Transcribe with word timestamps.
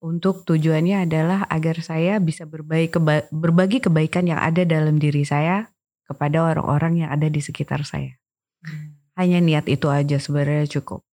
untuk 0.00 0.48
tujuannya 0.48 1.04
adalah 1.04 1.44
agar 1.52 1.84
saya 1.84 2.16
bisa 2.16 2.48
berbagi, 2.48 2.88
keba 2.88 3.28
berbagi 3.28 3.84
kebaikan 3.84 4.24
yang 4.32 4.40
ada 4.40 4.64
dalam 4.64 4.96
diri 4.96 5.28
saya 5.28 5.68
kepada 6.08 6.40
orang-orang 6.40 7.04
yang 7.04 7.10
ada 7.12 7.28
di 7.28 7.38
sekitar 7.44 7.84
saya. 7.84 8.16
Hmm. 8.64 8.96
Hanya 9.20 9.44
niat 9.44 9.68
itu 9.68 9.92
aja 9.92 10.16
sebenarnya 10.16 10.80
cukup. 10.80 11.04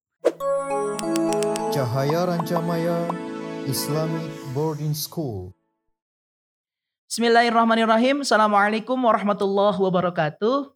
Cahaya 1.75 2.31
Rancamaya 2.31 3.11
Islamic 3.67 4.31
Boarding 4.55 4.95
School. 4.95 5.51
Bismillahirrahmanirrahim. 7.11 8.23
Assalamualaikum 8.23 8.95
warahmatullahi 8.95 9.75
wabarakatuh. 9.75 10.71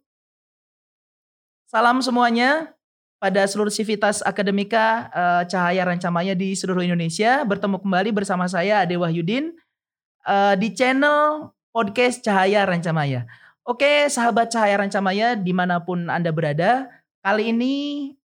Salam 1.72 2.04
semuanya 2.04 2.76
pada 3.22 3.46
seluruh 3.46 3.70
sivitas 3.70 4.18
akademika 4.26 5.06
uh, 5.14 5.42
Cahaya 5.46 5.86
Rancamaya 5.86 6.34
di 6.34 6.58
seluruh 6.58 6.82
Indonesia. 6.82 7.46
Bertemu 7.46 7.78
kembali 7.78 8.10
bersama 8.10 8.50
saya 8.50 8.82
Ade 8.82 8.98
Wahyudin 8.98 9.54
uh, 10.26 10.58
di 10.58 10.74
channel 10.74 11.54
podcast 11.70 12.18
Cahaya 12.26 12.66
Rancamaya. 12.66 13.30
Oke, 13.62 14.10
sahabat 14.10 14.50
Cahaya 14.50 14.82
Rancamaya 14.82 15.38
di 15.38 15.54
mana 15.54 15.78
pun 15.78 16.10
Anda 16.10 16.34
berada, 16.34 16.90
kali 17.22 17.54
ini 17.54 17.74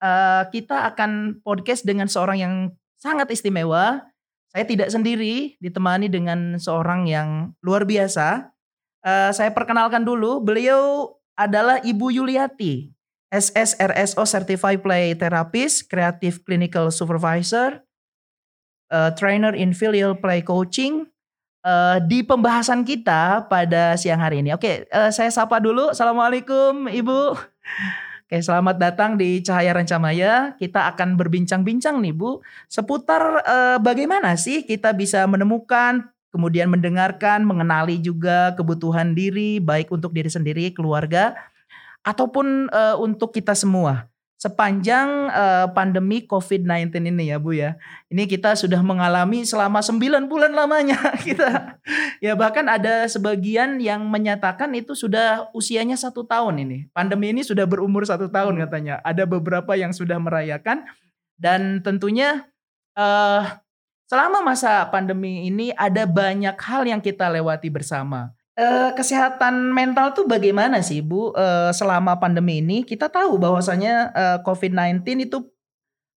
uh, 0.03 0.51
kita 0.51 0.91
akan 0.91 1.39
podcast 1.39 1.87
dengan 1.87 2.11
seorang 2.11 2.37
yang 2.43 2.53
sangat 2.99 3.31
istimewa. 3.31 4.03
Saya 4.51 4.67
tidak 4.67 4.91
sendiri, 4.91 5.55
ditemani 5.63 6.11
dengan 6.11 6.59
seorang 6.59 7.07
yang 7.07 7.55
luar 7.63 7.87
biasa. 7.87 8.51
Uh, 8.99 9.31
saya 9.31 9.49
perkenalkan 9.55 10.03
dulu, 10.03 10.43
beliau 10.43 11.15
adalah 11.33 11.81
Ibu 11.81 12.13
Yuliati. 12.13 12.92
SSRSO 13.33 14.29
Certified 14.29 14.85
Play 14.85 15.17
Therapist, 15.17 15.89
Creative 15.89 16.37
Clinical 16.45 16.93
Supervisor, 16.93 17.81
uh, 18.93 19.09
Trainer 19.17 19.57
in 19.57 19.73
Filial 19.73 20.13
Play 20.13 20.45
Coaching. 20.45 21.09
Uh, 21.63 21.95
di 22.03 22.19
pembahasan 22.27 22.83
kita 22.83 23.47
pada 23.47 23.95
siang 23.95 24.19
hari 24.19 24.43
ini. 24.43 24.51
Oke, 24.51 24.83
uh, 24.91 25.07
saya 25.15 25.31
sapa 25.31 25.63
dulu. 25.63 25.95
Assalamualaikum 25.95 26.91
Ibu. 26.91 27.39
Oke, 28.27 28.37
selamat 28.43 28.75
datang 28.83 29.15
di 29.15 29.39
Cahaya 29.39 29.71
Rancamaya. 29.71 30.59
Kita 30.59 30.91
akan 30.91 31.15
berbincang-bincang 31.15 32.03
nih 32.03 32.11
Bu, 32.11 32.43
seputar 32.67 33.45
uh, 33.47 33.77
bagaimana 33.79 34.35
sih 34.35 34.67
kita 34.67 34.91
bisa 34.91 35.23
menemukan, 35.23 36.11
kemudian 36.35 36.67
mendengarkan, 36.67 37.47
mengenali 37.47 37.95
juga 38.01 38.51
kebutuhan 38.59 39.15
diri, 39.15 39.63
baik 39.63 39.87
untuk 39.87 40.11
diri 40.11 40.27
sendiri, 40.27 40.75
keluarga, 40.75 41.31
ataupun 42.03 42.69
uh, 42.69 42.95
untuk 42.99 43.31
kita 43.31 43.55
semua 43.55 44.13
sepanjang 44.43 45.31
uh, 45.31 45.71
pandemi 45.71 46.27
COVID-19 46.27 46.91
ini 46.99 47.31
ya 47.31 47.39
Bu 47.39 47.55
ya. 47.55 47.79
Ini 48.11 48.27
kita 48.27 48.59
sudah 48.59 48.83
mengalami 48.83 49.47
selama 49.47 49.79
9 49.79 50.27
bulan 50.27 50.51
lamanya 50.51 50.99
kita. 51.25 51.79
Ya 52.19 52.35
bahkan 52.35 52.67
ada 52.67 53.07
sebagian 53.07 53.79
yang 53.79 54.03
menyatakan 54.11 54.75
itu 54.75 54.99
sudah 54.99 55.47
usianya 55.55 55.95
satu 55.95 56.27
tahun 56.27 56.59
ini. 56.67 56.91
Pandemi 56.91 57.31
ini 57.31 57.39
sudah 57.39 57.63
berumur 57.63 58.03
satu 58.03 58.27
tahun 58.27 58.59
katanya. 58.67 58.99
Ada 59.07 59.23
beberapa 59.23 59.79
yang 59.79 59.95
sudah 59.95 60.19
merayakan 60.19 60.83
dan 61.39 61.79
tentunya 61.79 62.43
uh, 62.99 63.47
selama 64.11 64.43
masa 64.43 64.83
pandemi 64.91 65.47
ini 65.47 65.71
ada 65.79 66.03
banyak 66.03 66.59
hal 66.59 66.83
yang 66.83 66.99
kita 66.99 67.31
lewati 67.31 67.71
bersama 67.71 68.35
Uh, 68.53 68.93
kesehatan 68.93 69.73
mental 69.73 70.13
tuh 70.13 70.29
bagaimana 70.29 70.77
sih 70.85 71.01
Bu 71.01 71.33
uh, 71.33 71.73
selama 71.73 72.21
pandemi 72.21 72.61
ini? 72.61 72.85
Kita 72.85 73.09
tahu 73.09 73.41
bahwasanya 73.41 74.13
uh, 74.13 74.37
COVID-19 74.45 75.25
itu 75.25 75.49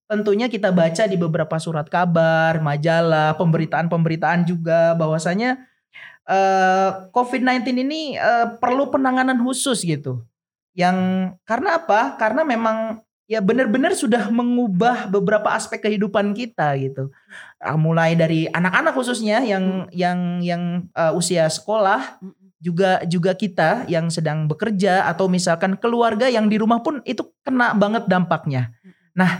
tentunya 0.04 0.44
kita 0.44 0.68
baca 0.68 1.08
di 1.08 1.16
beberapa 1.16 1.56
surat 1.56 1.88
kabar, 1.88 2.60
majalah, 2.60 3.40
pemberitaan-pemberitaan 3.40 4.44
juga 4.44 4.92
bahwasanya 5.00 5.64
uh, 6.28 7.08
COVID-19 7.16 7.72
ini 7.88 8.20
perlu 8.60 8.92
penanganan 8.92 9.40
khusus 9.40 9.80
gitu. 9.80 10.20
Yang 10.76 11.32
karena 11.48 11.80
apa? 11.80 12.20
Karena 12.20 12.44
memang 12.44 13.00
ya 13.26 13.42
benar-benar 13.42 13.92
sudah 13.92 14.30
mengubah 14.30 15.10
beberapa 15.10 15.50
aspek 15.50 15.82
kehidupan 15.82 16.32
kita 16.32 16.78
gitu. 16.78 17.10
Uh, 17.58 17.78
mulai 17.78 18.14
dari 18.14 18.46
anak-anak 18.46 18.94
khususnya 18.94 19.42
yang 19.42 19.86
hmm. 19.86 19.92
yang 19.92 20.18
yang 20.42 20.62
uh, 20.94 21.10
usia 21.14 21.50
sekolah 21.50 22.22
hmm. 22.22 22.32
juga 22.62 23.02
juga 23.04 23.34
kita 23.34 23.84
yang 23.90 24.08
sedang 24.08 24.46
bekerja 24.46 25.10
atau 25.10 25.26
misalkan 25.26 25.74
keluarga 25.74 26.30
yang 26.30 26.46
di 26.46 26.56
rumah 26.56 26.80
pun 26.80 27.02
itu 27.02 27.26
kena 27.42 27.74
banget 27.74 28.06
dampaknya. 28.06 28.70
Hmm. 28.80 28.94
Nah, 29.18 29.32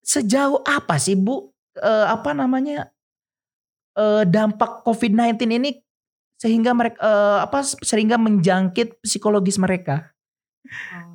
sejauh 0.00 0.64
apa 0.64 0.96
sih 0.96 1.14
Bu 1.14 1.52
uh, 1.84 2.06
apa 2.08 2.32
namanya 2.32 2.88
uh, 4.00 4.24
dampak 4.24 4.80
COVID-19 4.88 5.36
ini 5.60 5.70
sehingga 6.40 6.72
mereka 6.74 6.98
uh, 6.98 7.38
apa 7.44 7.60
sehingga 7.84 8.16
menjangkit 8.16 9.04
psikologis 9.04 9.60
mereka? 9.60 10.10
Oh 10.96 11.11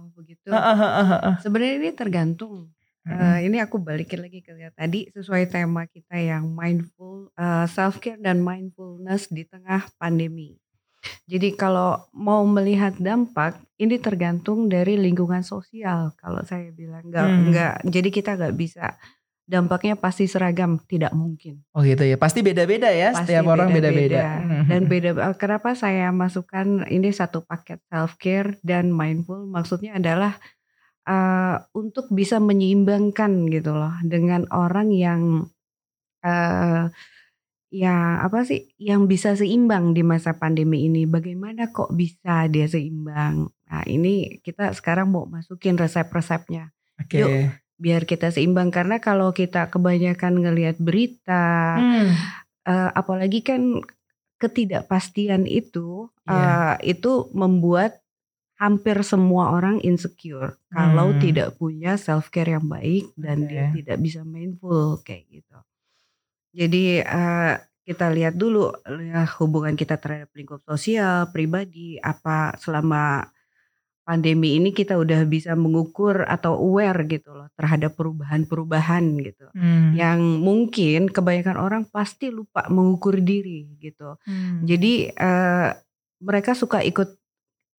gitu. 0.48 1.44
Sebenarnya 1.44 1.74
ini 1.76 1.90
tergantung. 1.92 2.72
Uh, 3.08 3.40
ini 3.40 3.64
aku 3.64 3.80
balikin 3.80 4.20
lagi 4.20 4.44
ke 4.44 4.52
tadi 4.76 5.08
sesuai 5.16 5.48
tema 5.48 5.88
kita 5.88 6.20
yang 6.20 6.52
mindful 6.52 7.32
uh, 7.40 7.64
eh, 7.64 7.66
self 7.72 8.04
care 8.04 8.20
dan 8.20 8.44
mindfulness 8.44 9.32
di 9.32 9.48
tengah 9.48 9.88
pandemi. 9.96 10.60
Jadi 11.24 11.56
kalau 11.56 12.04
mau 12.12 12.44
melihat 12.44 13.00
dampak 13.00 13.56
ini 13.80 13.96
tergantung 13.96 14.68
dari 14.68 15.00
lingkungan 15.00 15.40
sosial. 15.40 16.12
Kalau 16.20 16.44
saya 16.44 16.68
bilang 16.76 17.08
enggak 17.08 17.28
hmm. 17.32 17.40
enggak 17.48 17.74
jadi 17.88 18.10
kita 18.12 18.32
nggak 18.36 18.56
bisa 18.60 18.92
dampaknya 19.48 19.96
pasti 19.96 20.28
seragam, 20.28 20.76
tidak 20.84 21.16
mungkin. 21.16 21.64
Oh 21.72 21.80
gitu 21.82 22.04
ya, 22.04 22.20
pasti 22.20 22.44
beda-beda 22.44 22.92
ya, 22.92 23.16
pasti 23.16 23.32
setiap 23.32 23.48
orang 23.48 23.72
beda-beda. 23.72 24.44
Dan 24.68 24.86
beda, 24.92 25.16
kenapa 25.40 25.72
saya 25.74 26.12
masukkan 26.12 26.84
ini 26.92 27.16
satu 27.16 27.48
paket 27.48 27.80
self 27.88 28.20
care 28.20 28.60
dan 28.62 28.92
mindful, 28.92 29.48
maksudnya 29.48 29.96
adalah 29.96 30.36
uh, 31.08 31.64
untuk 31.72 32.12
bisa 32.12 32.44
menyeimbangkan 32.44 33.48
gitu 33.48 33.72
loh 33.72 33.96
dengan 34.04 34.44
orang 34.52 34.92
yang 34.92 35.48
uh, 36.28 36.92
ya 37.72 37.96
apa 38.20 38.44
sih, 38.44 38.68
yang 38.76 39.08
bisa 39.08 39.32
seimbang 39.40 39.96
di 39.96 40.04
masa 40.04 40.36
pandemi 40.36 40.92
ini. 40.92 41.08
Bagaimana 41.08 41.72
kok 41.72 41.96
bisa 41.96 42.52
dia 42.52 42.68
seimbang? 42.68 43.48
Nah 43.48 43.84
ini 43.88 44.44
kita 44.44 44.76
sekarang 44.76 45.08
mau 45.08 45.24
masukin 45.24 45.80
resep-resepnya. 45.80 46.76
Oke. 47.00 47.24
Okay 47.24 47.67
biar 47.78 48.10
kita 48.10 48.34
seimbang 48.34 48.74
karena 48.74 48.98
kalau 48.98 49.30
kita 49.30 49.70
kebanyakan 49.70 50.42
ngelihat 50.42 50.82
berita 50.82 51.78
hmm. 51.78 52.10
uh, 52.66 52.90
apalagi 52.98 53.46
kan 53.46 53.86
ketidakpastian 54.42 55.46
itu 55.46 56.10
yeah. 56.26 56.74
uh, 56.74 56.76
itu 56.82 57.30
membuat 57.34 58.02
hampir 58.58 58.98
semua 59.06 59.54
orang 59.54 59.78
insecure 59.86 60.58
hmm. 60.58 60.74
kalau 60.74 61.08
tidak 61.22 61.54
punya 61.62 61.94
self 62.02 62.34
care 62.34 62.58
yang 62.58 62.66
baik 62.66 63.14
dan 63.14 63.46
okay. 63.46 63.50
dia 63.50 63.66
tidak 63.82 63.98
bisa 64.02 64.22
mindful 64.26 64.98
kayak 65.06 65.30
gitu. 65.30 65.58
Jadi 66.58 67.06
uh, 67.06 67.54
kita 67.86 68.10
lihat 68.10 68.34
dulu 68.34 68.74
ya, 68.84 69.30
hubungan 69.38 69.78
kita 69.78 70.02
terhadap 70.02 70.34
lingkup 70.34 70.66
sosial, 70.66 71.30
pribadi, 71.30 72.02
apa 72.02 72.58
selama 72.58 73.30
pandemi 74.08 74.56
ini 74.56 74.72
kita 74.72 74.96
udah 74.96 75.28
bisa 75.28 75.52
mengukur 75.60 76.24
atau 76.24 76.56
aware 76.56 77.04
gitu 77.12 77.36
loh 77.36 77.52
terhadap 77.60 78.00
perubahan-perubahan 78.00 79.04
gitu. 79.20 79.52
Hmm. 79.52 79.92
Yang 79.92 80.20
mungkin 80.40 81.12
kebanyakan 81.12 81.60
orang 81.60 81.84
pasti 81.92 82.32
lupa 82.32 82.64
mengukur 82.72 83.20
diri 83.20 83.68
gitu. 83.84 84.16
Hmm. 84.24 84.64
Jadi 84.64 85.12
uh, 85.12 85.76
mereka 86.24 86.56
suka 86.56 86.80
ikut 86.88 87.20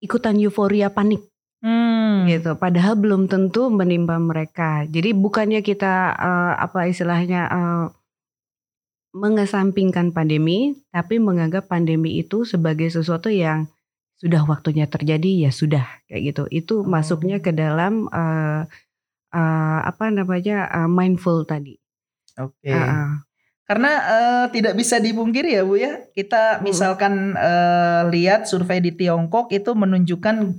ikutan 0.04 0.36
euforia 0.36 0.92
panik. 0.92 1.24
Hmm. 1.58 2.22
gitu 2.30 2.54
padahal 2.54 2.94
belum 2.94 3.26
tentu 3.26 3.66
menimpa 3.66 4.14
mereka 4.22 4.86
jadi 4.86 5.10
bukannya 5.10 5.58
kita 5.58 6.14
uh, 6.14 6.54
apa 6.54 6.86
istilahnya 6.86 7.50
uh, 7.50 7.86
mengesampingkan 9.10 10.14
pandemi 10.14 10.78
tapi 10.94 11.18
menganggap 11.18 11.66
pandemi 11.66 12.22
itu 12.22 12.46
sebagai 12.46 12.86
sesuatu 12.94 13.26
yang 13.26 13.66
sudah 14.18 14.42
waktunya 14.50 14.90
terjadi 14.90 15.48
ya 15.48 15.50
sudah 15.54 15.86
kayak 16.10 16.22
gitu. 16.34 16.42
Itu 16.50 16.74
oh. 16.82 16.86
masuknya 16.86 17.38
ke 17.38 17.54
dalam 17.54 18.10
uh, 18.10 18.66
uh, 19.30 19.80
apa 19.86 20.10
namanya 20.10 20.66
uh, 20.68 20.90
mindful 20.90 21.46
tadi. 21.46 21.78
Oke. 22.34 22.66
Okay. 22.66 22.74
Uh, 22.74 22.82
uh. 22.82 23.10
Karena 23.68 23.92
uh, 24.00 24.46
tidak 24.48 24.80
bisa 24.80 24.96
dipungkiri 24.96 25.54
ya 25.54 25.62
Bu 25.62 25.76
ya. 25.76 26.08
Kita 26.16 26.64
misalkan 26.64 27.36
uh, 27.36 28.08
lihat 28.08 28.48
survei 28.48 28.80
di 28.80 28.96
Tiongkok 28.96 29.52
itu 29.52 29.76
menunjukkan 29.76 30.56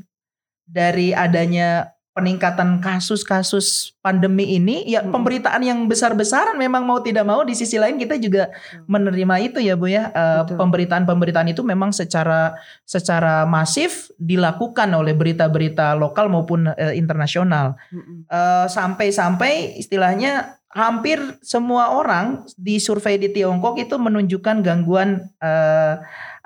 dari 0.69 1.11
adanya 1.17 1.98
peningkatan 2.19 2.83
kasus-kasus 2.83 3.95
pandemi 4.03 4.59
ini 4.59 4.83
ya 4.83 4.99
hmm. 4.99 5.15
pemberitaan 5.15 5.63
yang 5.63 5.87
besar-besaran 5.87 6.59
memang 6.59 6.83
mau 6.83 6.99
tidak 6.99 7.23
mau 7.23 7.47
di 7.47 7.55
sisi 7.55 7.79
lain 7.79 7.95
kita 7.95 8.19
juga 8.19 8.51
menerima 8.91 9.35
itu 9.39 9.63
ya 9.63 9.79
Bu 9.79 9.87
ya 9.87 10.11
pemberitaan-pemberitaan 10.51 11.47
uh, 11.47 11.53
itu 11.55 11.63
memang 11.63 11.95
secara 11.95 12.59
secara 12.83 13.47
masif 13.47 14.11
dilakukan 14.19 14.91
oleh 14.91 15.15
berita-berita 15.15 15.95
lokal 15.95 16.27
maupun 16.27 16.67
uh, 16.67 16.91
internasional 16.91 17.79
hmm. 17.87 18.27
uh, 18.27 18.67
sampai-sampai 18.67 19.79
istilahnya 19.79 20.59
hampir 20.69 21.17
semua 21.41 21.97
orang 21.97 22.45
di 22.53 22.77
survei 22.77 23.17
di 23.17 23.33
Tiongkok 23.33 23.81
itu 23.81 23.97
menunjukkan 23.97 24.61
gangguan 24.61 25.25
uh, 25.41 25.97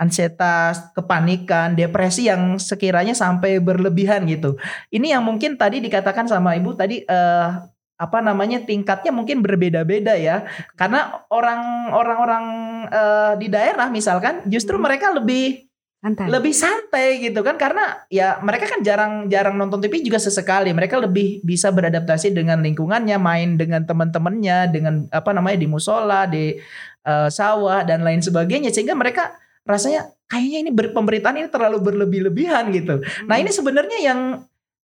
ansietas, 0.04 0.92
kepanikan, 0.92 1.80
depresi 1.80 2.28
yang 2.28 2.60
sekiranya 2.60 3.16
sampai 3.16 3.64
berlebihan 3.64 4.28
gitu. 4.28 4.60
Ini 4.92 5.16
yang 5.16 5.24
mungkin 5.24 5.56
tadi 5.56 5.80
dikatakan 5.80 6.28
sama 6.28 6.60
Ibu 6.60 6.76
tadi 6.76 7.08
uh, 7.08 7.64
apa 7.96 8.20
namanya 8.20 8.60
tingkatnya 8.68 9.16
mungkin 9.16 9.40
berbeda-beda 9.40 10.20
ya. 10.20 10.44
Karena 10.76 11.24
orang-orang-orang 11.32 12.46
uh, 12.92 13.34
di 13.40 13.48
daerah 13.48 13.88
misalkan 13.88 14.44
justru 14.52 14.76
hmm. 14.76 14.84
mereka 14.84 15.08
lebih 15.16 15.72
santai. 16.04 16.28
lebih 16.28 16.52
santai 16.52 17.08
gitu 17.24 17.40
kan 17.48 17.56
karena 17.56 18.04
ya 18.12 18.44
mereka 18.44 18.68
kan 18.68 18.84
jarang-jarang 18.84 19.56
nonton 19.56 19.80
TV 19.80 20.04
juga 20.04 20.20
sesekali 20.20 20.76
mereka 20.76 21.00
lebih 21.00 21.40
bisa 21.48 21.72
beradaptasi 21.72 22.36
dengan 22.36 22.60
lingkungannya 22.60 23.16
main 23.16 23.56
dengan 23.56 23.88
teman-temannya 23.88 24.58
dengan 24.68 25.08
apa 25.08 25.32
namanya 25.32 25.64
di 25.64 25.68
musola 25.72 26.28
di 26.28 26.60
uh, 27.08 27.32
sawah 27.32 27.88
dan 27.88 28.04
lain 28.04 28.20
sebagainya 28.20 28.76
sehingga 28.76 29.00
mereka 29.00 29.32
rasanya 29.64 30.12
kayaknya 30.28 30.60
ini 30.68 30.72
ber, 30.72 30.92
pemberitaan 30.92 31.40
ini 31.40 31.50
terlalu 31.50 31.80
berlebih-lebihan 31.80 32.72
gitu 32.76 33.00
hmm. 33.00 33.28
nah 33.28 33.40
ini 33.40 33.52
sebenarnya 33.52 34.00
yang 34.04 34.20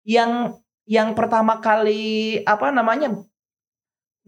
yang 0.08 0.32
yang 0.90 1.14
pertama 1.14 1.62
kali 1.62 2.42
apa 2.48 2.74
namanya 2.74 3.14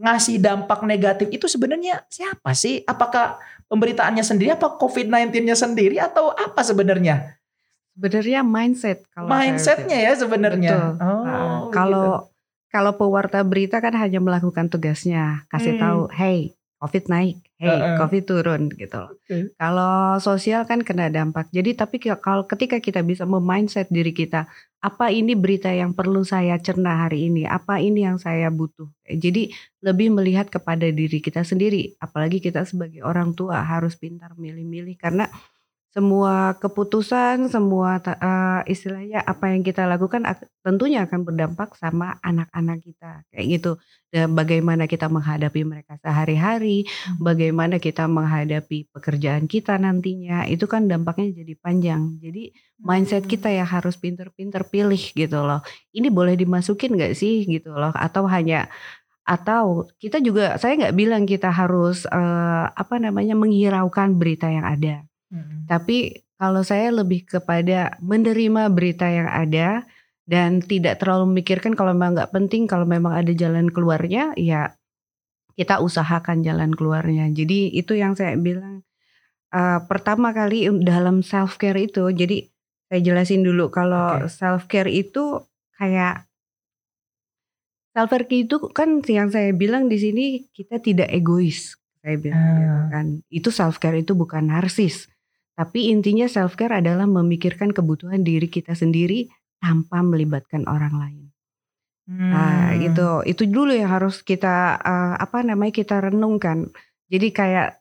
ngasih 0.01 0.41
dampak 0.41 0.81
negatif 0.81 1.29
itu 1.29 1.45
sebenarnya 1.45 2.01
siapa 2.09 2.57
sih? 2.57 2.81
Apakah 2.89 3.37
pemberitaannya 3.69 4.25
sendiri 4.25 4.57
apa 4.57 4.77
COVID-19-nya 4.81 5.53
sendiri 5.53 6.01
atau 6.01 6.33
apa 6.33 6.65
sebenarnya? 6.65 7.37
Sebenarnya 7.93 8.41
mindset 8.41 9.05
kalau 9.13 9.29
mindsetnya 9.29 9.99
ya 10.01 10.13
sebenarnya. 10.17 10.97
Oh, 10.97 11.21
nah, 11.21 11.59
kalau 11.69 12.09
gitu. 12.25 12.29
kalau 12.73 12.91
pewarta 12.97 13.45
berita 13.45 13.77
kan 13.77 13.93
hanya 13.93 14.17
melakukan 14.17 14.73
tugasnya, 14.73 15.45
kasih 15.53 15.77
hmm. 15.77 15.81
tahu, 15.81 16.01
hey 16.17 16.55
COVID 16.81 17.05
naik, 17.13 17.37
hey 17.61 17.69
uh 17.69 17.77
-uh. 17.77 17.97
COVID 18.01 18.23
turun 18.25 18.61
gitu. 18.73 19.03
Okay. 19.29 19.53
Kalau 19.53 20.17
sosial 20.17 20.65
kan 20.65 20.81
kena 20.81 21.13
dampak. 21.13 21.53
Jadi 21.53 21.77
tapi 21.77 22.01
kalau 22.01 22.49
ketika 22.49 22.81
kita 22.81 23.05
bisa 23.05 23.29
memindset 23.29 23.85
diri 23.93 24.09
kita, 24.09 24.49
apa 24.81 25.13
ini 25.13 25.37
berita 25.37 25.69
yang 25.69 25.93
perlu 25.93 26.25
saya 26.25 26.57
cerna 26.57 27.05
hari 27.05 27.29
ini? 27.29 27.45
Apa 27.45 27.77
ini 27.77 28.01
yang 28.01 28.17
saya 28.17 28.49
butuh? 28.49 28.89
Jadi 29.05 29.53
lebih 29.85 30.09
melihat 30.09 30.49
kepada 30.49 30.89
diri 30.89 31.21
kita 31.21 31.45
sendiri. 31.45 31.93
Apalagi 32.01 32.41
kita 32.41 32.65
sebagai 32.65 33.05
orang 33.05 33.37
tua 33.37 33.61
harus 33.61 33.93
pintar 33.93 34.33
milih-milih 34.33 34.97
karena 34.97 35.29
semua 35.91 36.55
keputusan, 36.55 37.51
semua 37.51 37.99
uh, 37.99 38.63
istilahnya 38.63 39.19
apa 39.27 39.51
yang 39.51 39.59
kita 39.59 39.83
lakukan 39.83 40.23
tentunya 40.63 41.03
akan 41.03 41.27
berdampak 41.27 41.75
sama 41.75 42.15
anak-anak 42.23 42.79
kita 42.79 43.27
kayak 43.27 43.45
gitu. 43.59 43.71
Dan 44.07 44.31
bagaimana 44.31 44.87
kita 44.87 45.11
menghadapi 45.11 45.67
mereka 45.67 45.99
sehari-hari, 45.99 46.87
hmm. 46.87 47.19
bagaimana 47.19 47.75
kita 47.75 48.07
menghadapi 48.07 48.87
pekerjaan 48.87 49.51
kita 49.51 49.75
nantinya, 49.75 50.47
itu 50.47 50.63
kan 50.63 50.87
dampaknya 50.87 51.43
jadi 51.43 51.59
panjang. 51.59 52.23
Jadi 52.23 52.55
mindset 52.79 53.27
hmm. 53.27 53.31
kita 53.35 53.51
ya 53.51 53.67
harus 53.67 53.99
pinter-pinter 53.99 54.63
pilih 54.71 55.03
gitu 55.11 55.43
loh. 55.43 55.59
Ini 55.91 56.07
boleh 56.07 56.39
dimasukin 56.39 56.95
nggak 56.95 57.19
sih 57.19 57.43
gitu 57.43 57.75
loh? 57.75 57.91
Atau 57.91 58.31
hanya 58.31 58.71
atau 59.27 59.91
kita 59.99 60.23
juga 60.23 60.55
saya 60.55 60.79
nggak 60.79 60.95
bilang 60.97 61.23
kita 61.27 61.51
harus 61.51 62.07
uh, 62.09 62.65
apa 62.73 62.97
namanya 62.97 63.37
menghiraukan 63.37 64.17
berita 64.17 64.49
yang 64.49 64.65
ada 64.65 65.05
Tapi 65.65 66.27
kalau 66.35 66.61
saya 66.65 66.91
lebih 66.91 67.23
kepada 67.29 67.95
menerima 68.03 68.67
berita 68.73 69.07
yang 69.07 69.29
ada 69.29 69.87
dan 70.27 70.59
tidak 70.59 70.99
terlalu 70.99 71.31
memikirkan 71.31 71.77
kalau 71.77 71.95
memang 71.95 72.17
nggak 72.17 72.33
penting, 72.33 72.67
kalau 72.67 72.83
memang 72.83 73.15
ada 73.15 73.31
jalan 73.31 73.71
keluarnya, 73.71 74.35
ya 74.35 74.75
kita 75.55 75.79
usahakan 75.83 76.41
jalan 76.41 76.71
keluarnya. 76.73 77.29
Jadi 77.31 77.71
itu 77.75 77.93
yang 77.95 78.17
saya 78.17 78.35
bilang 78.39 78.81
uh, 79.53 79.79
pertama 79.85 80.33
kali 80.33 80.67
dalam 80.81 81.21
self 81.21 81.59
care 81.59 81.77
itu. 81.77 82.09
Jadi 82.09 82.47
saya 82.89 82.99
jelasin 82.99 83.45
dulu 83.45 83.71
kalau 83.71 84.25
okay. 84.25 84.31
self 84.31 84.67
care 84.67 84.91
itu 84.91 85.45
kayak 85.77 86.27
self 87.93 88.09
care 88.11 88.27
itu 88.27 88.55
kan 88.71 89.03
yang 89.05 89.29
saya 89.29 89.51
bilang 89.53 89.87
di 89.87 89.97
sini 89.99 90.25
kita 90.51 90.81
tidak 90.81 91.11
egois. 91.11 91.77
Saya 92.01 92.17
bilang 92.17 92.43
gitu 92.57 92.73
ah. 92.73 92.87
kan. 92.89 93.05
Itu 93.29 93.49
self 93.53 93.77
care 93.77 94.01
itu 94.01 94.17
bukan 94.17 94.49
narsis. 94.49 95.11
Tapi 95.55 95.91
intinya 95.91 96.25
self 96.25 96.55
care 96.55 96.79
adalah 96.79 97.05
memikirkan 97.05 97.75
kebutuhan 97.75 98.23
diri 98.23 98.47
kita 98.47 98.73
sendiri 98.73 99.27
tanpa 99.61 100.01
melibatkan 100.01 100.65
orang 100.65 100.95
lain. 100.97 101.23
Hmm. 102.09 102.31
Nah, 102.33 102.73
gitu. 102.81 103.21
Itu 103.27 103.45
dulu 103.45 103.71
yang 103.75 103.91
harus 103.91 104.25
kita 104.25 104.79
uh, 104.81 105.15
apa 105.19 105.45
namanya 105.45 105.71
kita 105.75 106.01
renungkan. 106.01 106.71
Jadi 107.11 107.27
kayak 107.29 107.77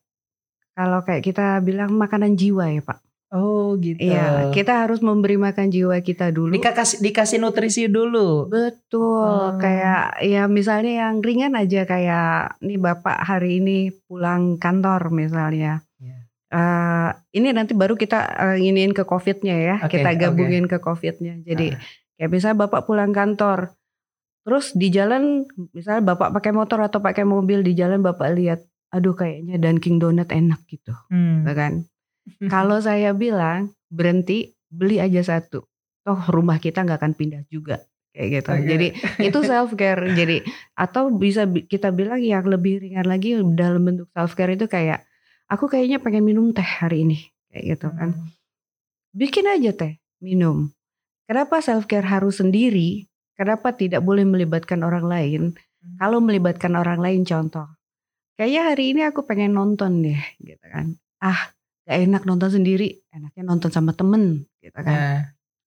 kalau 0.76 1.02
kayak 1.02 1.22
kita 1.24 1.62
bilang 1.64 1.94
makanan 1.96 2.36
jiwa 2.36 2.68
ya, 2.70 2.82
Pak. 2.84 2.98
Oh 3.30 3.78
gitu. 3.78 4.02
Iya, 4.02 4.50
kita 4.50 4.82
harus 4.82 4.98
memberi 4.98 5.38
makan 5.38 5.70
jiwa 5.70 6.02
kita 6.02 6.34
dulu. 6.34 6.50
Dikasih 6.50 6.98
dikasih 6.98 7.38
nutrisi 7.38 7.86
dulu. 7.86 8.50
Betul. 8.50 9.54
Hmm. 9.54 9.58
Kayak 9.62 10.18
ya 10.18 10.50
misalnya 10.50 11.06
yang 11.06 11.22
ringan 11.22 11.54
aja 11.54 11.86
kayak 11.86 12.58
nih 12.58 12.82
Bapak 12.82 13.22
hari 13.22 13.62
ini 13.62 13.94
pulang 14.10 14.58
kantor 14.58 15.14
misalnya. 15.14 15.86
Uh, 16.50 17.14
ini 17.30 17.54
nanti 17.54 17.78
baru 17.78 17.94
kita 17.94 18.18
uh, 18.34 18.56
inginin 18.58 18.90
ke 18.90 19.06
COVID-nya 19.06 19.54
ya, 19.54 19.76
okay, 19.86 20.02
kita 20.02 20.18
gabungin 20.18 20.66
okay. 20.66 20.82
ke 20.82 20.84
COVID-nya. 20.84 21.34
Jadi 21.46 21.70
uh. 21.70 21.78
kayak 22.18 22.30
misalnya 22.30 22.66
bapak 22.66 22.90
pulang 22.90 23.14
kantor, 23.14 23.70
terus 24.42 24.74
di 24.74 24.90
jalan 24.90 25.46
misalnya 25.70 26.10
bapak 26.10 26.34
pakai 26.34 26.50
motor 26.50 26.82
atau 26.82 26.98
pakai 26.98 27.22
mobil 27.22 27.62
di 27.62 27.78
jalan 27.78 28.02
bapak 28.02 28.34
lihat, 28.34 28.60
aduh 28.90 29.14
kayaknya 29.14 29.62
Dunkin 29.62 30.02
Donut 30.02 30.26
enak 30.26 30.66
gitu, 30.66 30.90
hmm. 31.14 31.46
Gitu 31.46 31.52
kan? 31.54 31.72
Kalau 32.52 32.82
saya 32.82 33.14
bilang 33.14 33.70
berhenti 33.86 34.50
beli 34.66 34.98
aja 34.98 35.22
satu, 35.22 35.62
toh 36.02 36.20
rumah 36.34 36.58
kita 36.58 36.82
nggak 36.82 36.98
akan 36.98 37.14
pindah 37.14 37.46
juga 37.46 37.78
kayak 38.10 38.28
gitu. 38.42 38.50
Okay. 38.50 38.66
Jadi 38.66 38.86
itu 39.30 39.38
self 39.46 39.70
care. 39.78 40.02
Jadi 40.12 40.42
atau 40.74 41.14
bisa 41.14 41.46
kita 41.46 41.94
bilang 41.94 42.18
yang 42.18 42.42
lebih 42.42 42.82
ringan 42.82 43.06
lagi 43.06 43.38
dalam 43.54 43.86
bentuk 43.86 44.10
self 44.10 44.34
care 44.34 44.58
itu 44.58 44.66
kayak 44.66 45.06
aku 45.50 45.66
kayaknya 45.66 45.98
pengen 45.98 46.22
minum 46.22 46.54
teh 46.54 46.64
hari 46.64 47.02
ini 47.02 47.18
kayak 47.50 47.76
gitu 47.76 47.86
kan 47.90 48.14
hmm. 48.14 48.30
bikin 49.12 49.50
aja 49.50 49.74
teh 49.74 49.98
minum 50.22 50.70
kenapa 51.26 51.58
self 51.58 51.90
care 51.90 52.06
harus 52.06 52.38
sendiri 52.38 53.10
kenapa 53.34 53.74
tidak 53.74 54.06
boleh 54.06 54.22
melibatkan 54.22 54.86
orang 54.86 55.04
lain 55.04 55.42
hmm. 55.58 55.98
kalau 55.98 56.22
melibatkan 56.22 56.78
orang 56.78 57.02
lain 57.02 57.26
contoh 57.26 57.66
kayaknya 58.38 58.62
hari 58.70 58.94
ini 58.94 59.02
aku 59.04 59.26
pengen 59.26 59.58
nonton 59.58 60.06
deh 60.06 60.22
gitu 60.38 60.64
kan 60.70 60.94
ah 61.20 61.50
gak 61.84 61.98
enak 62.06 62.22
nonton 62.22 62.62
sendiri 62.62 63.02
enaknya 63.10 63.42
nonton 63.42 63.74
sama 63.74 63.90
temen 63.92 64.46
gitu 64.62 64.78
kan 64.78 64.96
nah. 64.96 65.20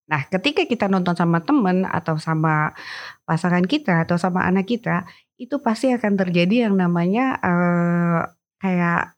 Nah, 0.04 0.28
ketika 0.28 0.68
kita 0.68 0.92
nonton 0.92 1.16
sama 1.16 1.40
temen 1.48 1.88
atau 1.88 2.20
sama 2.20 2.76
pasangan 3.24 3.64
kita 3.64 4.04
atau 4.04 4.20
sama 4.20 4.44
anak 4.44 4.68
kita, 4.68 5.08
itu 5.40 5.64
pasti 5.64 5.96
akan 5.96 6.20
terjadi 6.20 6.68
yang 6.68 6.76
namanya 6.76 7.40
uh, 7.40 8.22
kayak 8.60 9.13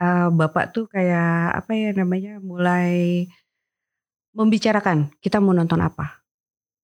uh, 0.00 0.28
bapak 0.32 0.72
tuh 0.72 0.88
kayak 0.88 1.60
apa 1.62 1.70
ya 1.76 1.88
namanya 1.94 2.40
mulai 2.40 3.28
membicarakan 4.32 5.12
kita 5.20 5.38
mau 5.38 5.52
nonton 5.52 5.78
apa 5.84 6.24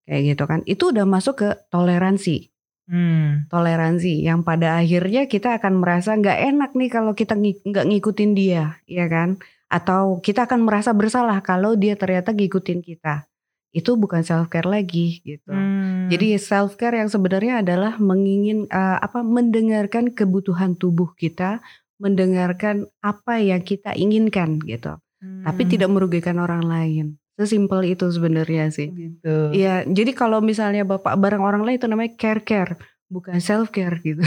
kayak 0.07 0.35
gitu 0.35 0.43
kan 0.47 0.59
itu 0.63 0.93
udah 0.93 1.03
masuk 1.03 1.35
ke 1.43 1.49
toleransi 1.73 2.53
hmm. 2.87 3.51
toleransi 3.51 4.23
yang 4.23 4.45
pada 4.45 4.79
akhirnya 4.79 5.25
kita 5.27 5.59
akan 5.59 5.83
merasa 5.83 6.15
nggak 6.15 6.39
enak 6.53 6.71
nih 6.77 6.89
kalau 6.93 7.11
kita 7.11 7.35
nggak 7.35 7.85
ngikutin 7.89 8.31
dia 8.37 8.79
ya 8.87 9.05
kan 9.09 9.41
atau 9.67 10.23
kita 10.23 10.47
akan 10.47 10.63
merasa 10.63 10.95
bersalah 10.95 11.43
kalau 11.43 11.75
dia 11.75 11.99
ternyata 11.99 12.31
ngikutin 12.31 12.79
kita 12.79 13.27
itu 13.75 13.93
bukan 13.93 14.23
self 14.25 14.49
care 14.49 14.65
lagi 14.65 15.21
gitu. 15.21 15.53
Hmm. 15.53 16.07
Jadi 16.09 16.39
self 16.41 16.79
care 16.79 16.97
yang 16.97 17.11
sebenarnya 17.11 17.61
adalah 17.61 17.99
mengingin 18.01 18.65
uh, 18.71 18.97
apa 18.97 19.21
mendengarkan 19.21 20.15
kebutuhan 20.15 20.73
tubuh 20.73 21.13
kita, 21.13 21.59
mendengarkan 21.97 22.85
apa 23.01 23.41
yang 23.41 23.61
kita 23.65 23.93
inginkan 23.97 24.61
gitu. 24.63 24.97
Hmm. 25.17 25.43
Tapi 25.45 25.65
tidak 25.65 25.89
merugikan 25.89 26.37
orang 26.37 26.65
lain. 26.65 27.17
Sesimpel 27.37 27.93
itu 27.93 28.09
sebenarnya 28.09 28.73
sih. 28.73 28.89
Gitu. 28.89 29.53
Iya, 29.53 29.85
jadi 29.85 30.11
kalau 30.17 30.41
misalnya 30.41 30.85
Bapak 30.85 31.17
bareng 31.21 31.45
orang 31.45 31.61
lain 31.61 31.77
itu 31.77 31.85
namanya 31.85 32.17
care 32.17 32.41
care, 32.41 32.81
bukan 33.09 33.37
self 33.37 33.69
care 33.69 34.01
gitu. 34.01 34.25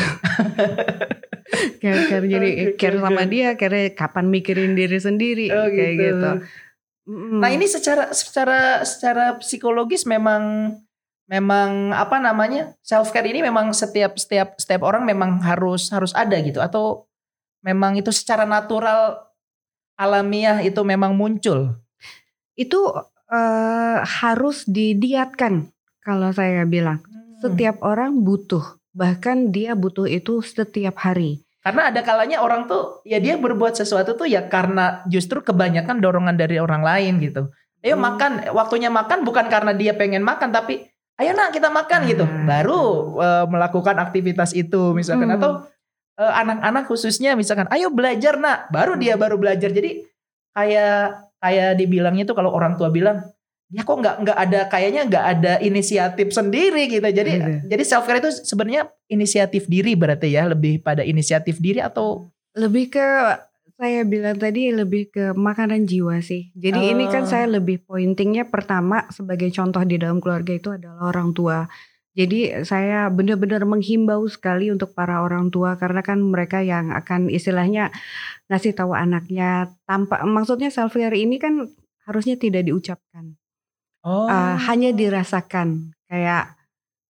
care 1.82 2.02
care 2.06 2.26
jadi 2.26 2.78
care 2.78 2.98
sama 3.02 3.26
dia, 3.26 3.58
care 3.58 3.94
kapan 3.98 4.30
mikirin 4.30 4.78
diri 4.78 4.98
sendiri 4.98 5.50
oh, 5.50 5.66
kayak 5.66 5.94
gitu. 5.98 6.14
gitu. 6.14 6.30
Nah, 7.10 7.50
ini 7.50 7.66
secara 7.66 8.14
secara 8.14 8.86
secara 8.86 9.34
psikologis 9.42 10.06
memang 10.06 10.74
memang 11.26 11.90
apa 11.90 12.22
namanya? 12.22 12.78
self 12.86 13.10
care 13.10 13.26
ini 13.26 13.42
memang 13.42 13.74
setiap 13.74 14.14
setiap 14.14 14.54
setiap 14.54 14.86
orang 14.86 15.02
memang 15.02 15.42
harus 15.42 15.90
harus 15.90 16.14
ada 16.14 16.38
gitu 16.38 16.62
atau 16.62 17.09
memang 17.60 17.96
itu 17.96 18.12
secara 18.12 18.44
natural 18.44 19.20
alamiah 20.00 20.60
itu 20.64 20.80
memang 20.84 21.12
muncul? 21.16 21.76
Itu 22.56 22.92
uh, 23.30 23.96
harus 24.04 24.64
didiatkan 24.68 25.68
kalau 26.04 26.32
saya 26.32 26.64
bilang. 26.64 27.00
Hmm. 27.04 27.40
Setiap 27.40 27.80
orang 27.80 28.20
butuh 28.20 28.80
bahkan 28.90 29.54
dia 29.54 29.78
butuh 29.78 30.10
itu 30.10 30.42
setiap 30.42 30.98
hari. 31.00 31.46
Karena 31.60 31.92
ada 31.92 32.00
kalanya 32.00 32.40
orang 32.40 32.64
tuh 32.66 33.04
ya 33.04 33.20
dia 33.20 33.36
berbuat 33.36 33.76
sesuatu 33.76 34.16
tuh 34.16 34.24
ya 34.24 34.48
karena 34.48 35.04
justru 35.12 35.44
kebanyakan 35.44 36.00
dorongan 36.00 36.36
dari 36.36 36.56
orang 36.56 36.80
lain 36.80 37.20
gitu. 37.20 37.52
Ayo 37.80 37.96
hmm. 37.96 38.04
makan, 38.04 38.32
waktunya 38.52 38.88
makan 38.92 39.24
bukan 39.24 39.48
karena 39.48 39.72
dia 39.76 39.92
pengen 39.96 40.24
makan 40.24 40.52
tapi 40.52 40.88
ayo 41.20 41.36
nak 41.36 41.52
kita 41.52 41.68
makan 41.68 42.08
gitu. 42.08 42.24
Hmm. 42.24 42.48
Baru 42.48 42.80
uh, 43.20 43.44
melakukan 43.48 43.96
aktivitas 44.00 44.56
itu 44.56 44.96
misalkan 44.96 45.28
hmm. 45.32 45.36
atau 45.36 45.50
anak-anak 46.20 46.84
khususnya 46.84 47.32
misalkan 47.32 47.70
ayo 47.72 47.88
belajar 47.88 48.36
nak, 48.36 48.68
baru 48.68 49.00
dia 49.00 49.16
baru 49.16 49.40
belajar. 49.40 49.72
Jadi 49.72 50.04
kayak 50.52 51.32
kayak 51.40 51.70
dibilangnya 51.80 52.28
tuh 52.28 52.36
kalau 52.36 52.52
orang 52.52 52.76
tua 52.76 52.92
bilang 52.92 53.24
ya 53.70 53.86
kok 53.86 53.96
nggak 54.02 54.16
nggak 54.26 54.38
ada 54.38 54.60
kayaknya 54.66 55.02
nggak 55.06 55.26
ada 55.38 55.52
inisiatif 55.62 56.34
sendiri 56.34 56.90
gitu 56.90 57.06
jadi 57.06 57.32
hmm. 57.38 57.58
jadi 57.70 57.82
self 57.86 58.02
care 58.02 58.18
itu 58.18 58.30
sebenarnya 58.42 58.90
inisiatif 59.06 59.70
diri 59.70 59.94
berarti 59.94 60.34
ya 60.34 60.50
lebih 60.50 60.82
pada 60.82 61.06
inisiatif 61.06 61.62
diri 61.62 61.78
atau 61.78 62.26
lebih 62.58 62.90
ke 62.90 63.06
saya 63.78 64.04
bilang 64.04 64.36
tadi 64.36 64.74
lebih 64.74 65.14
ke 65.14 65.24
makanan 65.38 65.86
jiwa 65.86 66.18
sih 66.18 66.50
jadi 66.58 66.82
oh. 66.82 66.90
ini 66.98 67.04
kan 67.14 67.30
saya 67.30 67.46
oh. 67.46 67.62
lebih 67.62 67.86
pointingnya 67.86 68.50
pertama 68.50 69.06
sebagai 69.14 69.48
contoh 69.54 69.86
di 69.86 70.02
dalam 70.02 70.18
keluarga 70.18 70.50
itu 70.50 70.74
adalah 70.74 71.06
orang 71.06 71.30
tua 71.30 71.62
jadi 72.20 72.68
saya 72.68 73.08
benar-benar 73.08 73.64
menghimbau 73.64 74.28
sekali 74.28 74.68
untuk 74.68 74.92
para 74.92 75.24
orang 75.24 75.48
tua 75.48 75.80
karena 75.80 76.04
kan 76.04 76.20
mereka 76.20 76.60
yang 76.60 76.92
akan 76.92 77.32
istilahnya 77.32 77.88
ngasih 78.52 78.76
tahu 78.76 78.92
anaknya 78.92 79.72
tanpa 79.88 80.20
maksudnya 80.28 80.68
self 80.68 81.00
care 81.00 81.16
ini 81.16 81.40
kan 81.40 81.72
harusnya 82.04 82.36
tidak 82.36 82.68
diucapkan. 82.68 83.40
Oh. 84.04 84.28
Uh, 84.28 84.60
hanya 84.68 84.92
dirasakan 84.92 85.96
kayak 86.12 86.60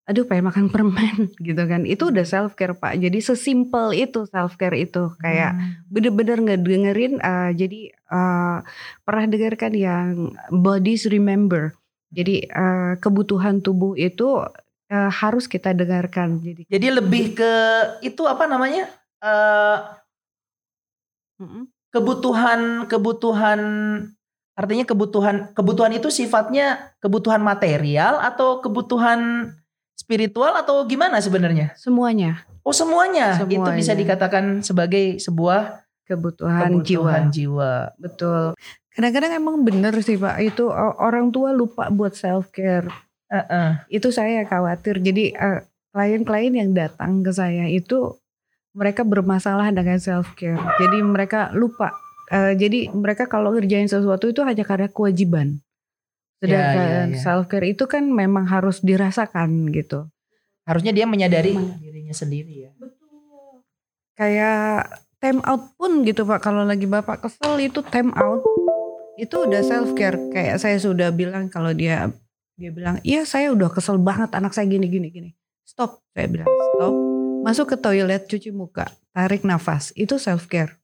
aduh 0.07 0.27
pengen 0.27 0.47
makan 0.51 0.67
permen 0.71 1.31
gitu 1.47 1.63
kan. 1.67 1.83
Itu 1.91 2.15
udah 2.15 2.23
self 2.23 2.55
care 2.55 2.79
pak. 2.79 2.95
Jadi 3.03 3.19
sesimpel 3.19 3.99
itu 3.99 4.31
self 4.31 4.55
care 4.55 4.79
itu 4.79 5.11
kayak 5.19 5.59
hmm. 5.59 5.91
bener-bener 5.91 6.39
ngedengerin 6.39 7.19
uh, 7.19 7.51
jadi 7.51 7.99
uh, 8.15 8.63
pernah 9.03 9.27
dengarkan 9.27 9.75
yang 9.75 10.39
bodies 10.55 11.11
remember? 11.11 11.75
Jadi 12.15 12.47
uh, 12.47 12.95
kebutuhan 13.03 13.59
tubuh 13.59 13.99
itu 13.99 14.39
uh, 14.91 15.11
harus 15.11 15.47
kita 15.47 15.73
dengarkan 15.73 16.43
jadi 16.43 16.63
jadi 16.67 16.89
lebih 17.01 17.39
ke 17.39 17.53
itu 18.05 18.27
apa 18.27 18.45
namanya 18.51 18.91
uh, 19.23 19.97
kebutuhan 21.95 22.85
kebutuhan 22.91 23.61
Artinya 24.61 24.85
kebutuhan 24.85 25.57
kebutuhan 25.57 25.93
itu 25.97 26.13
sifatnya 26.13 26.93
kebutuhan 27.01 27.41
material 27.41 28.21
atau 28.21 28.61
kebutuhan 28.61 29.49
spiritual 29.97 30.53
atau 30.53 30.85
gimana 30.85 31.17
sebenarnya? 31.17 31.73
Semuanya. 31.81 32.45
Oh 32.61 32.77
semuanya. 32.77 33.41
semuanya. 33.41 33.57
Itu 33.57 33.71
bisa 33.81 33.97
dikatakan 33.97 34.61
sebagai 34.61 35.17
sebuah 35.17 35.81
kebutuhan, 36.05 36.77
kebutuhan 36.77 37.33
jiwa. 37.33 37.33
jiwa. 37.33 37.73
Betul. 37.97 38.53
Kadang-kadang 38.93 39.33
emang 39.41 39.65
bener 39.65 39.97
sih 40.05 40.21
Pak 40.21 40.37
itu 40.45 40.69
orang 40.77 41.33
tua 41.33 41.57
lupa 41.57 41.89
buat 41.89 42.13
self 42.13 42.53
care. 42.53 42.93
Uh 43.31 43.39
-uh. 43.47 43.69
Itu 43.87 44.11
saya 44.11 44.43
khawatir. 44.45 44.99
Jadi 45.01 45.33
klien 45.33 45.63
klien-klien 45.95 46.55
yang 46.55 46.71
datang 46.75 47.23
ke 47.23 47.31
saya 47.31 47.71
itu 47.71 48.19
mereka 48.75 49.07
bermasalah 49.07 49.71
dengan 49.71 50.03
self 50.03 50.35
care. 50.35 50.59
Jadi 50.83 50.99
mereka 51.03 51.55
lupa 51.55 51.95
Uh, 52.31 52.55
jadi 52.55 52.87
mereka 52.95 53.27
kalau 53.27 53.51
ngerjain 53.51 53.91
sesuatu 53.91 54.31
itu 54.31 54.47
hanya 54.47 54.63
karena 54.63 54.87
kewajiban. 54.87 55.59
Sedangkan 56.39 56.87
ya, 56.87 56.87
ya, 56.87 57.03
ya. 57.11 57.19
self 57.19 57.51
care 57.51 57.67
itu 57.67 57.91
kan 57.91 58.07
memang 58.07 58.47
harus 58.47 58.79
dirasakan 58.79 59.67
gitu. 59.75 60.07
Harusnya 60.63 60.95
dia 60.95 61.11
menyadari 61.11 61.59
Memang. 61.59 61.83
dirinya 61.83 62.15
sendiri 62.15 62.71
ya. 62.71 62.73
Betul. 62.79 63.67
Kayak 64.15 65.03
time 65.19 65.43
out 65.43 65.75
pun 65.75 66.07
gitu 66.07 66.23
Pak. 66.23 66.39
Kalau 66.39 66.63
lagi 66.63 66.87
Bapak 66.87 67.27
kesel 67.27 67.67
itu 67.67 67.83
time 67.83 68.15
out. 68.15 68.47
Itu 69.19 69.51
udah 69.51 69.67
self 69.67 69.99
care. 69.99 70.17
Kayak 70.31 70.63
saya 70.63 70.79
sudah 70.79 71.11
bilang 71.11 71.51
kalau 71.51 71.75
dia 71.75 72.15
dia 72.61 72.69
bilang, 72.69 73.01
"Iya, 73.01 73.25
saya 73.25 73.57
udah 73.57 73.73
kesel 73.73 73.97
banget 73.97 74.37
anak 74.37 74.53
saya 74.53 74.69
gini 74.69 74.85
gini 74.85 75.09
gini." 75.09 75.31
Stop, 75.65 76.05
saya 76.13 76.29
bilang, 76.29 76.49
"Stop." 76.77 76.93
Masuk 77.41 77.73
ke 77.73 77.77
toilet, 77.81 78.29
cuci 78.29 78.53
muka, 78.53 78.85
tarik 79.17 79.49
nafas. 79.49 79.97
Itu 79.97 80.21
self 80.21 80.45
care 80.45 80.81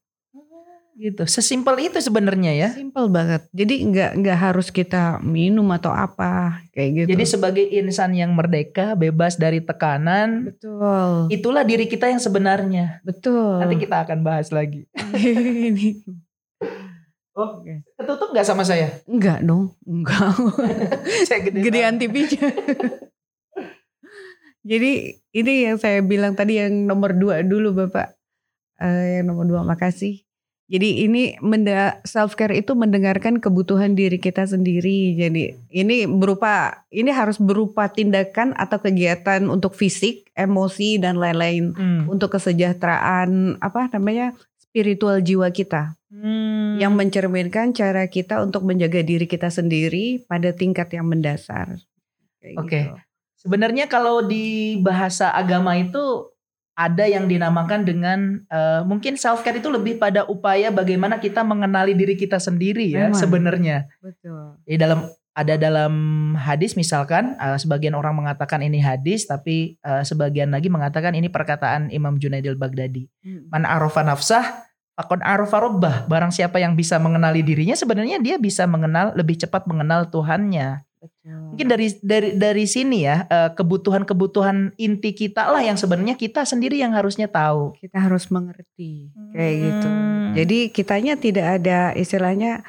gitu. 0.97 1.23
Sesimpel 1.29 1.87
itu 1.87 2.01
sebenarnya 2.01 2.51
ya. 2.57 2.69
Simpel 2.73 3.05
banget. 3.07 3.45
Jadi 3.53 3.85
nggak 3.85 4.11
nggak 4.17 4.37
harus 4.49 4.73
kita 4.73 5.21
minum 5.21 5.69
atau 5.69 5.93
apa 5.93 6.65
kayak 6.73 7.05
gitu. 7.05 7.09
Jadi 7.13 7.23
sebagai 7.29 7.65
insan 7.69 8.17
yang 8.17 8.33
merdeka, 8.33 8.97
bebas 8.97 9.37
dari 9.37 9.61
tekanan. 9.61 10.49
Betul. 10.49 11.29
Itulah 11.29 11.61
diri 11.61 11.85
kita 11.85 12.09
yang 12.09 12.17
sebenarnya. 12.17 12.99
Betul. 13.05 13.61
Nanti 13.61 13.77
kita 13.77 14.03
akan 14.03 14.19
bahas 14.25 14.49
lagi. 14.49 14.89
oh, 17.37 17.61
okay. 17.61 17.85
ketutup 17.93 18.33
nggak 18.33 18.47
sama 18.47 18.65
saya? 18.65 18.97
Enggak 19.05 19.45
dong, 19.45 19.77
enggak. 19.85 20.33
saya 21.29 21.39
gede 21.45 21.61
gedean 21.61 22.01
TV-nya. 22.01 22.49
Jadi 24.69 24.91
ini 25.31 25.53
yang 25.63 25.77
saya 25.79 26.03
bilang 26.03 26.35
tadi 26.35 26.59
yang 26.59 26.89
nomor 26.89 27.15
dua 27.15 27.45
dulu 27.45 27.85
Bapak. 27.85 28.17
Uh, 28.77 29.21
yang 29.21 29.31
nomor 29.31 29.47
dua 29.47 29.61
makasih 29.65 30.27
jadi 30.67 31.07
ini 31.07 31.39
self 32.03 32.35
care 32.35 32.51
itu 32.51 32.75
mendengarkan 32.75 33.39
kebutuhan 33.39 33.95
diri 33.95 34.19
kita 34.19 34.43
sendiri. 34.43 35.15
Jadi 35.15 35.55
ini 35.71 36.03
berupa 36.03 36.83
ini 36.91 37.07
harus 37.07 37.39
berupa 37.39 37.87
tindakan 37.87 38.51
atau 38.51 38.75
kegiatan 38.75 39.47
untuk 39.47 39.71
fisik, 39.71 40.27
emosi 40.35 40.99
dan 40.99 41.23
lain-lain 41.23 41.71
hmm. 41.71 42.11
untuk 42.11 42.35
kesejahteraan 42.35 43.63
apa 43.63 43.87
namanya 43.95 44.35
spiritual 44.59 45.23
jiwa 45.23 45.47
kita. 45.55 45.95
Hmm. 46.07 46.79
Yang 46.79 46.93
mencerminkan 46.95 47.75
cara 47.75 48.07
kita 48.07 48.39
untuk 48.39 48.63
menjaga 48.63 49.03
diri 49.03 49.27
kita 49.27 49.51
sendiri 49.51 50.23
pada 50.23 50.55
tingkat 50.55 50.87
yang 50.95 51.07
mendasar. 51.11 51.75
Oke. 52.55 52.55
Okay. 52.63 52.83
Gitu. 52.87 52.99
Sebenarnya 53.37 53.85
kalau 53.85 54.25
di 54.25 54.79
bahasa 54.81 55.29
agama 55.29 55.77
itu 55.77 56.31
ada 56.77 57.09
yang 57.09 57.25
dinamakan 57.25 57.81
dengan 57.85 58.19
uh, 58.53 58.85
mungkin 58.85 59.17
self 59.17 59.41
care 59.41 59.57
itu 59.57 59.65
lebih 59.65 59.97
pada 59.97 60.29
upaya 60.29 60.69
bagaimana 60.69 61.17
kita 61.17 61.41
mengenali 61.41 61.97
diri 61.97 62.13
kita 62.13 62.37
sendiri 62.37 62.85
ya 62.93 63.09
sebenarnya. 63.13 63.89
Betul. 63.97 64.61
Jadi 64.61 64.77
dalam 64.77 65.09
ada 65.37 65.53
dalam 65.53 65.93
hadis 66.37 66.73
misalkan 66.73 67.37
uh, 67.37 67.57
sebagian 67.57 67.93
orang 67.93 68.17
mengatakan 68.17 68.61
ini 68.61 68.81
hadis 68.81 69.25
tapi 69.29 69.77
uh, 69.85 70.01
sebagian 70.01 70.49
lagi 70.49 70.69
mengatakan 70.69 71.13
ini 71.13 71.29
perkataan 71.29 71.93
Imam 71.93 72.17
Junaidil 72.21 72.57
Baghdadi. 72.57 73.09
Hmm. 73.25 73.49
Man 73.53 73.65
arafa 73.65 74.01
nafsah 74.01 74.66
Akon 74.97 75.21
arafa 75.21 75.61
robbah. 75.61 76.09
Barang 76.09 76.33
siapa 76.33 76.57
yang 76.57 76.73
bisa 76.73 76.97
mengenali 76.97 77.45
dirinya 77.45 77.77
sebenarnya 77.77 78.17
dia 78.17 78.41
bisa 78.41 78.65
mengenal 78.65 79.13
lebih 79.13 79.37
cepat 79.37 79.69
mengenal 79.69 80.09
Tuhannya. 80.09 80.81
Mungkin 81.27 81.67
dari 81.69 81.93
dari 82.01 82.29
dari 82.33 82.65
sini 82.65 83.05
ya 83.05 83.29
eh, 83.29 83.49
kebutuhan-kebutuhan 83.53 84.73
inti 84.81 85.13
kita 85.13 85.53
lah 85.53 85.61
yang 85.61 85.77
sebenarnya 85.77 86.17
kita 86.17 86.47
sendiri 86.49 86.81
yang 86.81 86.97
harusnya 86.97 87.29
tahu. 87.29 87.77
Kita 87.77 88.09
harus 88.09 88.25
mengerti 88.33 89.13
kayak 89.37 89.53
gitu. 89.53 89.87
hmm. 89.87 90.01
gitu. 90.33 90.37
Jadi 90.41 90.57
kitanya 90.73 91.13
tidak 91.19 91.47
ada 91.61 91.93
istilahnya 91.93 92.65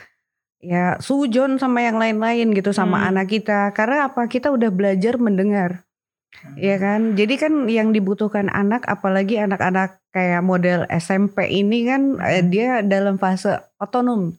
ya 0.58 0.98
sujon 0.98 1.56
sama 1.56 1.86
yang 1.86 1.96
lain-lain 1.96 2.50
gitu 2.52 2.74
sama 2.74 2.98
hmm. 2.98 3.08
anak 3.14 3.26
kita 3.30 3.72
karena 3.72 4.10
apa 4.12 4.28
kita 4.28 4.52
udah 4.52 4.68
belajar 4.68 5.16
mendengar. 5.16 5.87
Hmm. 6.28 6.54
Ya 6.60 6.76
kan? 6.76 7.16
Jadi 7.16 7.34
kan 7.40 7.52
yang 7.66 7.90
dibutuhkan 7.90 8.52
anak 8.52 8.84
apalagi 8.84 9.40
anak-anak 9.40 9.98
kayak 10.12 10.44
model 10.44 10.84
SMP 10.92 11.48
ini 11.48 11.88
kan 11.88 12.20
eh, 12.20 12.44
hmm. 12.44 12.48
dia 12.52 12.70
dalam 12.84 13.16
fase 13.16 13.58
otonom 13.80 14.36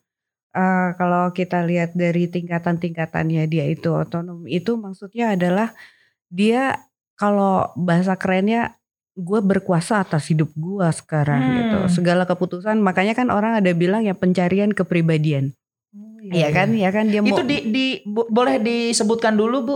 uh, 0.54 0.90
kalau 0.98 1.30
kita 1.34 1.66
lihat 1.66 1.94
dari 1.94 2.30
tingkatan-tingkatannya 2.30 3.46
dia 3.50 3.66
itu 3.70 3.94
otonom 3.94 4.46
itu 4.50 4.78
maksudnya 4.78 5.38
adalah 5.38 5.74
dia 6.30 6.78
kalau 7.18 7.74
bahasa 7.76 8.16
kerennya 8.16 8.80
gue 9.20 9.40
berkuasa 9.44 10.00
atas 10.00 10.32
hidup 10.32 10.48
gue 10.56 10.88
sekarang 10.96 11.42
gitu. 11.44 11.52
hmm. 11.52 11.60
gitu 11.60 11.78
segala 12.00 12.24
keputusan 12.24 12.80
makanya 12.80 13.14
kan 13.18 13.28
orang 13.28 13.60
ada 13.60 13.72
bilang 13.76 14.08
ya 14.08 14.16
pencarian 14.16 14.72
kepribadian 14.72 15.52
oh, 15.92 16.20
iya, 16.24 16.48
ya 16.48 16.50
kan 16.56 16.70
ya 16.72 16.90
kan 16.94 17.12
dia 17.12 17.20
itu 17.20 17.44
di, 17.44 17.58
di 17.68 17.86
boleh 18.08 18.64
disebutkan 18.64 19.36
dulu 19.36 19.58
bu 19.60 19.76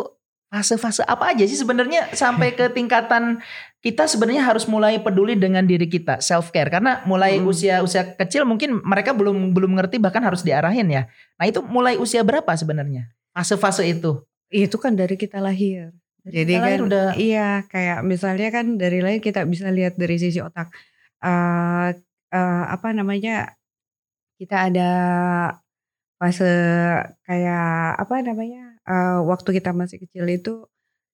fase-fase 0.54 1.02
apa 1.10 1.34
aja 1.34 1.50
sih 1.50 1.58
sebenarnya 1.58 2.14
sampai 2.14 2.54
ke 2.54 2.70
tingkatan 2.70 3.42
kita 3.82 4.06
sebenarnya 4.06 4.46
harus 4.46 4.70
mulai 4.70 5.02
peduli 5.02 5.34
dengan 5.34 5.66
diri 5.66 5.90
kita 5.90 6.22
self 6.22 6.54
care 6.54 6.70
karena 6.70 7.02
mulai 7.10 7.42
hmm. 7.42 7.50
usia 7.50 7.76
usia 7.82 8.14
kecil 8.14 8.46
mungkin 8.46 8.78
mereka 8.86 9.18
belum 9.18 9.50
belum 9.50 9.74
ngerti 9.82 9.98
bahkan 9.98 10.22
harus 10.22 10.46
diarahin 10.46 10.94
ya. 10.94 11.10
Nah 11.42 11.46
itu 11.50 11.66
mulai 11.66 11.98
usia 11.98 12.22
berapa 12.22 12.54
sebenarnya 12.54 13.10
fase-fase 13.34 13.90
itu? 13.90 14.22
Itu 14.54 14.78
kan 14.78 14.94
dari 14.94 15.18
kita 15.18 15.42
lahir. 15.42 15.90
Dari 16.22 16.46
Jadi 16.46 16.54
kita 16.54 16.68
kan 16.70 16.82
udah 16.86 17.08
iya 17.18 17.50
kayak 17.66 18.00
misalnya 18.06 18.48
kan 18.54 18.78
dari 18.78 19.02
lahir 19.02 19.26
kita 19.26 19.50
bisa 19.50 19.74
lihat 19.74 19.98
dari 19.98 20.22
sisi 20.22 20.38
otak 20.38 20.70
uh, 21.26 21.90
uh, 22.30 22.64
apa 22.70 22.94
namanya 22.94 23.58
kita 24.38 24.70
ada 24.70 24.92
fase 26.22 26.46
kayak 27.26 28.00
apa 28.00 28.22
namanya 28.22 28.73
uh, 28.88 29.20
waktu 29.28 29.60
kita 29.60 29.72
masih 29.72 30.02
kecil 30.04 30.26
itu 30.28 30.54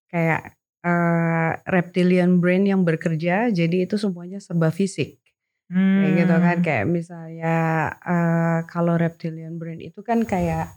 kayak 0.10 0.58
uh, 0.86 1.58
reptilian 1.70 2.42
brain 2.42 2.66
yang 2.66 2.82
bekerja, 2.82 3.50
jadi 3.54 3.86
itu 3.86 3.96
semuanya 3.98 4.42
serba 4.42 4.74
fisik. 4.74 5.22
Hmm. 5.70 6.02
Kayak 6.02 6.14
gitu 6.18 6.36
kan, 6.42 6.58
hmm. 6.58 6.66
kayak 6.66 6.86
misalnya 6.90 7.56
uh, 8.02 8.60
kalau 8.66 8.98
reptilian 8.98 9.62
brain 9.62 9.82
itu 9.82 10.02
kan 10.02 10.26
kayak 10.26 10.74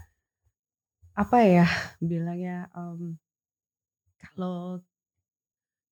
apa 1.12 1.44
ya 1.44 1.68
bilangnya 2.00 2.72
um, 2.72 3.20
kalau 4.16 4.80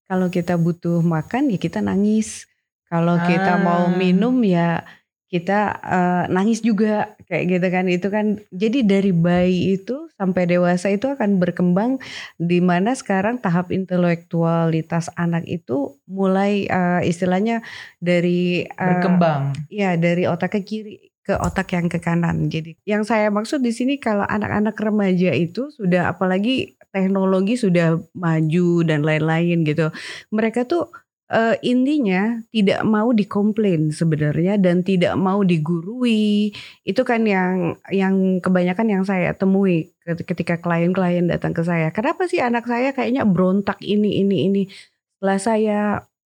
kalau 0.09 0.27
kita 0.33 0.57
butuh 0.57 1.05
makan 1.05 1.55
ya 1.55 1.59
kita 1.61 1.79
nangis, 1.85 2.51
kalau 2.91 3.15
kita 3.23 3.63
mau 3.63 3.87
ah. 3.87 3.95
minum 3.95 4.35
ya 4.43 4.83
kita 5.31 5.79
uh, 5.79 6.25
nangis 6.27 6.61
juga 6.61 7.15
kayak 7.31 7.45
gitu 7.47 7.67
kan. 7.71 7.85
Itu 7.87 8.09
kan 8.11 8.27
jadi 8.51 8.83
dari 8.83 9.15
bayi 9.15 9.79
itu 9.79 10.11
sampai 10.19 10.51
dewasa 10.51 10.91
itu 10.91 11.07
akan 11.07 11.39
berkembang 11.39 12.03
di 12.37 12.59
mana 12.59 12.93
sekarang 12.99 13.39
tahap 13.39 13.71
intelektualitas 13.71 15.09
anak 15.15 15.47
itu 15.47 15.97
mulai 16.11 16.67
uh, 16.67 17.01
istilahnya 17.01 17.63
dari 18.03 18.67
uh, 18.67 18.99
berkembang. 18.99 19.55
ya 19.71 19.95
dari 19.95 20.27
otak 20.27 20.59
ke 20.59 20.61
kiri 20.67 20.95
ke 21.23 21.39
otak 21.39 21.79
yang 21.79 21.87
ke 21.87 22.03
kanan. 22.03 22.51
Jadi 22.51 22.75
yang 22.83 23.07
saya 23.07 23.31
maksud 23.31 23.63
di 23.63 23.71
sini 23.71 24.03
kalau 24.03 24.27
anak-anak 24.27 24.75
remaja 24.75 25.31
itu 25.31 25.71
sudah 25.71 26.11
apalagi 26.11 26.75
teknologi 26.91 27.55
sudah 27.55 28.03
maju 28.19 28.83
dan 28.83 29.07
lain-lain 29.07 29.63
gitu 29.63 29.95
mereka 30.35 30.67
tuh 30.67 30.91
uh, 31.31 31.55
intinya 31.63 32.43
tidak 32.51 32.83
mau 32.83 33.15
dikomplain 33.15 33.95
sebenarnya 33.95 34.59
dan 34.59 34.83
tidak 34.83 35.15
mau 35.17 35.41
digurui. 35.47 36.53
Itu 36.83 37.07
kan 37.07 37.25
yang 37.25 37.79
yang 37.95 38.43
kebanyakan 38.43 38.87
yang 38.91 39.03
saya 39.07 39.33
temui 39.33 39.95
ketika 40.05 40.59
klien-klien 40.59 41.31
datang 41.31 41.55
ke 41.55 41.63
saya 41.63 41.95
kenapa 41.95 42.27
sih 42.27 42.43
anak 42.43 42.67
saya 42.67 42.91
kayaknya 42.91 43.23
berontak 43.23 43.79
ini 43.81 44.21
ini 44.27 44.37
ini? 44.51 44.63
Setelah 45.17 45.39
saya 45.39 45.81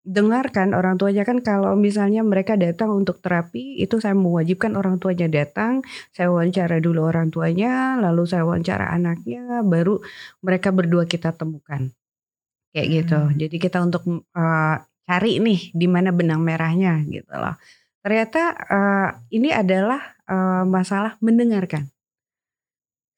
dengarkan 0.04 0.76
orang 0.76 1.00
tuanya 1.00 1.24
kan 1.24 1.40
kalau 1.40 1.72
misalnya 1.80 2.20
mereka 2.20 2.60
datang 2.60 2.92
untuk 2.92 3.24
terapi 3.24 3.80
itu 3.80 3.96
saya 4.04 4.12
mewajibkan 4.12 4.76
orang 4.76 5.00
tuanya 5.00 5.32
datang 5.32 5.80
saya 6.12 6.28
wawancara 6.28 6.76
dulu 6.76 7.08
orang 7.08 7.32
tuanya 7.32 7.96
lalu 7.96 8.28
saya 8.28 8.44
wawancara 8.44 8.92
anaknya 8.92 9.64
baru 9.64 10.04
mereka 10.44 10.68
berdua 10.76 11.08
kita 11.08 11.32
temukan. 11.32 11.88
Kayak 12.74 12.88
gitu. 12.90 13.16
Hmm. 13.16 13.36
jadi 13.38 13.56
kita 13.56 13.78
untuk 13.86 14.02
uh, 14.34 14.76
cari 15.04 15.40
nih 15.40 15.72
di 15.76 15.86
mana 15.86 16.10
benang 16.10 16.40
merahnya 16.40 17.00
gitu 17.08 17.32
loh. 17.32 17.56
Ternyata 18.04 18.42
uh, 18.68 19.08
ini 19.32 19.48
adalah 19.48 20.00
uh, 20.28 20.64
masalah 20.68 21.16
mendengarkan. 21.24 21.88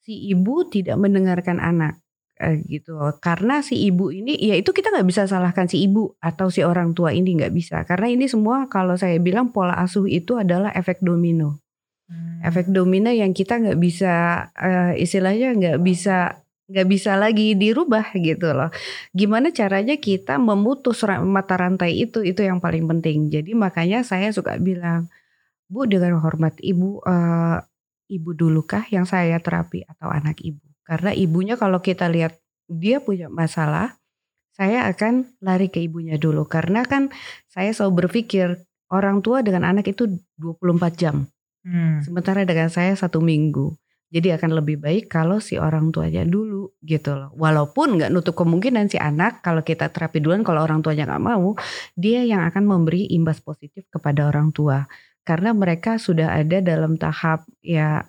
Si 0.07 0.31
ibu 0.31 0.67
tidak 0.71 0.95
mendengarkan 1.03 1.59
anak 1.59 1.99
uh, 2.41 2.57
gitu 2.69 2.97
karena 3.19 3.65
si 3.65 3.89
ibu 3.89 4.13
ini 4.13 4.37
ya 4.37 4.55
itu 4.55 4.71
kita 4.71 4.93
nggak 4.93 5.09
bisa 5.09 5.27
salahkan 5.27 5.67
si 5.67 5.83
ibu 5.85 6.15
atau 6.21 6.53
si 6.53 6.63
orang 6.63 6.93
tua 6.93 7.13
ini 7.13 7.37
nggak 7.37 7.55
bisa 7.55 7.83
karena 7.89 8.13
ini 8.13 8.29
semua 8.29 8.69
kalau 8.69 8.95
saya 8.95 9.17
bilang 9.19 9.51
pola 9.51 9.77
asuh 9.81 10.07
itu 10.07 10.37
adalah 10.37 10.73
efek 10.77 11.01
domino 11.01 11.59
hmm. 12.07 12.45
efek 12.45 12.71
domino 12.71 13.11
yang 13.11 13.33
kita 13.33 13.59
nggak 13.59 13.79
bisa 13.81 14.47
uh, 14.55 14.93
istilahnya 14.95 15.57
nggak 15.57 15.79
bisa 15.83 16.46
nggak 16.67 16.87
bisa 16.91 17.15
lagi 17.15 17.55
dirubah 17.55 18.11
gitu 18.19 18.51
loh. 18.51 18.71
Gimana 19.15 19.55
caranya 19.55 19.95
kita 19.99 20.39
memutus 20.39 21.03
mata 21.23 21.55
rantai 21.55 21.95
itu 21.95 22.23
itu 22.27 22.43
yang 22.43 22.59
paling 22.59 22.87
penting. 22.91 23.31
Jadi 23.31 23.55
makanya 23.55 24.03
saya 24.03 24.35
suka 24.35 24.59
bilang, 24.59 25.07
Bu 25.71 25.87
dengan 25.87 26.19
hormat 26.19 26.59
Ibu 26.59 27.07
uh, 27.07 27.59
Ibu 28.07 28.31
dulukah 28.39 28.87
yang 28.91 29.07
saya 29.07 29.39
terapi 29.43 29.83
atau 29.87 30.11
anak 30.11 30.39
Ibu? 30.43 30.63
Karena 30.87 31.11
ibunya 31.11 31.59
kalau 31.59 31.83
kita 31.83 32.07
lihat 32.07 32.39
dia 32.71 33.03
punya 33.03 33.27
masalah, 33.27 33.99
saya 34.55 34.87
akan 34.87 35.27
lari 35.43 35.67
ke 35.67 35.83
ibunya 35.83 36.15
dulu 36.17 36.47
karena 36.47 36.87
kan 36.87 37.11
saya 37.51 37.75
selalu 37.75 38.07
berpikir 38.07 38.63
orang 38.89 39.21
tua 39.21 39.43
dengan 39.43 39.67
anak 39.67 39.91
itu 39.91 40.07
24 40.39 40.95
jam. 40.95 41.27
Hmm. 41.67 41.99
Sementara 42.07 42.47
dengan 42.47 42.71
saya 42.71 42.95
satu 42.95 43.19
minggu. 43.19 43.75
Jadi 44.17 44.33
akan 44.33 44.57
lebih 44.57 44.81
baik 44.81 45.13
kalau 45.13 45.45
si 45.45 45.61
orang 45.61 45.93
tuanya 45.93 46.25
dulu 46.25 46.73
gitu 46.81 47.13
loh. 47.13 47.37
Walaupun 47.37 48.01
nggak 48.01 48.09
nutup 48.09 48.33
kemungkinan 48.33 48.89
si 48.89 48.97
anak 48.97 49.45
kalau 49.45 49.61
kita 49.61 49.93
terapi 49.93 50.25
duluan 50.25 50.41
kalau 50.41 50.65
orang 50.65 50.81
tuanya 50.81 51.05
nggak 51.05 51.21
mau, 51.21 51.53
dia 51.93 52.25
yang 52.25 52.41
akan 52.49 52.65
memberi 52.65 53.13
imbas 53.13 53.45
positif 53.45 53.85
kepada 53.93 54.25
orang 54.33 54.57
tua. 54.57 54.89
Karena 55.21 55.53
mereka 55.53 56.01
sudah 56.01 56.33
ada 56.33 56.65
dalam 56.65 56.97
tahap 56.97 57.45
ya 57.61 58.09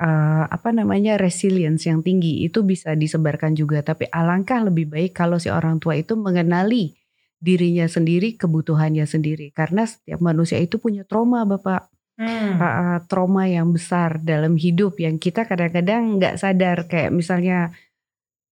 uh, 0.00 0.44
apa 0.48 0.72
namanya 0.72 1.20
resilience 1.20 1.84
yang 1.84 2.00
tinggi 2.00 2.48
itu 2.48 2.64
bisa 2.64 2.96
disebarkan 2.96 3.52
juga. 3.52 3.84
Tapi 3.84 4.08
alangkah 4.08 4.64
lebih 4.64 4.88
baik 4.88 5.12
kalau 5.12 5.36
si 5.36 5.52
orang 5.52 5.76
tua 5.76 6.00
itu 6.00 6.16
mengenali 6.16 6.96
dirinya 7.36 7.84
sendiri, 7.84 8.40
kebutuhannya 8.40 9.04
sendiri. 9.04 9.52
Karena 9.52 9.84
setiap 9.84 10.24
manusia 10.24 10.56
itu 10.56 10.80
punya 10.80 11.04
trauma, 11.04 11.44
Bapak 11.44 11.92
hmm. 12.20 12.58
uh, 12.58 12.98
trauma 13.08 13.48
yang 13.48 13.72
besar 13.72 14.20
dalam 14.20 14.56
hidup 14.56 15.00
yang 15.00 15.16
kita 15.16 15.44
kadang-kadang 15.44 16.20
nggak 16.20 16.36
sadar 16.40 16.88
kayak 16.88 17.12
misalnya 17.12 17.72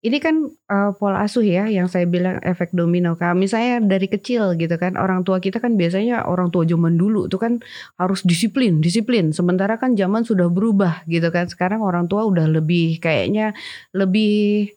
ini 0.04 0.20
kan 0.20 0.52
uh, 0.68 0.92
pola 1.00 1.24
asuh 1.24 1.48
ya 1.48 1.64
yang 1.72 1.88
saya 1.88 2.04
bilang 2.04 2.44
efek 2.44 2.76
domino. 2.76 3.16
Kalau 3.16 3.40
misalnya 3.40 3.80
dari 3.80 4.12
kecil 4.12 4.60
gitu 4.60 4.76
kan 4.76 5.00
orang 5.00 5.24
tua 5.24 5.40
kita 5.40 5.64
kan 5.64 5.80
biasanya 5.80 6.28
orang 6.28 6.52
tua 6.52 6.68
zaman 6.68 7.00
dulu 7.00 7.32
tuh 7.32 7.40
kan 7.40 7.54
harus 7.96 8.20
disiplin, 8.28 8.84
disiplin. 8.84 9.32
Sementara 9.32 9.80
kan 9.80 9.96
zaman 9.96 10.28
sudah 10.28 10.52
berubah 10.52 11.08
gitu 11.08 11.32
kan. 11.32 11.48
Sekarang 11.48 11.80
orang 11.80 12.12
tua 12.12 12.28
udah 12.28 12.52
lebih 12.52 13.00
kayaknya 13.00 13.56
lebih 13.96 14.76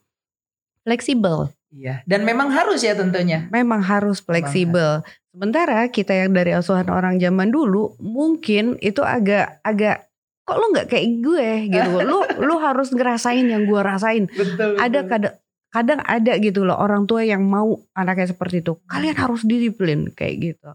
fleksibel. 0.86 1.50
Iya, 1.76 2.00
dan 2.08 2.24
memang 2.24 2.48
harus 2.48 2.80
ya 2.80 2.96
tentunya. 2.96 3.44
Memang 3.52 3.84
harus 3.84 4.24
fleksibel. 4.24 5.04
Sementara 5.28 5.84
kita 5.92 6.16
yang 6.16 6.32
dari 6.32 6.56
asuhan 6.56 6.88
orang 6.88 7.20
zaman 7.20 7.52
dulu 7.52 7.92
mungkin 8.00 8.80
itu 8.80 9.04
agak 9.04 9.60
agak 9.60 10.08
kok 10.48 10.56
lu 10.56 10.72
nggak 10.72 10.88
kayak 10.88 11.06
gue 11.20 11.48
gitu. 11.68 11.92
lu 12.10 12.24
lu 12.40 12.54
harus 12.56 12.88
ngerasain 12.96 13.44
yang 13.44 13.68
gue 13.68 13.80
rasain. 13.84 14.24
Betul, 14.32 14.80
ada 14.80 15.04
kadang 15.04 15.36
kadang 15.68 16.00
ada 16.08 16.32
gitu 16.40 16.64
loh 16.64 16.80
orang 16.80 17.04
tua 17.04 17.20
yang 17.28 17.44
mau 17.44 17.76
anaknya 17.92 18.32
seperti 18.32 18.64
itu. 18.64 18.80
Kalian 18.88 19.16
harus 19.20 19.44
disiplin 19.44 20.08
kayak 20.16 20.34
gitu. 20.40 20.70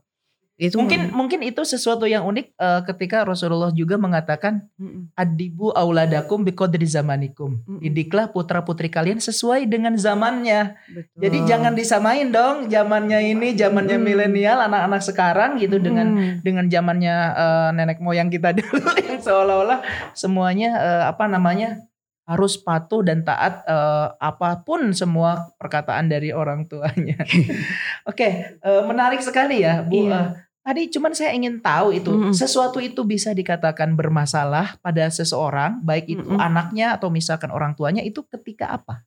Itu 0.61 0.77
mungkin 0.77 1.09
mungkin 1.09 1.41
itu 1.41 1.65
sesuatu 1.65 2.05
yang 2.05 2.21
unik 2.21 2.53
uh, 2.61 2.85
ketika 2.85 3.25
Rasulullah 3.25 3.73
juga 3.73 3.97
mengatakan 3.97 4.69
adibu 5.17 5.73
auladakum 5.73 6.45
biqadri 6.45 6.85
zamanikum. 6.85 7.65
Mm 7.65 7.79
Didiklah 7.81 8.29
putra-putri 8.29 8.93
kalian 8.93 9.17
sesuai 9.17 9.65
dengan 9.65 9.97
zamannya. 9.97 10.77
Betul. 10.85 11.17
Jadi 11.17 11.37
jangan 11.49 11.73
disamain 11.73 12.29
dong 12.29 12.69
zamannya 12.69 13.33
ini 13.33 13.57
zamannya 13.57 13.97
mm. 13.97 14.05
milenial 14.05 14.61
anak-anak 14.69 15.01
sekarang 15.01 15.57
gitu 15.57 15.81
mm. 15.81 15.83
dengan 15.83 16.07
dengan 16.45 16.65
zamannya 16.69 17.15
uh, 17.33 17.69
nenek 17.73 17.97
moyang 17.97 18.29
kita 18.29 18.53
dulu 18.61 18.85
yang 19.01 19.17
seolah-olah 19.17 19.81
semuanya 20.13 20.77
uh, 20.77 21.03
apa 21.09 21.25
namanya 21.25 21.81
harus 22.29 22.55
patuh 22.61 23.01
dan 23.01 23.25
taat 23.25 23.65
uh, 23.65 24.13
apa 24.21 24.61
pun 24.61 24.93
semua 24.93 25.51
perkataan 25.57 26.05
dari 26.05 26.29
orang 26.29 26.69
tuanya. 26.69 27.17
Oke, 27.25 28.05
okay, 28.05 28.31
uh, 28.61 28.85
menarik 28.85 29.25
sekali 29.25 29.65
ya, 29.65 29.81
Bu. 29.81 30.05
Iya. 30.07 30.15
Uh, 30.15 30.50
Tadi 30.61 30.93
cuman 30.93 31.11
saya 31.17 31.33
ingin 31.33 31.57
tahu 31.57 31.97
itu 31.97 32.13
mm 32.13 32.21
-hmm. 32.29 32.33
sesuatu 32.37 32.77
itu 32.77 33.01
bisa 33.01 33.33
dikatakan 33.33 33.97
bermasalah 33.97 34.77
pada 34.77 35.09
seseorang, 35.09 35.81
baik 35.81 36.05
itu 36.05 36.29
mm 36.29 36.37
-hmm. 36.37 36.47
anaknya 36.47 36.87
atau 36.93 37.09
misalkan 37.09 37.49
orang 37.49 37.73
tuanya 37.73 38.05
itu 38.05 38.21
ketika 38.29 38.69
apa? 38.77 39.01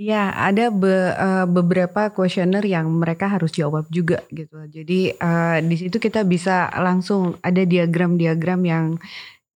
Ya, 0.00 0.32
ada 0.32 0.72
be, 0.72 0.88
uh, 1.12 1.44
beberapa 1.44 2.08
kuesioner 2.08 2.64
yang 2.64 2.88
mereka 2.88 3.28
harus 3.28 3.52
jawab 3.52 3.84
juga 3.92 4.24
gitu. 4.32 4.56
Jadi 4.64 5.12
uh, 5.20 5.60
di 5.60 5.76
situ 5.76 6.00
kita 6.00 6.24
bisa 6.24 6.72
langsung 6.80 7.36
ada 7.44 7.60
diagram-diagram 7.60 8.60
yang 8.64 8.86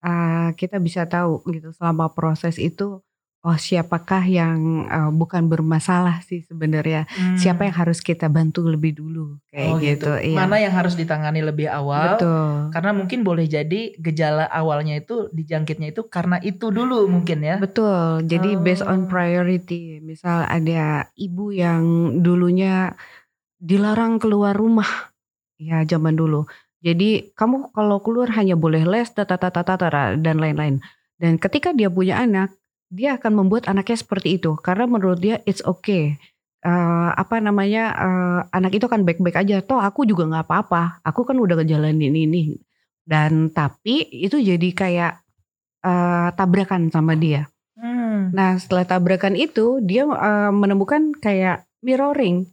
uh, 0.03 0.51
kita 0.59 0.83
bisa 0.83 1.07
tahu 1.07 1.39
gitu 1.47 1.71
selama 1.71 2.11
proses 2.11 2.59
itu 2.59 2.99
oh 3.45 3.53
siapakah 3.61 4.25
yang 4.25 4.89
uh, 4.89 5.13
bukan 5.13 5.45
bermasalah 5.45 6.25
sih 6.25 6.41
sebenarnya? 6.41 7.05
Hmm. 7.13 7.37
siapa 7.37 7.69
yang 7.69 7.77
harus 7.77 8.01
kita 8.01 8.25
bantu 8.25 8.65
lebih 8.65 8.97
dulu? 8.97 9.37
Kayak 9.53 9.69
oh, 9.69 9.77
gitu, 9.77 10.09
gitu. 10.09 10.11
Iya. 10.33 10.37
mana 10.41 10.57
yang 10.57 10.73
harus 10.73 10.97
ditangani 10.97 11.45
lebih 11.45 11.69
awal? 11.69 12.17
Betul. 12.17 12.73
Karena 12.73 12.91
mungkin 12.97 13.21
boleh 13.21 13.45
jadi 13.45 13.93
gejala 14.01 14.49
awalnya 14.49 14.97
itu 14.97 15.29
dijangkitnya 15.29 15.93
itu 15.93 16.09
karena 16.09 16.41
itu 16.41 16.73
dulu 16.73 17.05
mungkin 17.05 17.45
ya. 17.45 17.61
Betul. 17.61 18.25
Jadi 18.25 18.57
oh. 18.57 18.61
based 18.65 18.81
on 18.81 19.05
priority. 19.05 20.01
Misal 20.01 20.49
ada 20.49 21.13
ibu 21.13 21.53
yang 21.53 22.17
dulunya 22.25 22.97
dilarang 23.61 24.17
keluar 24.17 24.57
rumah. 24.57 25.13
Ya 25.61 25.85
zaman 25.85 26.17
dulu. 26.17 26.49
Jadi 26.81 27.29
kamu 27.37 27.69
kalau 27.77 28.01
keluar 28.01 28.33
hanya 28.33 28.57
boleh 28.57 28.81
les 28.89 29.09
tata 29.13 29.37
tata 29.37 29.61
tata 29.61 30.17
dan 30.17 30.41
lain-lain. 30.41 30.81
Dan 31.21 31.37
ketika 31.37 31.71
dia 31.71 31.93
punya 31.93 32.19
anak 32.19 32.51
dia 32.95 33.19
akan 33.19 33.43
membuat 33.43 33.67
anaknya 33.67 33.99
seperti 33.99 34.39
itu 34.39 34.55
karena 34.63 34.87
menurut 34.87 35.19
dia 35.19 35.43
it's 35.43 35.59
okay 35.67 36.15
uh, 36.63 37.11
apa 37.11 37.43
namanya 37.43 37.91
uh, 37.93 38.39
anak 38.55 38.79
itu 38.79 38.87
kan 38.87 39.03
baik-baik 39.03 39.35
aja 39.35 39.59
toh 39.59 39.83
aku 39.83 40.07
juga 40.07 40.23
nggak 40.31 40.45
apa-apa 40.47 41.03
aku 41.03 41.27
kan 41.27 41.35
udah 41.35 41.59
ngejalanin 41.59 42.15
ini 42.15 42.55
dan 43.03 43.51
tapi 43.51 44.07
itu 44.09 44.39
jadi 44.39 44.69
kayak 44.71 45.13
uh, 45.83 46.31
tabrakan 46.33 46.87
sama 46.87 47.19
dia 47.19 47.51
hmm. 47.75 48.31
nah 48.31 48.55
setelah 48.55 48.87
tabrakan 48.87 49.35
itu 49.35 49.83
dia 49.83 50.07
uh, 50.07 50.55
menemukan 50.55 51.11
kayak 51.19 51.67
mirroring. 51.85 52.49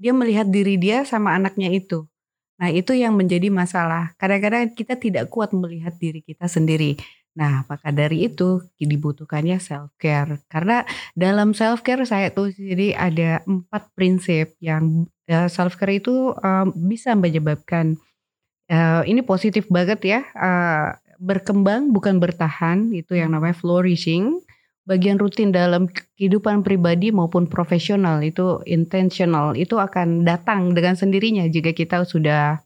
Dia 0.00 0.16
melihat 0.16 0.48
diri 0.48 0.80
dia 0.80 1.04
sama 1.04 1.36
anaknya 1.36 1.68
itu. 1.68 2.08
Nah, 2.56 2.72
itu 2.72 2.96
yang 2.96 3.12
menjadi 3.12 3.52
masalah. 3.52 4.16
Kadang-kadang 4.16 4.72
kita 4.72 4.96
tidak 4.96 5.28
kuat 5.28 5.52
melihat 5.52 5.92
diri 6.00 6.24
kita 6.24 6.48
sendiri. 6.48 6.96
Nah, 7.38 7.62
maka 7.70 7.94
dari 7.94 8.26
itu 8.26 8.58
dibutuhkannya 8.80 9.62
self 9.62 9.94
care. 10.02 10.42
Karena 10.50 10.82
dalam 11.14 11.54
self 11.54 11.86
care 11.86 12.02
saya 12.02 12.34
tuh 12.34 12.50
jadi 12.50 12.98
ada 12.98 13.30
empat 13.46 13.94
prinsip 13.94 14.58
yang 14.58 15.06
uh, 15.30 15.46
self 15.46 15.78
care 15.78 16.02
itu 16.02 16.34
uh, 16.34 16.66
bisa 16.74 17.14
menyebabkan 17.14 17.94
uh, 18.66 19.02
ini 19.06 19.22
positif 19.22 19.70
banget 19.70 20.00
ya. 20.02 20.20
Uh, 20.34 20.98
berkembang 21.20 21.92
bukan 21.92 22.16
bertahan 22.16 22.90
itu 22.96 23.12
yang 23.12 23.36
namanya 23.36 23.52
flourishing 23.52 24.40
bagian 24.88 25.20
rutin 25.20 25.52
dalam 25.52 25.86
kehidupan 25.86 26.64
pribadi 26.64 27.12
maupun 27.12 27.46
profesional 27.46 28.24
itu 28.24 28.64
intentional 28.64 29.52
itu 29.52 29.76
akan 29.76 30.24
datang 30.24 30.72
dengan 30.72 30.96
sendirinya 30.96 31.44
jika 31.46 31.76
kita 31.76 32.02
sudah 32.08 32.64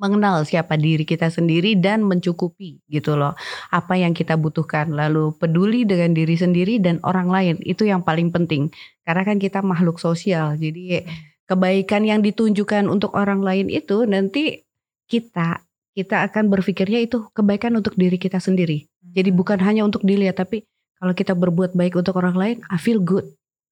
mengenal 0.00 0.42
siapa 0.48 0.80
diri 0.80 1.04
kita 1.04 1.28
sendiri 1.28 1.76
dan 1.76 2.02
mencukupi 2.02 2.80
gitu 2.88 3.20
loh 3.20 3.36
apa 3.70 4.00
yang 4.00 4.16
kita 4.16 4.40
butuhkan 4.40 4.90
lalu 4.96 5.36
peduli 5.36 5.84
dengan 5.84 6.16
diri 6.16 6.34
sendiri 6.34 6.80
dan 6.80 6.98
orang 7.04 7.28
lain 7.28 7.54
itu 7.62 7.84
yang 7.84 8.00
paling 8.00 8.32
penting 8.32 8.72
karena 9.04 9.22
kan 9.22 9.36
kita 9.36 9.60
makhluk 9.60 10.00
sosial 10.00 10.56
jadi 10.56 11.04
kebaikan 11.44 12.08
yang 12.08 12.24
ditunjukkan 12.24 12.88
untuk 12.88 13.12
orang 13.12 13.44
lain 13.44 13.68
itu 13.68 14.08
nanti 14.08 14.64
kita 15.04 15.60
kita 15.92 16.24
akan 16.26 16.48
berpikirnya 16.48 17.04
itu 17.04 17.28
kebaikan 17.36 17.76
untuk 17.76 17.92
diri 17.94 18.16
kita 18.16 18.40
sendiri 18.40 18.88
jadi 19.12 19.28
bukan 19.30 19.60
hanya 19.60 19.84
untuk 19.84 20.00
dilihat 20.00 20.40
tapi 20.40 20.64
kalau 21.00 21.16
kita 21.16 21.32
berbuat 21.32 21.72
baik 21.72 21.96
untuk 21.96 22.20
orang 22.20 22.36
lain, 22.36 22.56
I 22.68 22.76
feel 22.76 23.00
good, 23.00 23.24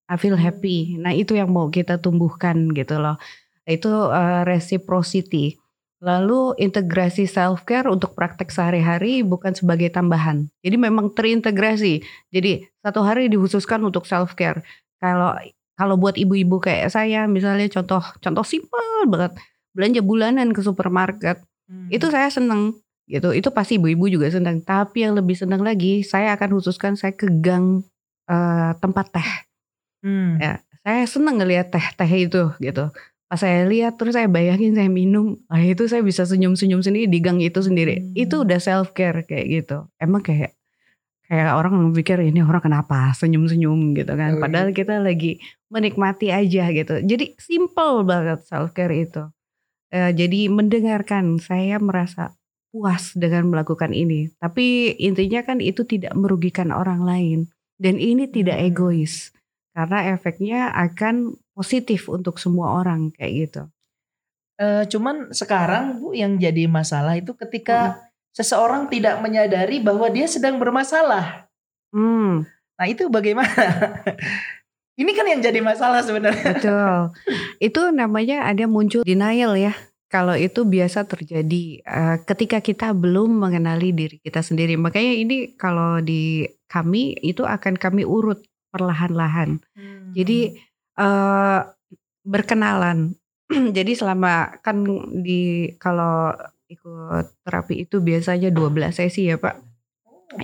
I 0.09 0.17
feel 0.17 0.41
happy. 0.41 0.97
Nah 0.97 1.13
itu 1.13 1.37
yang 1.37 1.53
mau 1.53 1.69
kita 1.69 2.01
tumbuhkan 2.01 2.73
gitu 2.73 2.97
loh. 2.97 3.21
Itu 3.69 3.93
uh, 4.09 4.49
reciprocity. 4.49 5.61
Lalu 5.99 6.55
integrasi 6.63 7.27
self 7.27 7.67
care 7.67 7.91
untuk 7.91 8.15
praktek 8.15 8.55
sehari-hari 8.55 9.27
bukan 9.27 9.51
sebagai 9.51 9.91
tambahan. 9.91 10.47
Jadi 10.63 10.77
memang 10.79 11.11
terintegrasi. 11.11 12.07
Jadi 12.31 12.63
satu 12.81 13.03
hari 13.03 13.27
dikhususkan 13.27 13.83
untuk 13.83 14.07
self 14.07 14.39
care. 14.39 14.63
Kalau 15.03 15.35
kalau 15.75 15.95
buat 15.99 16.15
ibu-ibu 16.15 16.63
kayak 16.63 16.95
saya 16.95 17.27
misalnya 17.27 17.67
contoh 17.71 18.03
contoh 18.23 18.45
simpel 18.47 18.83
banget 19.11 19.35
belanja 19.75 20.01
bulanan 20.03 20.55
ke 20.55 20.63
supermarket. 20.63 21.43
Hmm. 21.67 21.91
Itu 21.91 22.15
saya 22.15 22.31
seneng 22.31 22.79
gitu 23.09 23.33
itu 23.33 23.49
pasti 23.49 23.81
ibu-ibu 23.81 24.05
juga 24.13 24.29
senang 24.29 24.61
tapi 24.61 25.09
yang 25.09 25.17
lebih 25.17 25.33
senang 25.33 25.65
lagi 25.65 26.05
saya 26.05 26.37
akan 26.37 26.61
khususkan 26.61 26.93
saya 26.93 27.17
ke 27.17 27.25
gang 27.41 27.81
uh, 28.29 28.77
tempat 28.85 29.09
teh 29.09 29.31
hmm. 30.05 30.37
ya 30.37 30.61
saya 30.85 31.09
senang 31.09 31.41
ngelihat 31.41 31.73
teh 31.73 31.87
teh 31.97 32.11
itu 32.13 32.53
gitu 32.61 32.93
pas 33.29 33.37
saya 33.37 33.69
lihat 33.69 34.01
terus 34.01 34.17
saya 34.17 34.27
bayangin 34.27 34.73
saya 34.73 34.89
minum. 34.89 35.37
Ah 35.53 35.61
itu 35.61 35.85
saya 35.85 36.01
bisa 36.01 36.25
senyum-senyum 36.25 36.81
sendiri 36.81 37.07
di 37.07 37.21
gang 37.21 37.39
itu 37.45 37.61
sendiri. 37.61 38.01
Hmm. 38.01 38.13
itu 38.17 38.35
udah 38.41 38.59
self 38.59 38.97
care 38.97 39.23
kayak 39.29 39.47
gitu. 39.53 39.85
Emang 40.01 40.25
kayak 40.25 40.57
kayak 41.29 41.53
orang 41.53 41.93
mikir 41.93 42.17
ini 42.25 42.41
orang 42.41 42.65
kenapa 42.65 43.13
senyum-senyum? 43.13 43.93
gitu 43.93 44.13
kan. 44.17 44.41
Padahal 44.41 44.73
kita 44.73 45.05
lagi 45.05 45.45
menikmati 45.69 46.33
aja 46.33 46.73
gitu. 46.73 47.05
Jadi 47.05 47.37
simple 47.37 48.03
banget 48.09 48.49
self 48.49 48.73
care 48.73 48.97
itu. 48.97 49.29
Uh, 49.89 50.13
jadi 50.13 50.49
mendengarkan 50.53 51.41
saya 51.41 51.77
merasa 51.81 52.37
puas 52.73 53.13
dengan 53.13 53.53
melakukan 53.53 53.93
ini. 53.93 54.33
Tapi 54.41 54.97
intinya 54.97 55.45
kan 55.45 55.61
itu 55.61 55.85
tidak 55.85 56.17
merugikan 56.17 56.73
orang 56.73 57.05
lain. 57.05 57.39
Dan 57.77 58.01
ini 58.01 58.25
tidak 58.29 58.59
hmm. 58.59 58.67
egois. 58.73 59.31
Karena 59.77 60.11
efeknya 60.11 60.75
akan 60.75 61.39
positif 61.59 62.07
untuk 62.07 62.39
semua 62.39 62.79
orang 62.79 63.11
kayak 63.11 63.33
gitu. 63.35 63.63
Uh, 64.59 64.87
cuman 64.87 65.35
sekarang 65.35 65.99
Bu 65.99 66.15
yang 66.15 66.39
jadi 66.39 66.71
masalah 66.71 67.19
itu 67.19 67.35
ketika 67.35 67.99
hmm. 67.99 67.99
seseorang 68.31 68.87
tidak 68.87 69.19
menyadari 69.19 69.83
bahwa 69.83 70.07
dia 70.07 70.31
sedang 70.31 70.63
bermasalah. 70.63 71.51
Hmm. 71.91 72.47
Nah 72.79 72.87
itu 72.87 73.11
bagaimana? 73.11 73.51
Ini 74.99 75.11
kan 75.15 75.27
yang 75.31 75.39
jadi 75.39 75.63
masalah 75.63 76.03
sebenarnya. 76.03 76.59
Betul. 76.59 76.99
Itu 77.71 77.95
namanya 77.95 78.51
ada 78.51 78.67
muncul 78.67 79.07
denial 79.07 79.55
ya. 79.55 79.75
Kalau 80.09 80.33
itu 80.33 80.65
biasa 80.65 81.05
terjadi 81.05 81.85
uh, 81.85 82.17
ketika 82.25 82.65
kita 82.65 82.97
belum 82.97 83.45
mengenali 83.45 83.93
diri 83.93 84.17
kita 84.25 84.41
sendiri. 84.41 84.73
Makanya 84.81 85.13
ini 85.21 85.53
kalau 85.53 86.01
di 86.01 86.49
kami 86.65 87.13
itu 87.21 87.45
akan 87.45 87.77
kami 87.77 88.09
urut 88.09 88.41
perlahan-lahan. 88.73 89.61
Hmm. 89.77 90.17
Jadi 90.17 90.57
uh, 90.99 91.63
berkenalan. 92.27 93.15
Jadi 93.77 93.93
selama 93.97 94.61
kan 94.61 94.85
di 95.25 95.73
kalau 95.81 96.35
ikut 96.69 97.41
terapi 97.47 97.89
itu 97.89 98.05
biasanya 98.05 98.53
12 98.53 98.93
sesi 98.93 99.33
ya, 99.33 99.41
Pak. 99.41 99.57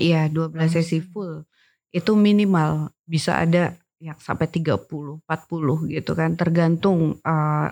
Iya, 0.01 0.33
12 0.33 0.57
sesi 0.73 1.05
full. 1.05 1.45
Itu 1.93 2.17
minimal 2.17 2.95
bisa 3.05 3.43
ada 3.43 3.77
yang 4.01 4.17
sampai 4.17 4.49
30, 4.49 4.85
40 5.25 5.93
gitu 5.93 6.13
kan 6.13 6.37
tergantung 6.37 7.21
uh, 7.25 7.69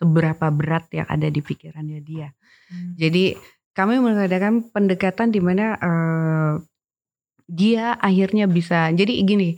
seberapa 0.00 0.48
berat 0.48 0.88
yang 0.96 1.08
ada 1.08 1.28
di 1.28 1.40
pikirannya 1.44 2.00
dia. 2.00 2.32
Hmm. 2.72 2.96
Jadi 2.96 3.36
kami 3.76 4.00
mengadakan 4.00 4.68
pendekatan 4.72 5.28
di 5.28 5.40
mana 5.44 5.76
uh, 5.76 6.54
dia 7.48 7.96
akhirnya 8.00 8.48
bisa. 8.48 8.88
Jadi 8.92 9.20
gini, 9.24 9.56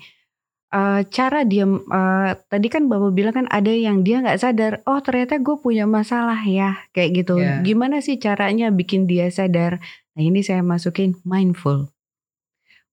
uh, 0.73 1.01
cara 1.07 1.45
dia 1.45 1.69
uh, 1.69 2.31
tadi 2.49 2.67
kan 2.73 2.89
bapak 2.89 3.13
bilang 3.13 3.35
kan 3.37 3.47
ada 3.53 3.71
yang 3.71 4.03
dia 4.03 4.25
nggak 4.25 4.41
sadar. 4.41 4.73
Oh 4.89 4.99
ternyata 5.05 5.39
gue 5.39 5.57
punya 5.61 5.85
masalah 5.85 6.41
ya 6.43 6.81
kayak 6.97 7.23
gitu. 7.23 7.39
Yeah. 7.39 7.61
Gimana 7.63 8.01
sih 8.01 8.17
caranya 8.19 8.73
bikin 8.73 9.05
dia 9.07 9.29
sadar? 9.29 9.79
Nah 10.17 10.23
ini 10.25 10.41
saya 10.41 10.65
masukin 10.65 11.21
mindful. 11.23 11.93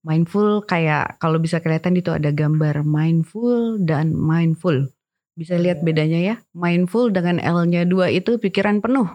Mindful 0.00 0.64
kayak 0.64 1.20
kalau 1.20 1.36
bisa 1.36 1.60
kelihatan 1.60 1.96
itu 1.96 2.08
ada 2.12 2.32
gambar 2.32 2.84
mindful 2.84 3.76
dan 3.80 4.16
mindful. 4.16 4.88
Bisa 5.36 5.56
lihat 5.56 5.84
bedanya 5.84 6.20
ya. 6.20 6.34
Mindful 6.56 7.12
dengan 7.12 7.40
L-nya 7.40 7.84
dua 7.88 8.08
itu 8.12 8.40
pikiran 8.40 8.80
penuh. 8.80 9.08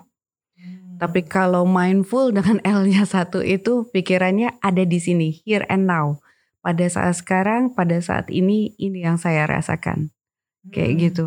Hmm. 0.58 0.97
Tapi 1.01 1.25
kalau 1.25 1.65
mindful 1.65 2.30
dengan 2.30 2.62
L-nya 2.62 3.06
satu 3.06 3.41
itu 3.41 3.89
pikirannya 3.89 4.62
ada 4.62 4.86
di 4.86 4.97
sini, 5.01 5.41
here 5.45 5.65
and 5.69 5.89
now. 5.89 6.21
Pada 6.65 6.89
saat 6.89 7.21
sekarang, 7.21 7.78
pada 7.78 8.01
saat 8.01 8.34
ini, 8.34 8.73
ini 8.82 9.06
yang 9.06 9.21
saya 9.21 9.45
rasakan. 9.45 10.10
Kayak 10.73 10.91
hmm. 10.91 11.01
gitu. 11.06 11.25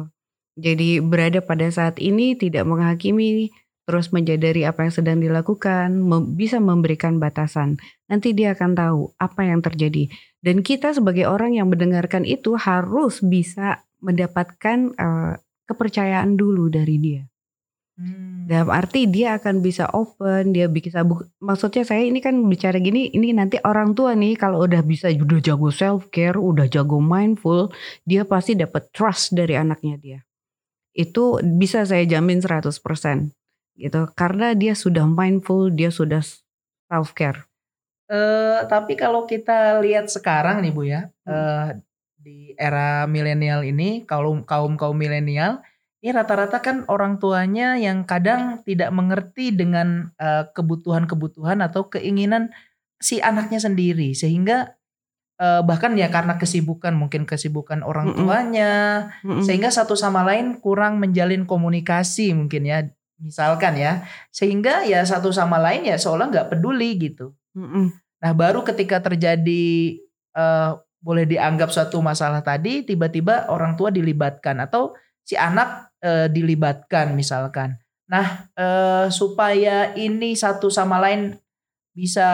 Jadi 0.59 0.99
berada 0.99 1.39
pada 1.39 1.71
saat 1.71 2.03
ini 2.03 2.35
tidak 2.35 2.67
menghakimi, 2.67 3.55
terus 3.87 4.11
menjadari 4.11 4.67
apa 4.67 4.83
yang 4.83 4.93
sedang 4.93 5.23
dilakukan, 5.23 5.95
mem 5.95 6.35
bisa 6.35 6.59
memberikan 6.59 7.23
batasan. 7.23 7.79
Nanti 8.11 8.35
dia 8.35 8.59
akan 8.59 8.75
tahu 8.75 9.01
apa 9.23 9.47
yang 9.47 9.63
terjadi. 9.63 10.11
Dan 10.43 10.67
kita 10.67 10.91
sebagai 10.91 11.31
orang 11.31 11.55
yang 11.55 11.71
mendengarkan 11.71 12.27
itu 12.27 12.59
harus 12.59 13.23
bisa 13.23 13.87
mendapatkan 14.03 14.91
uh, 14.99 15.39
kepercayaan 15.71 16.35
dulu 16.35 16.67
dari 16.67 16.99
dia. 16.99 17.23
Hmm. 17.99 18.47
Dalam 18.47 18.71
arti 18.71 19.11
dia 19.11 19.35
akan 19.35 19.59
bisa 19.59 19.91
open, 19.91 20.55
dia 20.55 20.71
bisa 20.71 21.03
maksudnya 21.43 21.83
saya 21.83 22.07
ini 22.07 22.23
kan 22.23 22.47
bicara 22.47 22.79
gini, 22.79 23.11
ini 23.11 23.35
nanti 23.35 23.59
orang 23.67 23.99
tua 23.99 24.15
nih 24.15 24.39
kalau 24.39 24.63
udah 24.63 24.87
bisa 24.87 25.11
udah 25.11 25.43
jago 25.43 25.75
self 25.75 26.07
care, 26.15 26.39
udah 26.39 26.71
jago 26.71 27.03
mindful, 27.03 27.75
dia 28.07 28.23
pasti 28.23 28.55
dapat 28.55 28.87
trust 28.95 29.35
dari 29.35 29.59
anaknya 29.59 29.99
dia. 29.99 30.19
Itu 30.95 31.43
bisa 31.43 31.83
saya 31.83 32.07
jamin 32.07 32.39
100% 32.39 32.71
gitu. 33.75 34.01
Karena 34.15 34.55
dia 34.55 34.79
sudah 34.79 35.03
mindful, 35.03 35.75
dia 35.75 35.91
sudah 35.91 36.23
self 36.87 37.19
care. 37.19 37.51
Uh, 38.07 38.63
tapi 38.71 38.95
kalau 38.95 39.27
kita 39.27 39.83
lihat 39.83 40.07
sekarang 40.07 40.63
nih 40.63 40.71
Bu 40.71 40.87
ya, 40.87 41.11
hmm. 41.27 41.35
uh, 41.35 41.69
di 42.15 42.55
era 42.55 43.11
milenial 43.11 43.67
ini 43.67 44.07
kaum 44.07 44.47
kaum 44.47 44.79
kaum 44.79 44.95
milenial 44.95 45.67
ini 45.99 46.15
rata-rata 46.15 46.63
kan 46.63 46.87
orang 46.87 47.19
tuanya 47.19 47.75
yang 47.75 48.07
kadang 48.07 48.63
tidak 48.63 48.95
mengerti 48.95 49.51
dengan 49.51 50.15
kebutuhan-kebutuhan 50.55 51.59
uh, 51.59 51.67
atau 51.67 51.91
keinginan 51.91 52.55
si 52.99 53.23
anaknya 53.23 53.63
sendiri 53.63 54.15
sehingga 54.15 54.79
uh, 55.39 55.63
bahkan 55.63 55.95
ya 55.95 56.11
karena 56.11 56.37
kesibukan 56.37 56.93
mungkin 56.95 57.25
kesibukan 57.25 57.87
orang 57.87 58.13
tuanya 58.15 59.07
mm 59.23 59.43
-mm. 59.43 59.43
sehingga 59.47 59.71
satu 59.71 59.95
sama 59.95 60.27
lain 60.27 60.59
kurang 60.59 60.99
menjalin 60.99 61.47
komunikasi 61.47 62.35
mungkin 62.35 62.67
ya 62.67 62.87
misalkan 63.19 63.79
ya 63.79 64.07
sehingga 64.31 64.87
ya 64.87 65.03
satu 65.03 65.35
sama 65.35 65.59
lain 65.59 65.87
ya 65.87 65.99
seolah 65.99 66.31
nggak 66.31 66.49
peduli 66.55 66.95
gitu. 66.99 67.35
-mm. 67.55 67.95
Nah 68.19 68.33
baru 68.35 68.67
ketika 68.67 68.99
terjadi 68.99 69.99
uh, 70.35 70.79
boleh 70.99 71.25
dianggap 71.27 71.71
suatu 71.71 72.03
masalah 72.03 72.43
tadi 72.43 72.83
tiba-tiba 72.83 73.47
orang 73.51 73.79
tua 73.79 73.95
dilibatkan 73.95 74.59
atau 74.59 74.99
si 75.23 75.39
anak 75.39 75.88
e, 76.03 76.31
dilibatkan 76.31 77.15
misalkan. 77.15 77.79
Nah, 78.09 78.49
e, 78.57 78.67
supaya 79.13 79.93
ini 79.95 80.33
satu 80.35 80.73
sama 80.73 80.99
lain 80.99 81.37
bisa 81.93 82.29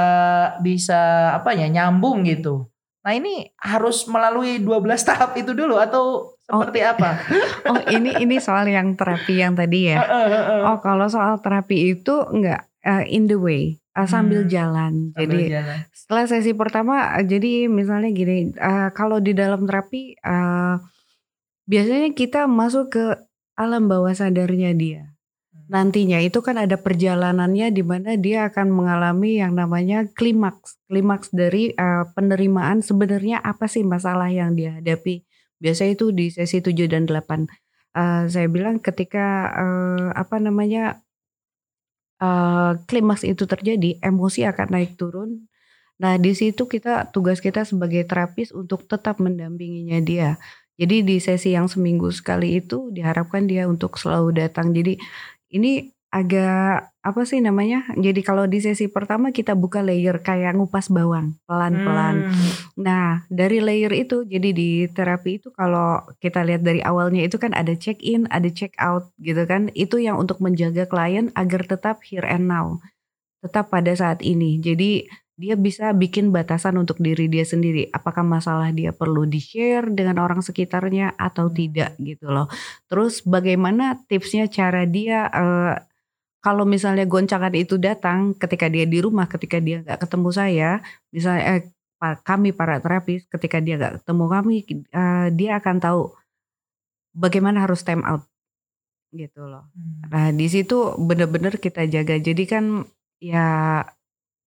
bisa 0.60 1.32
apa 1.36 1.56
ya 1.56 1.66
nyambung 1.72 2.28
gitu. 2.28 2.68
Nah 3.04 3.12
ini 3.12 3.52
harus 3.60 4.08
melalui 4.08 4.60
12 4.60 4.80
tahap 5.08 5.36
itu 5.36 5.52
dulu 5.52 5.76
atau 5.76 6.36
seperti 6.44 6.80
oh, 6.84 6.88
apa? 6.92 7.10
oh 7.72 7.80
ini 7.88 8.12
ini 8.20 8.36
soal 8.40 8.68
yang 8.68 8.92
terapi 8.96 9.40
yang 9.40 9.56
tadi 9.56 9.92
ya. 9.92 10.04
oh 10.68 10.80
kalau 10.84 11.08
soal 11.08 11.40
terapi 11.40 11.96
itu 11.96 12.12
enggak 12.28 12.68
uh, 12.84 13.04
in 13.08 13.24
the 13.28 13.36
way 13.40 13.80
uh, 13.96 14.08
sambil 14.08 14.44
hmm, 14.44 14.50
jalan. 14.50 14.92
Sambil 15.16 15.24
jadi 15.24 15.44
jalan. 15.60 15.78
setelah 15.96 16.24
sesi 16.28 16.52
pertama 16.52 17.16
uh, 17.16 17.24
jadi 17.24 17.66
misalnya 17.72 18.10
gini 18.12 18.52
uh, 18.60 18.92
kalau 18.92 19.20
di 19.20 19.32
dalam 19.32 19.64
terapi 19.64 20.20
uh, 20.20 20.76
biasanya 21.64 22.12
kita 22.12 22.44
masuk 22.44 22.92
ke 22.92 23.04
alam 23.54 23.86
bawah 23.90 24.14
sadarnya 24.14 24.74
dia. 24.74 25.14
Nantinya 25.64 26.20
itu 26.20 26.44
kan 26.44 26.60
ada 26.60 26.76
perjalanannya 26.76 27.72
di 27.72 27.80
mana 27.80 28.20
dia 28.20 28.52
akan 28.52 28.68
mengalami 28.68 29.40
yang 29.40 29.56
namanya 29.56 30.04
klimaks. 30.12 30.76
Klimaks 30.90 31.32
dari 31.32 31.72
uh, 31.72 32.04
penerimaan 32.12 32.84
sebenarnya 32.84 33.40
apa 33.40 33.64
sih 33.64 33.80
masalah 33.80 34.28
yang 34.28 34.52
dia 34.52 34.76
hadapi? 34.76 35.24
Biasanya 35.62 35.92
itu 35.96 36.12
di 36.12 36.28
sesi 36.28 36.60
7 36.60 36.74
dan 36.84 37.08
8 37.08 37.14
uh, 37.14 37.42
eh, 37.94 38.22
saya 38.28 38.46
bilang 38.50 38.82
ketika 38.82 39.48
uh, 39.54 40.08
apa 40.12 40.36
namanya 40.42 41.00
uh, 42.20 42.76
klimaks 42.84 43.24
itu 43.24 43.46
terjadi 43.46 44.02
emosi 44.02 44.44
akan 44.44 44.68
naik 44.74 44.98
turun. 44.98 45.46
Nah 46.02 46.18
di 46.18 46.34
situ 46.34 46.66
kita 46.66 47.14
tugas 47.14 47.38
kita 47.38 47.62
sebagai 47.62 48.02
terapis 48.04 48.50
untuk 48.50 48.84
tetap 48.84 49.22
mendampinginya 49.22 50.02
dia 50.02 50.30
jadi 50.74 51.06
di 51.06 51.16
sesi 51.22 51.54
yang 51.54 51.70
seminggu 51.70 52.10
sekali 52.10 52.58
itu 52.58 52.90
diharapkan 52.90 53.46
dia 53.46 53.70
untuk 53.70 53.94
selalu 53.94 54.34
datang. 54.42 54.74
Jadi 54.74 54.98
ini 55.54 55.94
agak 56.14 56.94
apa 57.02 57.20
sih 57.26 57.42
namanya? 57.42 57.86
Jadi 57.98 58.22
kalau 58.22 58.46
di 58.46 58.62
sesi 58.62 58.86
pertama 58.86 59.34
kita 59.34 59.58
buka 59.58 59.82
layer 59.82 60.22
kayak 60.22 60.54
ngupas 60.54 60.90
bawang 60.90 61.34
pelan-pelan. 61.46 62.30
Hmm. 62.30 62.50
Nah, 62.78 63.06
dari 63.30 63.58
layer 63.58 63.90
itu 63.90 64.22
jadi 64.22 64.50
di 64.54 64.86
terapi 64.90 65.42
itu 65.42 65.50
kalau 65.50 66.02
kita 66.22 66.46
lihat 66.46 66.62
dari 66.62 66.82
awalnya 66.86 67.26
itu 67.26 67.38
kan 67.38 67.50
ada 67.54 67.74
check 67.74 67.98
in, 68.02 68.30
ada 68.30 68.46
check 68.50 68.74
out 68.78 69.10
gitu 69.18 69.42
kan. 69.46 69.74
Itu 69.74 69.98
yang 69.98 70.18
untuk 70.22 70.38
menjaga 70.38 70.86
klien 70.86 71.34
agar 71.34 71.66
tetap 71.66 72.02
here 72.06 72.26
and 72.26 72.46
now. 72.46 72.78
Tetap 73.42 73.74
pada 73.74 73.90
saat 73.94 74.22
ini. 74.22 74.62
Jadi 74.62 75.10
dia 75.34 75.58
bisa 75.58 75.90
bikin 75.90 76.30
batasan 76.30 76.78
untuk 76.78 77.02
diri 77.02 77.26
dia 77.26 77.42
sendiri. 77.42 77.90
Apakah 77.90 78.22
masalah 78.22 78.70
dia 78.70 78.94
perlu 78.94 79.26
di-share 79.26 79.90
dengan 79.90 80.22
orang 80.22 80.38
sekitarnya 80.40 81.18
atau 81.18 81.50
hmm. 81.50 81.54
tidak 81.58 81.90
gitu 81.98 82.30
loh. 82.30 82.46
Terus 82.86 83.18
bagaimana 83.26 83.98
tipsnya 84.06 84.46
cara 84.46 84.86
dia 84.86 85.26
uh, 85.34 85.74
kalau 86.38 86.68
misalnya 86.68 87.08
goncangan 87.08 87.56
itu 87.56 87.80
datang 87.80 88.36
ketika 88.36 88.70
dia 88.70 88.86
di 88.86 89.00
rumah, 89.02 89.26
ketika 89.26 89.58
dia 89.58 89.80
nggak 89.80 89.96
ketemu 90.06 90.28
saya, 90.30 90.70
misalnya 91.08 91.42
eh, 91.56 91.62
kami 92.20 92.52
para 92.52 92.78
terapis, 92.84 93.24
ketika 93.26 93.58
dia 93.64 93.80
nggak 93.80 94.04
ketemu 94.04 94.24
kami, 94.28 94.56
uh, 94.92 95.28
dia 95.32 95.58
akan 95.58 95.76
tahu 95.82 96.02
bagaimana 97.16 97.64
harus 97.64 97.82
time 97.82 98.04
out 98.06 98.22
gitu 99.14 99.46
loh. 99.46 99.66
Hmm. 99.74 100.10
Nah 100.10 100.28
di 100.30 100.46
situ 100.46 100.94
benar-benar 100.98 101.58
kita 101.58 101.86
jaga. 101.90 102.18
Jadi 102.18 102.44
kan 102.46 102.86
ya 103.22 103.80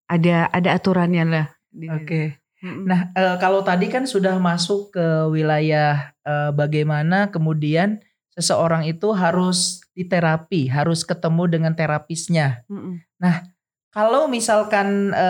ada 0.07 0.47
ada 0.51 0.69
aturannya 0.73 1.23
lah. 1.27 1.47
Oke. 1.75 2.03
Okay. 2.03 2.27
Nah, 2.65 3.13
e, 3.13 3.23
kalau 3.37 3.61
tadi 3.61 3.85
kan 3.85 4.09
sudah 4.09 4.41
masuk 4.41 4.89
ke 4.89 5.07
wilayah 5.29 6.09
e, 6.25 6.49
bagaimana 6.57 7.29
kemudian 7.29 8.01
seseorang 8.33 8.89
itu 8.89 9.13
harus 9.13 9.85
diterapi, 9.93 10.65
harus 10.65 11.05
ketemu 11.05 11.43
dengan 11.45 11.73
terapisnya. 11.77 12.65
Mm 12.65 13.05
Nah, 13.17 13.41
kalau 13.89 14.29
misalkan 14.29 15.09
e, 15.09 15.29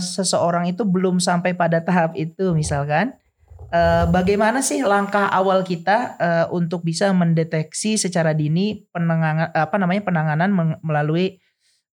seseorang 0.00 0.72
itu 0.72 0.88
belum 0.88 1.20
sampai 1.20 1.52
pada 1.52 1.84
tahap 1.84 2.16
itu, 2.16 2.56
misalkan, 2.56 3.12
e, 3.68 3.80
bagaimana 4.08 4.64
sih 4.64 4.80
langkah 4.80 5.28
awal 5.28 5.60
kita 5.60 6.16
e, 6.16 6.28
untuk 6.48 6.80
bisa 6.80 7.12
mendeteksi 7.12 8.00
secara 8.00 8.32
dini 8.32 8.88
penanganan 8.88 9.52
apa 9.52 9.76
namanya 9.76 10.00
penanganan 10.00 10.48
melalui 10.80 11.36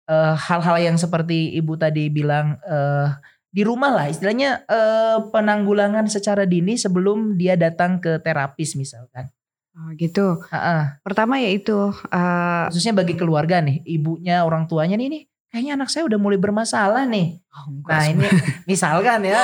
hal 0.07 0.33
eh, 0.33 0.35
hal-hal 0.35 0.77
yang 0.91 0.97
seperti 0.99 1.55
ibu 1.55 1.79
tadi 1.79 2.11
bilang 2.11 2.59
uh, 2.67 3.15
di 3.53 3.61
rumah 3.61 3.93
lah 3.93 4.07
istilahnya 4.09 4.65
uh, 4.65 5.29
penanggulangan 5.29 6.09
secara 6.09 6.49
dini 6.49 6.73
sebelum 6.73 7.37
dia 7.37 7.53
datang 7.53 8.01
ke 8.01 8.17
terapis 8.19 8.73
misalkan. 8.73 9.29
Oh 9.73 9.89
gitu. 9.97 10.41
Uh-uh. 10.41 11.01
Pertama 11.01 11.41
yaitu 11.41 11.73
uh, 11.93 12.63
khususnya 12.69 12.93
bagi 12.93 13.17
keluarga 13.17 13.61
nih, 13.61 13.81
ibunya, 13.85 14.45
orang 14.45 14.65
tuanya 14.69 14.97
nih, 14.97 15.09
nih 15.09 15.23
kayaknya 15.53 15.77
anak 15.77 15.89
saya 15.93 16.09
udah 16.09 16.17
mulai 16.17 16.41
bermasalah 16.41 17.05
nih. 17.05 17.37
Oh, 17.53 17.69
nah 17.85 18.09
ini 18.09 18.25
misalkan 18.69 19.21
ya, 19.21 19.37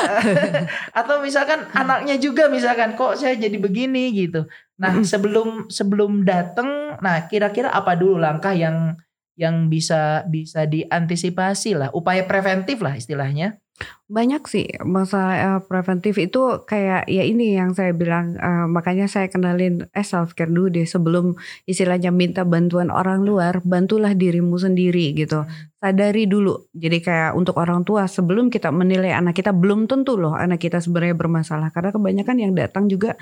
atau 0.99 1.21
misalkan 1.21 1.69
anaknya 1.69 2.17
juga 2.17 2.49
misalkan 2.49 2.97
kok 2.97 3.13
saya 3.13 3.37
jadi 3.37 3.57
begini 3.61 4.09
gitu. 4.17 4.49
Nah 4.81 5.05
sebelum 5.05 5.69
sebelum 5.69 6.25
datang, 6.25 6.97
nah 6.97 7.29
kira-kira 7.29 7.69
apa 7.69 7.93
dulu 7.93 8.17
langkah 8.17 8.57
yang 8.57 8.97
yang 9.39 9.71
bisa 9.71 10.27
bisa 10.27 10.67
diantisipasi 10.67 11.79
lah, 11.79 11.89
upaya 11.95 12.27
preventif 12.27 12.83
lah 12.83 12.99
istilahnya? 12.99 13.63
Banyak 14.11 14.43
sih 14.51 14.67
masalah 14.83 15.35
uh, 15.39 15.61
preventif 15.63 16.19
itu 16.19 16.65
kayak 16.67 17.07
ya 17.07 17.23
ini 17.23 17.55
yang 17.55 17.71
saya 17.71 17.95
bilang 17.95 18.35
uh, 18.35 18.67
makanya 18.67 19.07
saya 19.07 19.31
kenalin 19.31 19.87
eh 19.95 20.03
self 20.03 20.35
care 20.35 20.51
dulu 20.51 20.67
deh 20.67 20.83
sebelum 20.83 21.39
istilahnya 21.63 22.11
minta 22.11 22.43
bantuan 22.43 22.91
orang 22.91 23.23
luar, 23.23 23.63
bantulah 23.63 24.11
dirimu 24.11 24.59
sendiri 24.59 25.15
gitu. 25.15 25.47
Sadari 25.79 26.27
dulu. 26.27 26.67
Jadi 26.75 26.99
kayak 26.99 27.37
untuk 27.39 27.55
orang 27.61 27.87
tua 27.87 28.09
sebelum 28.11 28.51
kita 28.51 28.73
menilai 28.75 29.15
anak 29.15 29.39
kita 29.39 29.55
belum 29.55 29.87
tentu 29.87 30.19
loh 30.19 30.35
anak 30.35 30.59
kita 30.59 30.83
sebenarnya 30.83 31.15
bermasalah 31.15 31.71
karena 31.71 31.95
kebanyakan 31.95 32.35
yang 32.35 32.51
datang 32.57 32.91
juga 32.91 33.15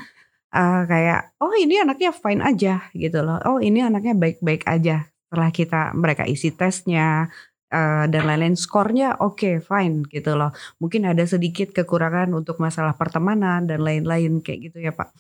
uh, 0.56 0.82
kayak 0.90 1.38
oh 1.38 1.54
ini 1.54 1.84
anaknya 1.84 2.10
fine 2.10 2.42
aja 2.42 2.90
gitu 2.98 3.22
loh. 3.22 3.38
Oh 3.46 3.62
ini 3.62 3.86
anaknya 3.86 4.18
baik-baik 4.18 4.66
aja 4.66 5.06
setelah 5.28 5.52
kita 5.52 5.82
mereka 5.92 6.24
isi 6.24 6.56
tesnya 6.56 7.28
uh, 7.76 8.06
dan 8.08 8.24
lain-lain 8.24 8.56
skornya 8.56 9.20
oke 9.20 9.44
okay, 9.44 9.56
fine 9.60 10.08
gitu 10.08 10.40
loh 10.40 10.56
mungkin 10.80 11.04
ada 11.04 11.28
sedikit 11.28 11.76
kekurangan 11.76 12.32
untuk 12.32 12.64
masalah 12.64 12.96
pertemanan 12.96 13.68
dan 13.68 13.84
lain-lain 13.84 14.40
kayak 14.40 14.72
gitu 14.72 14.88
ya 14.88 14.96
pak 14.96 15.12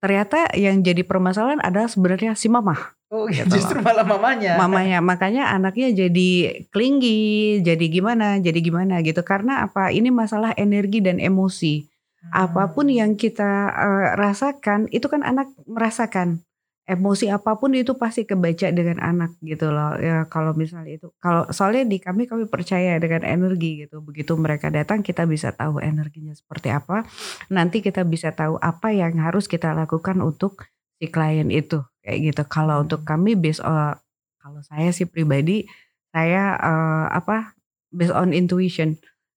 ternyata 0.00 0.56
yang 0.56 0.80
jadi 0.80 1.04
permasalahan 1.04 1.60
adalah 1.60 1.88
sebenarnya 1.88 2.32
si 2.32 2.48
mama 2.48 2.96
Oh 3.06 3.30
gitu 3.30 3.46
justru 3.54 3.78
malah 3.86 4.02
mamanya. 4.02 4.58
Mamanya, 4.58 4.98
makanya 4.98 5.54
anaknya 5.54 5.94
jadi 5.94 6.58
klingi, 6.74 7.62
jadi 7.62 7.86
gimana, 7.86 8.42
jadi 8.42 8.58
gimana 8.58 8.98
gitu. 8.98 9.22
Karena 9.22 9.62
apa? 9.62 9.94
Ini 9.94 10.10
masalah 10.10 10.50
energi 10.58 10.98
dan 10.98 11.22
emosi. 11.22 11.86
Hmm. 11.86 12.50
Apa 12.50 12.74
pun 12.74 12.90
yang 12.90 13.14
kita 13.14 13.70
uh, 13.70 14.06
rasakan, 14.18 14.90
itu 14.90 15.06
kan 15.06 15.22
anak 15.22 15.54
merasakan 15.70 16.42
emosi 16.86 17.26
apa 17.34 17.58
pun 17.58 17.74
itu 17.74 17.98
pasti 17.98 18.22
kebaca 18.22 18.70
dengan 18.70 19.02
anak 19.02 19.34
gitu 19.42 19.74
loh. 19.74 19.98
Ya 19.98 20.22
kalau 20.30 20.54
misalnya 20.54 20.94
itu 20.94 21.10
kalau 21.18 21.42
soalnya 21.50 21.82
di 21.82 21.98
kami 21.98 22.30
kami 22.30 22.46
percaya 22.46 22.96
dengan 23.02 23.26
energi 23.26 23.84
gitu. 23.84 23.98
Begitu 23.98 24.38
mereka 24.38 24.70
datang 24.70 25.02
kita 25.02 25.26
bisa 25.26 25.50
tahu 25.50 25.82
energinya 25.82 26.30
seperti 26.32 26.70
apa. 26.70 27.02
Nanti 27.50 27.82
kita 27.82 28.06
bisa 28.06 28.30
tahu 28.30 28.56
apa 28.62 28.94
yang 28.94 29.18
harus 29.18 29.50
kita 29.50 29.74
lakukan 29.74 30.22
untuk 30.22 30.70
si 31.02 31.10
klien 31.10 31.50
itu 31.50 31.82
kayak 32.06 32.18
gitu. 32.32 32.42
Kalau 32.46 32.86
untuk 32.86 33.02
kami 33.02 33.34
based 33.34 33.66
on 33.66 33.98
kalau 34.38 34.62
saya 34.62 34.94
sih 34.94 35.10
pribadi 35.10 35.66
saya 36.14 36.54
uh, 36.54 37.10
apa 37.10 37.58
based 37.90 38.14
on 38.14 38.30
intuition. 38.30 38.94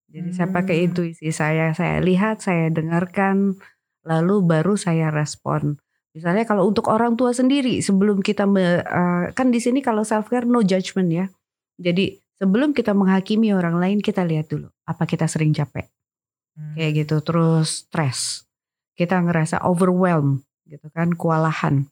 Jadi 0.09 0.29
hmm. 0.29 0.37
saya 0.37 0.49
pakai 0.53 0.75
hmm. 0.77 0.85
intuisi 0.93 1.33
saya 1.33 1.73
saya 1.73 1.97
lihat 1.97 2.45
saya 2.45 2.69
dengarkan 2.69 3.57
lalu 4.05 4.45
baru 4.45 4.77
saya 4.77 5.09
respon 5.09 5.81
Misalnya 6.19 6.43
kalau 6.43 6.67
untuk 6.67 6.91
orang 6.91 7.15
tua 7.15 7.31
sendiri 7.31 7.79
sebelum 7.79 8.19
kita 8.19 8.43
me, 8.43 8.83
uh, 8.83 9.31
kan 9.31 9.55
di 9.55 9.63
sini 9.63 9.79
kalau 9.79 10.03
self 10.03 10.27
care 10.27 10.43
no 10.43 10.59
judgment 10.59 11.07
ya. 11.07 11.25
Jadi 11.79 12.19
sebelum 12.35 12.75
kita 12.75 12.91
menghakimi 12.91 13.55
orang 13.55 13.79
lain 13.79 14.03
kita 14.03 14.27
lihat 14.27 14.51
dulu 14.51 14.67
apa 14.83 15.07
kita 15.07 15.31
sering 15.31 15.55
capek. 15.55 15.87
Hmm. 16.59 16.75
Kayak 16.75 17.07
gitu 17.07 17.15
terus 17.23 17.87
stres. 17.87 18.43
Kita 18.99 19.15
ngerasa 19.23 19.63
overwhelm 19.63 20.43
gitu 20.67 20.91
kan, 20.91 21.15
kewalahan. 21.15 21.87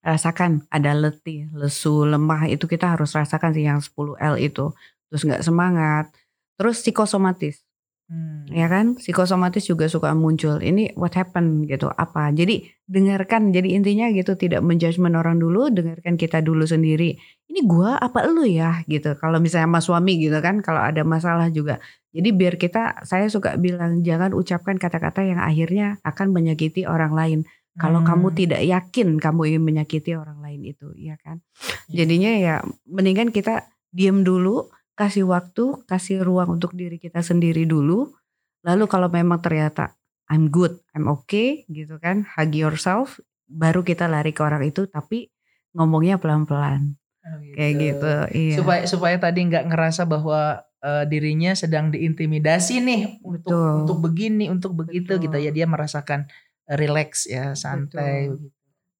Rasakan 0.00 0.64
ada 0.72 0.96
letih, 0.96 1.52
lesu, 1.52 2.08
lemah 2.08 2.48
itu 2.48 2.64
kita 2.64 2.96
harus 2.96 3.12
rasakan 3.12 3.52
sih 3.52 3.68
yang 3.68 3.84
10L 3.84 4.40
itu. 4.40 4.72
Terus 5.12 5.20
nggak 5.20 5.44
semangat. 5.44 6.08
Terus 6.56 6.80
psikosomatis 6.80 7.65
Hmm. 8.06 8.46
Ya 8.54 8.70
kan, 8.70 8.94
psikosomatis 8.94 9.66
juga 9.66 9.90
suka 9.90 10.14
muncul. 10.14 10.62
Ini 10.62 10.94
what 10.94 11.18
happened 11.18 11.66
gitu, 11.66 11.90
apa? 11.90 12.30
Jadi 12.30 12.62
dengarkan. 12.86 13.50
Jadi 13.50 13.74
intinya 13.74 14.06
gitu, 14.14 14.38
tidak 14.38 14.62
menjudgment 14.62 15.18
orang 15.18 15.42
dulu, 15.42 15.74
dengarkan 15.74 16.14
kita 16.14 16.38
dulu 16.38 16.62
sendiri. 16.62 17.18
Ini 17.50 17.66
gua 17.66 17.98
apa 17.98 18.22
lu 18.30 18.46
ya 18.46 18.86
gitu. 18.86 19.18
Kalau 19.18 19.42
misalnya 19.42 19.66
sama 19.66 19.82
suami 19.82 20.22
gitu 20.22 20.38
kan, 20.38 20.62
kalau 20.62 20.86
ada 20.86 21.02
masalah 21.02 21.50
juga. 21.50 21.82
Jadi 22.14 22.30
biar 22.30 22.54
kita, 22.62 23.02
saya 23.02 23.26
suka 23.26 23.58
bilang 23.58 24.06
jangan 24.06 24.30
ucapkan 24.38 24.78
kata-kata 24.78 25.26
yang 25.26 25.42
akhirnya 25.42 25.98
akan 26.06 26.30
menyakiti 26.30 26.86
orang 26.86 27.10
lain. 27.10 27.40
Kalau 27.76 28.00
hmm. 28.00 28.08
kamu 28.08 28.28
tidak 28.38 28.62
yakin 28.64 29.08
kamu 29.18 29.40
ingin 29.52 29.62
menyakiti 29.66 30.14
orang 30.14 30.38
lain 30.40 30.62
itu, 30.62 30.94
ya 30.94 31.18
kan? 31.20 31.42
Iya. 31.90 32.06
Jadinya 32.06 32.32
ya 32.38 32.54
mendingan 32.86 33.34
kita 33.34 33.66
diam 33.90 34.22
dulu, 34.22 34.70
kasih 34.96 35.28
waktu, 35.28 35.84
kasih 35.84 36.24
ruang 36.24 36.56
untuk 36.56 36.72
diri 36.72 36.96
kita 36.96 37.20
sendiri 37.20 37.68
dulu. 37.68 38.16
Lalu 38.64 38.84
kalau 38.88 39.12
memang 39.12 39.38
ternyata 39.38 39.94
I'm 40.26 40.50
good, 40.50 40.80
I'm 40.96 41.06
okay 41.06 41.68
gitu 41.70 42.00
kan, 42.02 42.26
hug 42.26 42.50
yourself, 42.56 43.20
baru 43.46 43.86
kita 43.86 44.10
lari 44.10 44.34
ke 44.34 44.42
orang 44.42 44.66
itu 44.66 44.90
tapi 44.90 45.30
ngomongnya 45.76 46.18
pelan-pelan. 46.18 46.98
Oh, 47.22 47.38
gitu. 47.42 47.54
Kayak 47.54 47.72
gitu, 47.78 48.12
iya. 48.34 48.56
Supaya 48.58 48.82
supaya 48.88 49.16
tadi 49.20 49.46
nggak 49.46 49.70
ngerasa 49.70 50.02
bahwa 50.08 50.62
uh, 50.82 51.04
dirinya 51.06 51.54
sedang 51.54 51.92
diintimidasi 51.92 52.82
nih 52.82 53.02
untuk 53.22 53.86
untuk 53.86 53.98
begini, 54.02 54.50
untuk 54.50 54.74
begitu 54.74 55.14
Betul. 55.14 55.24
gitu 55.30 55.36
ya. 55.38 55.50
Dia 55.54 55.66
merasakan 55.68 56.26
relax 56.66 57.30
ya, 57.30 57.54
santai 57.54 58.32
Betul. 58.34 58.50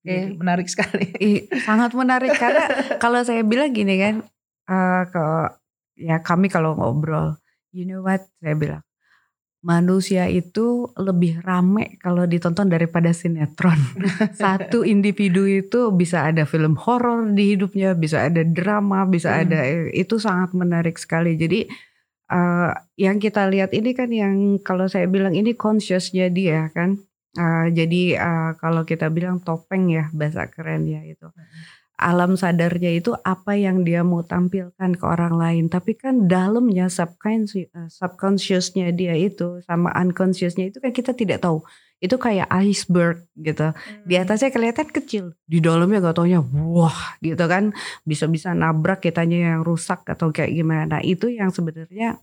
Oke, 0.06 0.18
menarik 0.38 0.70
sekali. 0.70 1.06
sangat 1.66 1.90
menarik 1.90 2.30
karena 2.38 2.70
kalau 3.02 3.26
saya 3.26 3.42
bilang 3.42 3.74
gini 3.74 3.98
kan, 3.98 4.14
uh, 4.70 5.02
ke 5.11 5.24
ya 5.96 6.20
kami 6.20 6.52
kalau 6.52 6.76
ngobrol, 6.76 7.40
you 7.72 7.88
know 7.88 8.04
what 8.04 8.28
saya 8.38 8.54
bilang, 8.54 8.85
manusia 9.64 10.30
itu 10.30 10.92
lebih 10.94 11.42
rame 11.42 11.98
kalau 11.98 12.28
ditonton 12.28 12.70
daripada 12.70 13.11
sinetron. 13.11 13.74
Satu 14.38 14.87
individu 14.87 15.48
itu 15.48 15.90
bisa 15.90 16.28
ada 16.28 16.46
film 16.46 16.78
horor 16.78 17.26
di 17.35 17.56
hidupnya, 17.56 17.96
bisa 17.96 18.28
ada 18.30 18.46
drama, 18.46 19.02
bisa 19.09 19.35
hmm. 19.35 19.42
ada 19.42 19.61
itu 19.90 20.20
sangat 20.22 20.54
menarik 20.54 21.00
sekali. 21.00 21.35
Jadi 21.35 21.66
uh, 22.30 22.70
yang 22.94 23.18
kita 23.18 23.48
lihat 23.50 23.74
ini 23.74 23.90
kan 23.96 24.12
yang 24.12 24.62
kalau 24.62 24.87
saya 24.87 25.11
bilang 25.11 25.35
ini 25.35 25.56
consciousnya 25.59 26.30
dia 26.30 26.70
kan. 26.70 27.00
Uh, 27.37 27.68
jadi 27.68 28.16
uh, 28.16 28.50
kalau 28.56 28.88
kita 28.88 29.12
bilang 29.12 29.44
topeng 29.44 29.92
ya 29.92 30.09
bahasa 30.16 30.48
keren 30.48 30.88
ya 30.88 31.04
itu. 31.04 31.28
Hmm 31.28 31.76
alam 31.96 32.37
sadarnya 32.37 32.92
itu 32.92 33.16
apa 33.24 33.56
yang 33.56 33.80
dia 33.80 34.04
mau 34.04 34.20
tampilkan 34.20 34.92
ke 34.96 35.04
orang 35.04 35.35
lain. 35.37 35.64
Tapi 35.72 35.96
kan 35.96 36.28
dalamnya 36.28 36.92
subconscious 36.92 37.72
eh, 37.72 37.88
subconsciousnya 37.88 38.92
dia 38.92 39.16
itu 39.16 39.64
sama 39.64 39.90
unconsciousnya 39.96 40.68
itu 40.68 40.78
kan 40.78 40.92
kita 40.92 41.16
tidak 41.16 41.40
tahu. 41.40 41.64
Itu 41.96 42.20
kayak 42.20 42.52
iceberg 42.52 43.24
gitu. 43.40 43.72
Di 44.04 44.14
hmm. 44.20 44.22
atasnya 44.28 44.52
kelihatan 44.52 44.88
kecil 44.92 45.24
di 45.48 45.64
dalamnya 45.64 46.04
gak 46.04 46.20
taunya 46.20 46.44
wah 46.44 47.16
gitu 47.24 47.44
kan. 47.48 47.72
Bisa-bisa 48.04 48.52
nabrak 48.52 49.00
kitanya 49.00 49.56
yang 49.56 49.64
rusak 49.64 50.04
atau 50.04 50.28
kayak 50.28 50.52
gimana. 50.52 50.85
Nah 50.85 51.00
itu 51.00 51.32
yang 51.32 51.48
sebenarnya 51.48 52.20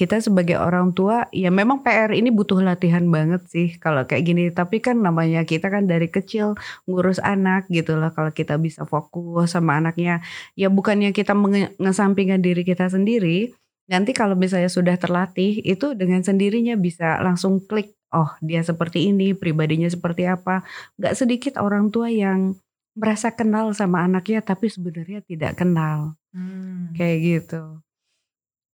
kita 0.00 0.16
sebagai 0.24 0.56
orang 0.56 0.96
tua 0.96 1.28
ya 1.28 1.52
memang 1.52 1.84
PR 1.84 2.08
ini 2.16 2.32
butuh 2.32 2.64
latihan 2.64 3.04
banget 3.12 3.44
sih 3.52 3.76
kalau 3.76 4.08
kayak 4.08 4.24
gini. 4.24 4.48
Tapi 4.48 4.80
kan 4.80 4.96
namanya 4.96 5.44
kita 5.44 5.68
kan 5.68 5.84
dari 5.84 6.08
kecil 6.08 6.56
ngurus 6.88 7.20
anak 7.20 7.68
gitu 7.68 8.00
loh. 8.00 8.08
Kalau 8.16 8.32
kita 8.32 8.56
bisa 8.56 8.88
fokus 8.88 9.52
sama 9.52 9.76
anaknya 9.76 10.24
ya 10.56 10.72
bukannya 10.72 11.12
kita 11.12 11.36
mengesampingkan 11.36 12.40
diri 12.40 12.64
kita 12.64 12.88
sendiri. 12.88 13.52
Nanti 13.92 14.16
kalau 14.16 14.40
misalnya 14.40 14.72
sudah 14.72 14.96
terlatih 14.96 15.60
itu 15.60 15.92
dengan 15.92 16.24
sendirinya 16.24 16.80
bisa 16.80 17.20
langsung 17.20 17.60
klik 17.60 17.92
oh 18.16 18.32
dia 18.40 18.64
seperti 18.64 19.12
ini 19.12 19.36
pribadinya 19.36 19.92
seperti 19.92 20.24
apa. 20.24 20.64
Nggak 20.96 21.14
sedikit 21.20 21.54
orang 21.60 21.92
tua 21.92 22.08
yang 22.08 22.56
merasa 22.96 23.36
kenal 23.36 23.76
sama 23.76 24.08
anaknya 24.08 24.40
tapi 24.40 24.72
sebenarnya 24.72 25.20
tidak 25.28 25.60
kenal. 25.60 26.16
Hmm. 26.30 26.94
kayak 26.94 27.18
gitu. 27.20 27.82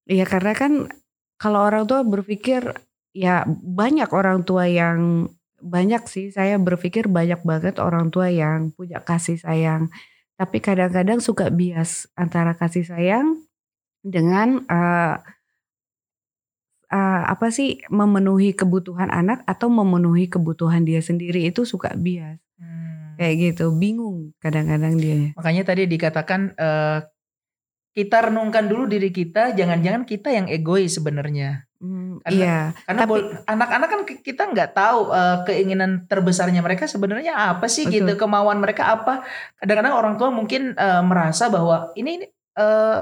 Iya 0.06 0.28
karena 0.28 0.52
kan 0.52 0.92
kalau 1.36 1.64
orang 1.64 1.84
tua 1.84 2.00
berpikir 2.02 2.72
ya 3.16 3.44
banyak 3.48 4.08
orang 4.12 4.44
tua 4.44 4.68
yang 4.68 5.30
banyak 5.60 6.04
sih 6.04 6.28
saya 6.28 6.60
berpikir 6.60 7.08
banyak 7.08 7.40
banget 7.40 7.80
orang 7.80 8.12
tua 8.12 8.28
yang 8.28 8.72
punya 8.76 9.00
kasih 9.00 9.40
sayang. 9.40 9.88
Tapi 10.36 10.60
kadang-kadang 10.60 11.24
suka 11.24 11.48
bias 11.48 12.12
antara 12.12 12.52
kasih 12.52 12.84
sayang 12.84 13.40
dengan 14.04 14.68
uh, 14.68 15.16
uh, 16.92 17.22
apa 17.24 17.48
sih 17.48 17.80
memenuhi 17.88 18.52
kebutuhan 18.52 19.08
anak 19.08 19.40
atau 19.48 19.72
memenuhi 19.72 20.28
kebutuhan 20.28 20.84
dia 20.84 21.00
sendiri 21.00 21.48
itu 21.48 21.64
suka 21.64 21.96
bias. 21.96 22.40
Hmm. 22.56 23.20
kayak 23.20 23.52
gitu 23.52 23.72
bingung 23.72 24.32
kadang-kadang 24.40 24.96
dia. 24.96 25.32
Makanya 25.36 25.68
tadi 25.68 25.84
dikatakan 25.84 26.56
uh, 26.56 27.04
kita 27.96 28.28
renungkan 28.28 28.68
dulu 28.68 28.84
diri 28.84 29.08
kita, 29.08 29.56
jangan-jangan 29.56 30.04
kita 30.04 30.28
yang 30.28 30.52
egois 30.52 31.00
sebenarnya. 31.00 31.64
Hmm, 31.80 32.20
karena, 32.20 32.36
iya. 32.36 32.60
Karena 32.84 33.04
anak-anak 33.48 33.88
kan 33.88 34.00
kita 34.20 34.42
nggak 34.52 34.76
tahu 34.76 35.08
uh, 35.08 35.48
keinginan 35.48 36.04
terbesarnya 36.04 36.60
mereka 36.60 36.84
sebenarnya 36.84 37.56
apa 37.56 37.64
sih 37.72 37.88
gitu, 37.88 38.04
Betul. 38.04 38.20
gitu, 38.20 38.22
kemauan 38.28 38.60
mereka 38.60 38.92
apa. 38.92 39.24
Kadang-kadang 39.56 39.96
orang 39.96 40.14
tua 40.20 40.28
mungkin 40.28 40.76
uh, 40.76 41.00
merasa 41.00 41.48
bahwa 41.48 41.88
ini 41.96 42.20
uh, 42.60 43.00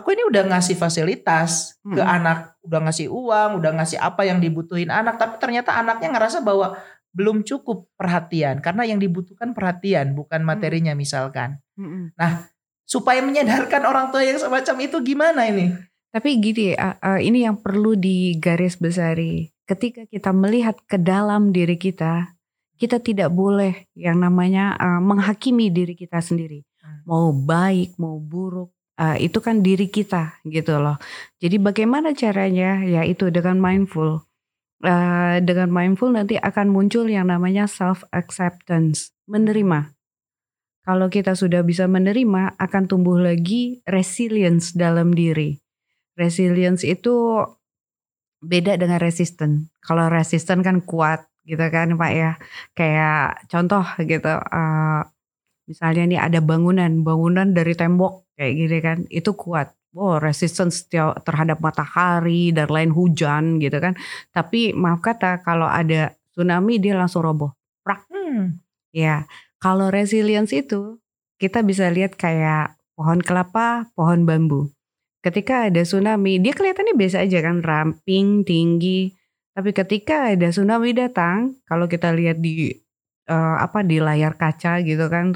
aku 0.00 0.16
ini 0.16 0.24
udah 0.32 0.56
ngasih 0.56 0.76
fasilitas 0.80 1.76
hmm. 1.84 2.00
ke 2.00 2.02
anak, 2.04 2.56
udah 2.64 2.80
ngasih 2.88 3.12
uang, 3.12 3.60
udah 3.60 3.70
ngasih 3.76 4.00
apa 4.00 4.24
yang 4.24 4.40
dibutuhin 4.40 4.88
anak, 4.88 5.20
tapi 5.20 5.36
ternyata 5.36 5.76
anaknya 5.76 6.16
ngerasa 6.16 6.40
bahwa 6.40 6.80
belum 7.10 7.42
cukup 7.42 7.90
perhatian 7.98 8.62
karena 8.62 8.86
yang 8.86 9.02
dibutuhkan 9.02 9.50
perhatian 9.50 10.16
bukan 10.16 10.40
materinya 10.40 10.96
hmm. 10.96 11.00
misalkan. 11.00 11.60
Hmm. 11.76 12.12
Nah, 12.20 12.49
supaya 12.90 13.22
menyadarkan 13.22 13.86
orang 13.86 14.10
tua 14.10 14.26
yang 14.26 14.42
semacam 14.42 14.76
itu 14.82 14.96
gimana 15.06 15.46
ini? 15.46 15.70
Tapi 16.10 16.42
gini, 16.42 16.74
uh, 16.74 16.98
uh, 16.98 17.20
ini 17.22 17.46
yang 17.46 17.62
perlu 17.62 17.94
digaris 17.94 18.74
besari. 18.74 19.46
Ketika 19.62 20.02
kita 20.10 20.34
melihat 20.34 20.74
ke 20.90 20.98
dalam 20.98 21.54
diri 21.54 21.78
kita, 21.78 22.34
kita 22.74 22.98
tidak 22.98 23.30
boleh 23.30 23.86
yang 23.94 24.18
namanya 24.18 24.74
uh, 24.74 24.98
menghakimi 24.98 25.70
diri 25.70 25.94
kita 25.94 26.18
sendiri. 26.18 26.66
Hmm. 26.82 27.06
Mau 27.06 27.30
baik, 27.30 27.94
mau 28.02 28.18
buruk, 28.18 28.74
uh, 28.98 29.14
itu 29.22 29.38
kan 29.38 29.62
diri 29.62 29.86
kita 29.86 30.42
gitu 30.42 30.82
loh. 30.82 30.98
Jadi 31.38 31.62
bagaimana 31.62 32.10
caranya? 32.10 32.82
Ya 32.82 33.06
itu 33.06 33.30
dengan 33.30 33.62
mindful. 33.62 34.26
Uh, 34.82 35.38
dengan 35.46 35.70
mindful 35.70 36.10
nanti 36.10 36.42
akan 36.42 36.74
muncul 36.74 37.06
yang 37.06 37.30
namanya 37.30 37.70
self 37.70 38.02
acceptance, 38.10 39.14
menerima 39.30 39.94
kalau 40.80 41.12
kita 41.12 41.36
sudah 41.36 41.60
bisa 41.60 41.84
menerima, 41.84 42.56
akan 42.56 42.82
tumbuh 42.88 43.20
lagi 43.20 43.84
resilience 43.84 44.72
dalam 44.72 45.12
diri. 45.12 45.60
Resilience 46.16 46.82
itu 46.88 47.44
beda 48.40 48.80
dengan 48.80 48.96
resisten. 48.96 49.68
Kalau 49.84 50.08
resisten 50.08 50.64
kan 50.64 50.80
kuat 50.80 51.28
gitu 51.44 51.60
kan 51.68 51.96
Pak 51.96 52.12
ya. 52.16 52.32
Kayak 52.72 53.44
contoh 53.52 53.84
gitu, 54.00 54.32
uh, 54.32 55.04
misalnya 55.68 56.02
nih 56.08 56.20
ada 56.20 56.40
bangunan, 56.40 57.04
bangunan 57.04 57.52
dari 57.52 57.76
tembok 57.76 58.32
kayak 58.34 58.52
gini 58.56 58.78
kan, 58.80 58.98
itu 59.12 59.36
kuat. 59.36 59.76
Wow, 59.90 60.22
resistance 60.22 60.86
terhadap 61.26 61.58
matahari 61.58 62.54
dan 62.54 62.70
lain 62.70 62.94
hujan 62.94 63.58
gitu 63.58 63.74
kan. 63.82 63.98
Tapi 64.30 64.70
maaf 64.70 65.02
kata 65.02 65.42
kalau 65.42 65.66
ada 65.66 66.14
tsunami 66.30 66.78
dia 66.78 66.94
langsung 66.94 67.26
roboh. 67.26 67.50
Prak. 67.82 68.06
Hmm. 68.06 68.62
Ya, 68.94 69.26
kalau 69.60 69.92
resilience 69.92 70.56
itu 70.56 70.96
kita 71.36 71.60
bisa 71.60 71.92
lihat 71.92 72.16
kayak 72.16 72.80
pohon 72.96 73.20
kelapa, 73.20 73.88
pohon 73.92 74.24
bambu. 74.24 74.72
Ketika 75.20 75.68
ada 75.68 75.84
tsunami, 75.84 76.40
dia 76.40 76.56
kelihatannya 76.56 76.96
biasa 76.96 77.28
aja 77.28 77.44
kan, 77.44 77.60
ramping, 77.60 78.40
tinggi. 78.44 79.12
Tapi 79.52 79.76
ketika 79.76 80.32
ada 80.32 80.48
tsunami 80.48 80.96
datang, 80.96 81.60
kalau 81.68 81.84
kita 81.88 82.08
lihat 82.16 82.40
di 82.40 82.72
uh, 83.28 83.56
apa 83.60 83.84
di 83.84 84.00
layar 84.00 84.40
kaca 84.40 84.80
gitu 84.80 85.12
kan, 85.12 85.32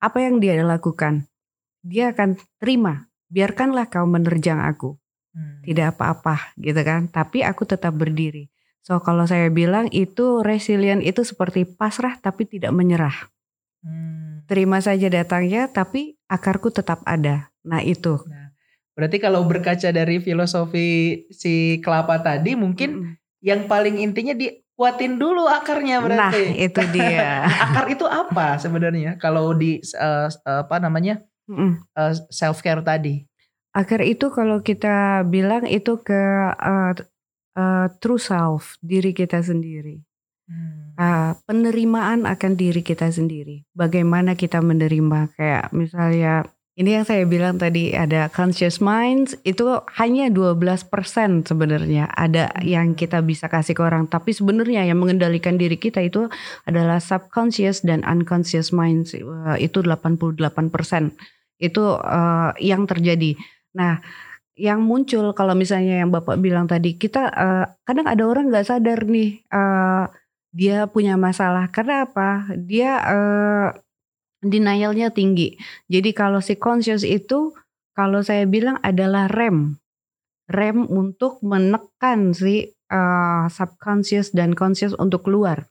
apa 0.00 0.18
yang 0.20 0.40
dia 0.40 0.56
lakukan? 0.64 1.28
Dia 1.84 2.16
akan 2.16 2.40
terima, 2.56 3.08
biarkanlah 3.28 3.92
kau 3.92 4.08
menerjang 4.08 4.64
aku. 4.64 4.96
Hmm. 5.36 5.60
Tidak 5.60 5.96
apa-apa 5.96 6.56
gitu 6.56 6.80
kan, 6.80 7.12
tapi 7.12 7.44
aku 7.44 7.68
tetap 7.68 7.92
berdiri. 7.96 8.48
So 8.80 9.04
kalau 9.04 9.28
saya 9.28 9.52
bilang 9.52 9.92
itu 9.92 10.40
resilient 10.40 11.04
itu 11.04 11.20
seperti 11.20 11.68
pasrah 11.68 12.16
tapi 12.16 12.48
tidak 12.48 12.72
menyerah. 12.72 13.28
Hmm. 13.82 14.42
Terima 14.50 14.82
saja 14.82 15.06
datangnya, 15.06 15.70
tapi 15.70 16.18
akarku 16.26 16.74
tetap 16.74 17.04
ada. 17.06 17.52
Nah 17.62 17.80
itu. 17.84 18.18
Nah, 18.26 18.50
berarti 18.98 19.16
kalau 19.22 19.44
berkaca 19.46 19.88
dari 19.94 20.18
filosofi 20.18 21.22
si 21.30 21.78
kelapa 21.84 22.18
tadi, 22.18 22.58
mungkin 22.58 22.90
hmm. 22.90 23.12
yang 23.44 23.70
paling 23.70 24.02
intinya 24.02 24.34
dikuatin 24.34 25.20
dulu 25.20 25.46
akarnya 25.46 26.02
berarti. 26.02 26.42
Nah 26.42 26.54
itu 26.58 26.82
dia. 26.90 27.46
Akar 27.70 27.86
itu 27.92 28.06
apa 28.08 28.58
sebenarnya? 28.58 29.14
Kalau 29.20 29.54
di 29.54 29.78
uh, 29.94 30.26
apa 30.42 30.76
namanya 30.82 31.22
hmm. 31.46 31.72
uh, 31.94 32.12
self 32.32 32.64
care 32.64 32.82
tadi? 32.82 33.22
Akar 33.76 34.02
itu 34.02 34.32
kalau 34.34 34.58
kita 34.64 35.22
bilang 35.28 35.68
itu 35.68 36.00
ke 36.02 36.22
uh, 36.50 36.96
uh, 37.54 37.86
true 38.02 38.18
self 38.18 38.74
diri 38.82 39.14
kita 39.14 39.38
sendiri. 39.38 40.07
Hmm. 40.48 40.96
Uh, 40.96 41.32
penerimaan 41.44 42.24
akan 42.24 42.56
diri 42.56 42.80
kita 42.80 43.12
sendiri. 43.12 43.68
Bagaimana 43.76 44.32
kita 44.32 44.64
menerima 44.64 45.28
kayak 45.36 45.76
misalnya 45.76 46.48
ini 46.78 46.94
yang 46.94 47.04
saya 47.04 47.26
bilang 47.28 47.58
tadi 47.60 47.90
ada 47.92 48.30
conscious 48.32 48.78
minds 48.80 49.34
itu 49.42 49.66
hanya 49.98 50.30
12% 50.30 50.88
sebenarnya 51.44 52.08
ada 52.14 52.48
hmm. 52.54 52.64
yang 52.64 52.88
kita 52.96 53.20
bisa 53.20 53.50
kasih 53.50 53.76
ke 53.76 53.82
orang 53.84 54.08
tapi 54.08 54.32
sebenarnya 54.32 54.88
yang 54.88 54.96
mengendalikan 54.96 55.60
diri 55.60 55.76
kita 55.76 56.00
itu 56.00 56.30
adalah 56.64 57.02
subconscious 57.02 57.84
dan 57.84 58.00
unconscious 58.08 58.72
minds 58.72 59.12
uh, 59.12 59.58
itu 59.60 59.84
88% 59.84 60.40
itu 61.58 61.84
uh, 61.98 62.54
yang 62.62 62.86
terjadi. 62.86 63.34
Nah, 63.74 63.98
yang 64.58 64.82
muncul 64.82 65.34
kalau 65.34 65.54
misalnya 65.54 66.02
yang 66.02 66.10
bapak 66.10 66.38
bilang 66.42 66.66
tadi 66.66 66.98
kita 66.98 67.30
uh, 67.30 67.66
kadang 67.86 68.06
ada 68.10 68.22
orang 68.26 68.50
nggak 68.50 68.66
sadar 68.66 69.06
nih 69.06 69.42
uh, 69.54 70.10
dia 70.52 70.88
punya 70.88 71.14
masalah 71.20 71.68
karena 71.68 72.08
apa? 72.08 72.48
Dia 72.56 72.90
uh, 73.04 73.68
denialnya 74.42 75.10
tinggi. 75.10 75.58
Jadi 75.90 76.10
kalau 76.14 76.38
si 76.40 76.56
conscious 76.56 77.02
itu 77.02 77.52
kalau 77.92 78.22
saya 78.22 78.46
bilang 78.46 78.78
adalah 78.80 79.26
rem. 79.26 79.76
Rem 80.48 80.88
untuk 80.88 81.42
menekan 81.44 82.32
si 82.32 82.72
uh, 82.88 83.44
subconscious 83.52 84.32
dan 84.32 84.56
conscious 84.56 84.96
untuk 84.96 85.28
keluar. 85.28 85.68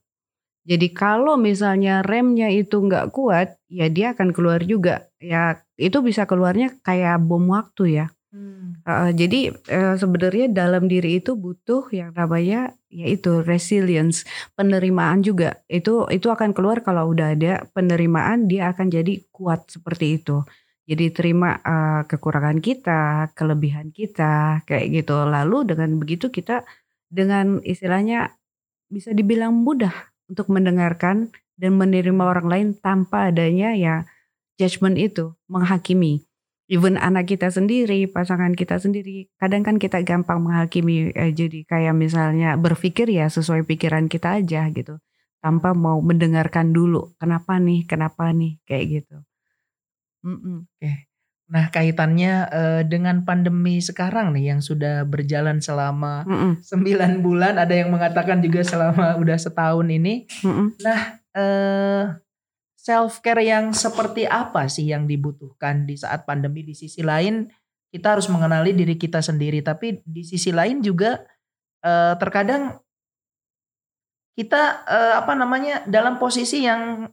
Jadi 0.68 0.92
kalau 0.92 1.40
misalnya 1.40 2.04
remnya 2.04 2.52
itu 2.52 2.84
nggak 2.84 3.16
kuat 3.16 3.56
ya 3.72 3.88
dia 3.88 4.12
akan 4.12 4.36
keluar 4.36 4.62
juga. 4.68 5.08
Ya 5.18 5.64
itu 5.80 6.04
bisa 6.04 6.28
keluarnya 6.28 6.76
kayak 6.84 7.24
bom 7.24 7.48
waktu 7.50 8.04
ya. 8.04 8.06
Hmm. 8.36 8.84
Uh, 8.84 9.16
jadi 9.16 9.56
uh, 9.72 9.96
sebenarnya 9.96 10.52
dalam 10.52 10.92
diri 10.92 11.24
itu 11.24 11.34
butuh 11.40 11.88
yang 11.96 12.12
namanya 12.12 12.76
yaitu 12.88 13.44
resilience, 13.44 14.24
penerimaan 14.56 15.24
juga. 15.24 15.64
Itu 15.68 16.08
itu 16.12 16.28
akan 16.32 16.56
keluar 16.56 16.82
kalau 16.84 17.12
udah 17.12 17.36
ada 17.36 17.68
penerimaan 17.76 18.48
dia 18.48 18.72
akan 18.72 18.92
jadi 18.92 19.24
kuat 19.32 19.68
seperti 19.72 20.22
itu. 20.22 20.44
Jadi 20.88 21.12
terima 21.12 21.60
uh, 21.60 22.08
kekurangan 22.08 22.64
kita, 22.64 23.32
kelebihan 23.36 23.92
kita 23.92 24.64
kayak 24.64 25.04
gitu. 25.04 25.20
Lalu 25.28 25.76
dengan 25.76 26.00
begitu 26.00 26.32
kita 26.32 26.64
dengan 27.12 27.60
istilahnya 27.64 28.36
bisa 28.88 29.12
dibilang 29.12 29.52
mudah 29.52 29.92
untuk 30.32 30.48
mendengarkan 30.48 31.32
dan 31.60 31.76
menerima 31.76 32.24
orang 32.24 32.48
lain 32.48 32.68
tanpa 32.78 33.32
adanya 33.32 33.76
ya 33.76 33.96
judgment 34.60 35.00
itu 35.00 35.36
menghakimi 35.48 36.27
even 36.68 37.00
anak 37.00 37.32
kita 37.32 37.48
sendiri, 37.48 38.06
pasangan 38.12 38.52
kita 38.54 38.78
sendiri, 38.78 39.32
kadang 39.40 39.64
kan 39.64 39.80
kita 39.80 40.04
gampang 40.04 40.44
menghakimi 40.44 41.16
eh, 41.16 41.32
jadi 41.32 41.64
kayak 41.64 41.96
misalnya 41.96 42.60
berpikir 42.60 43.08
ya 43.08 43.32
sesuai 43.32 43.64
pikiran 43.64 44.12
kita 44.12 44.44
aja 44.44 44.68
gitu, 44.72 45.00
tanpa 45.40 45.72
mau 45.72 46.04
mendengarkan 46.04 46.76
dulu 46.76 47.16
kenapa 47.16 47.58
nih, 47.58 47.88
kenapa 47.88 48.30
nih 48.36 48.60
kayak 48.68 48.86
gitu. 49.02 49.18
Mm 50.28 50.38
-mm. 50.38 50.58
Oke. 50.68 50.92
Nah 51.48 51.72
kaitannya 51.72 52.34
uh, 52.52 52.82
dengan 52.84 53.24
pandemi 53.24 53.80
sekarang 53.80 54.36
nih 54.36 54.52
yang 54.52 54.60
sudah 54.60 55.08
berjalan 55.08 55.64
selama 55.64 56.28
sembilan 56.60 57.24
bulan, 57.24 57.56
ada 57.56 57.72
yang 57.72 57.88
mengatakan 57.88 58.44
juga 58.44 58.68
selama 58.68 59.16
udah 59.24 59.40
setahun 59.40 59.88
ini. 59.88 60.28
Mm 60.44 60.52
-mm. 60.52 60.68
Nah 60.84 61.00
uh, 61.32 62.04
self 62.88 63.20
care 63.20 63.44
yang 63.44 63.76
seperti 63.76 64.24
apa 64.24 64.72
sih 64.72 64.88
yang 64.88 65.04
dibutuhkan 65.04 65.84
di 65.84 66.00
saat 66.00 66.24
pandemi 66.24 66.64
di 66.64 66.72
sisi 66.72 67.04
lain 67.04 67.52
kita 67.92 68.16
harus 68.16 68.32
mengenali 68.32 68.72
diri 68.72 68.96
kita 68.96 69.20
sendiri 69.20 69.60
tapi 69.60 70.00
di 70.08 70.24
sisi 70.24 70.56
lain 70.56 70.80
juga 70.80 71.20
uh, 71.84 72.16
terkadang 72.16 72.80
kita 74.40 74.88
uh, 74.88 75.14
apa 75.20 75.36
namanya 75.36 75.84
dalam 75.84 76.16
posisi 76.16 76.64
yang 76.64 77.12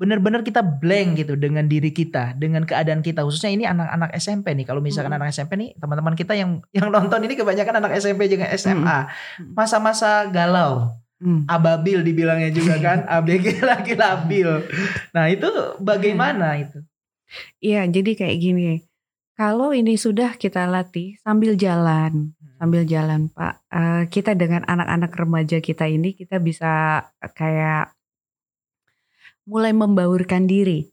benar-benar 0.00 0.40
kita 0.40 0.64
blank 0.64 1.20
gitu 1.20 1.36
dengan 1.36 1.68
diri 1.68 1.92
kita, 1.92 2.32
dengan 2.32 2.64
keadaan 2.64 3.04
kita. 3.04 3.20
Khususnya 3.20 3.52
ini 3.52 3.68
anak-anak 3.68 4.16
SMP 4.16 4.56
nih. 4.56 4.64
Kalau 4.64 4.80
misalkan 4.80 5.12
hmm. 5.12 5.20
anak 5.20 5.28
SMP 5.28 5.60
nih, 5.60 5.70
teman-teman 5.76 6.16
kita 6.16 6.32
yang 6.32 6.64
yang 6.76 6.88
nonton 6.88 7.20
ini 7.20 7.36
kebanyakan 7.36 7.84
anak 7.84 8.00
SMP 8.00 8.32
juga 8.32 8.48
SMA. 8.56 9.12
Masa-masa 9.52 10.24
galau. 10.32 10.96
Hmm. 11.20 11.44
Ababil 11.44 12.00
dibilangnya 12.00 12.48
juga 12.48 12.80
kan, 12.80 13.04
ABG 13.20 13.60
lagi 13.60 13.92
labil. 13.92 14.48
Nah 15.12 15.28
itu 15.28 15.48
bagaimana 15.76 16.56
hmm. 16.56 16.62
itu? 16.64 16.78
Iya 17.60 17.86
jadi 17.86 18.10
kayak 18.16 18.36
gini, 18.40 18.82
kalau 19.36 19.72
ini 19.72 19.96
sudah 20.00 20.36
kita 20.40 20.64
latih 20.64 21.20
sambil 21.20 21.56
jalan, 21.60 22.32
hmm. 22.36 22.56
sambil 22.56 22.82
jalan 22.88 23.28
Pak, 23.28 23.54
uh, 23.72 24.02
kita 24.08 24.32
dengan 24.32 24.64
anak-anak 24.64 25.12
remaja 25.16 25.60
kita 25.60 25.88
ini 25.88 26.16
kita 26.16 26.40
bisa 26.40 27.04
kayak 27.36 27.92
mulai 29.48 29.72
membaurkan 29.72 30.44
diri. 30.44 30.88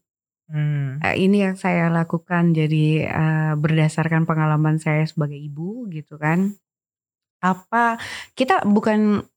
Hmm. 0.48 0.96
Uh, 1.04 1.16
ini 1.16 1.44
yang 1.44 1.56
saya 1.60 1.92
lakukan 1.92 2.56
jadi 2.56 3.08
uh, 3.08 3.52
berdasarkan 3.60 4.24
pengalaman 4.24 4.80
saya 4.80 5.04
sebagai 5.04 5.36
ibu 5.36 5.84
gitu 5.92 6.16
kan. 6.16 6.56
Apa 7.44 8.00
kita 8.32 8.64
bukan 8.64 9.28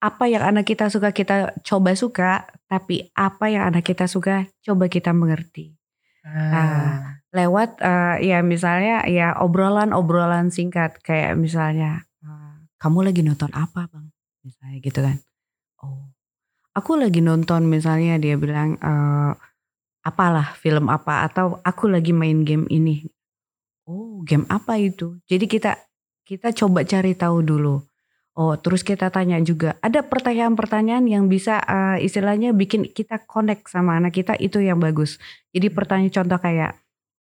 apa 0.00 0.24
yang 0.32 0.40
anak 0.40 0.64
kita 0.64 0.88
suka 0.88 1.12
kita 1.12 1.52
coba 1.60 1.92
suka, 1.92 2.48
tapi 2.64 3.12
apa 3.12 3.52
yang 3.52 3.68
anak 3.68 3.84
kita 3.84 4.08
suka 4.08 4.48
coba 4.64 4.88
kita 4.88 5.12
mengerti. 5.12 5.76
Ah. 6.24 6.32
Nah, 6.48 6.80
lewat 7.36 7.84
uh, 7.84 8.16
ya 8.18 8.40
misalnya 8.40 9.04
ya 9.04 9.36
obrolan-obrolan 9.36 10.48
singkat 10.48 10.98
kayak 11.04 11.36
misalnya 11.36 12.08
uh, 12.24 12.64
kamu 12.80 13.12
lagi 13.12 13.20
nonton 13.20 13.52
apa 13.52 13.92
bang, 13.92 14.08
misalnya 14.40 14.78
gitu 14.80 15.00
kan. 15.04 15.16
Oh, 15.84 16.08
aku 16.72 16.96
lagi 16.96 17.20
nonton 17.20 17.68
misalnya 17.68 18.16
dia 18.16 18.40
bilang 18.40 18.80
uh, 18.80 19.36
apalah 20.00 20.56
film 20.56 20.88
apa 20.88 21.28
atau 21.28 21.60
aku 21.60 21.92
lagi 21.92 22.16
main 22.16 22.40
game 22.48 22.64
ini. 22.72 23.04
Oh, 23.84 24.24
game 24.24 24.48
apa 24.48 24.80
itu? 24.80 25.20
Jadi 25.28 25.44
kita 25.44 25.76
kita 26.24 26.56
coba 26.56 26.88
cari 26.88 27.12
tahu 27.12 27.44
dulu 27.44 27.89
Oh, 28.40 28.56
terus 28.56 28.80
kita 28.80 29.12
tanya 29.12 29.36
juga, 29.44 29.76
ada 29.84 30.00
pertanyaan-pertanyaan 30.00 31.04
yang 31.04 31.28
bisa 31.28 31.60
uh, 31.60 32.00
istilahnya 32.00 32.56
bikin 32.56 32.88
kita 32.88 33.20
connect 33.28 33.68
sama 33.68 34.00
anak 34.00 34.16
kita 34.16 34.32
itu 34.40 34.64
yang 34.64 34.80
bagus. 34.80 35.20
Jadi 35.52 35.68
pertanyaan 35.68 36.08
contoh 36.08 36.40
kayak, 36.40 36.72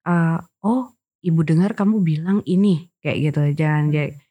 uh, 0.06 0.38
oh 0.62 0.94
ibu 1.26 1.42
dengar 1.42 1.74
kamu 1.74 2.06
bilang 2.06 2.46
ini 2.46 2.94
kayak 3.02 3.34
gitu, 3.34 3.42
jangan 3.58 3.90
jadi 3.90 4.14
hmm. 4.14 4.22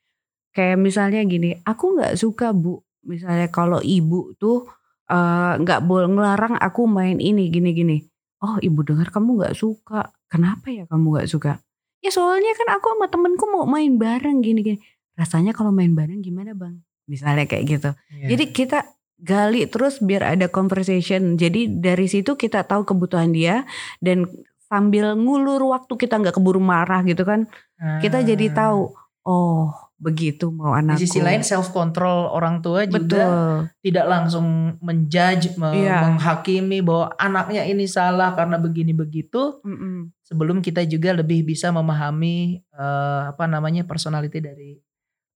kayak 0.55 0.79
misalnya 0.79 1.27
gini, 1.27 1.59
aku 1.67 1.99
nggak 1.99 2.15
suka 2.15 2.55
bu, 2.55 2.79
misalnya 3.03 3.51
kalau 3.51 3.83
ibu 3.83 4.39
tuh 4.39 4.71
uh, 5.11 5.59
nggak 5.59 5.81
uh, 5.83 5.85
boleh 5.91 6.07
ngelarang 6.07 6.55
aku 6.55 6.87
main 6.87 7.19
ini 7.19 7.51
gini-gini. 7.51 8.07
Oh 8.47 8.63
ibu 8.63 8.87
dengar 8.87 9.11
kamu 9.11 9.43
nggak 9.43 9.59
suka, 9.59 10.15
kenapa 10.31 10.71
ya 10.71 10.87
kamu 10.87 11.19
nggak 11.19 11.27
suka? 11.35 11.59
Ya 11.99 12.15
soalnya 12.15 12.55
kan 12.55 12.79
aku 12.79 12.95
sama 12.95 13.11
temenku 13.11 13.51
mau 13.51 13.67
main 13.67 13.99
bareng 13.99 14.39
gini-gini 14.39 14.79
rasanya 15.17 15.57
kalau 15.57 15.73
main 15.73 15.97
bareng 15.97 16.21
gimana 16.21 16.53
bang? 16.53 16.79
Misalnya 17.09 17.49
kayak 17.49 17.65
gitu. 17.67 17.91
Yeah. 18.13 18.37
Jadi 18.37 18.45
kita 18.53 18.79
gali 19.17 19.65
terus 19.67 19.99
biar 20.05 20.37
ada 20.37 20.47
conversation. 20.53 21.41
Jadi 21.41 21.81
dari 21.81 22.07
situ 22.07 22.37
kita 22.37 22.69
tahu 22.69 22.85
kebutuhan 22.85 23.33
dia 23.33 23.65
dan 24.05 24.29
sambil 24.69 25.17
ngulur 25.17 25.63
waktu 25.73 25.95
kita 25.97 26.21
nggak 26.21 26.37
keburu 26.37 26.61
marah 26.61 27.01
gitu 27.03 27.25
kan. 27.25 27.49
Hmm. 27.81 27.99
Kita 28.05 28.21
jadi 28.21 28.53
ah. 28.53 28.55
tahu 28.55 28.83
oh 29.27 29.73
begitu 29.97 30.53
mau 30.53 30.77
anakku. 30.77 31.01
Di 31.01 31.09
sisi 31.09 31.25
lain 31.25 31.41
self 31.41 31.73
control 31.73 32.29
orang 32.29 32.61
tua 32.61 32.85
juga 32.85 33.01
Betul. 33.01 33.73
tidak 33.81 34.07
langsung 34.07 34.77
menjudge, 34.85 35.57
yeah. 35.57 36.05
menghakimi 36.05 36.85
bahwa 36.85 37.17
anaknya 37.17 37.65
ini 37.65 37.89
salah 37.89 38.37
karena 38.37 38.61
begini 38.61 38.93
begitu. 38.93 39.57
Mm 39.65 39.77
-mm. 39.77 39.97
Sebelum 40.27 40.61
kita 40.61 40.85
juga 40.85 41.17
lebih 41.17 41.49
bisa 41.49 41.73
memahami 41.73 42.61
uh, 42.77 43.33
apa 43.33 43.49
namanya 43.49 43.89
personality 43.89 44.43
dari 44.45 44.77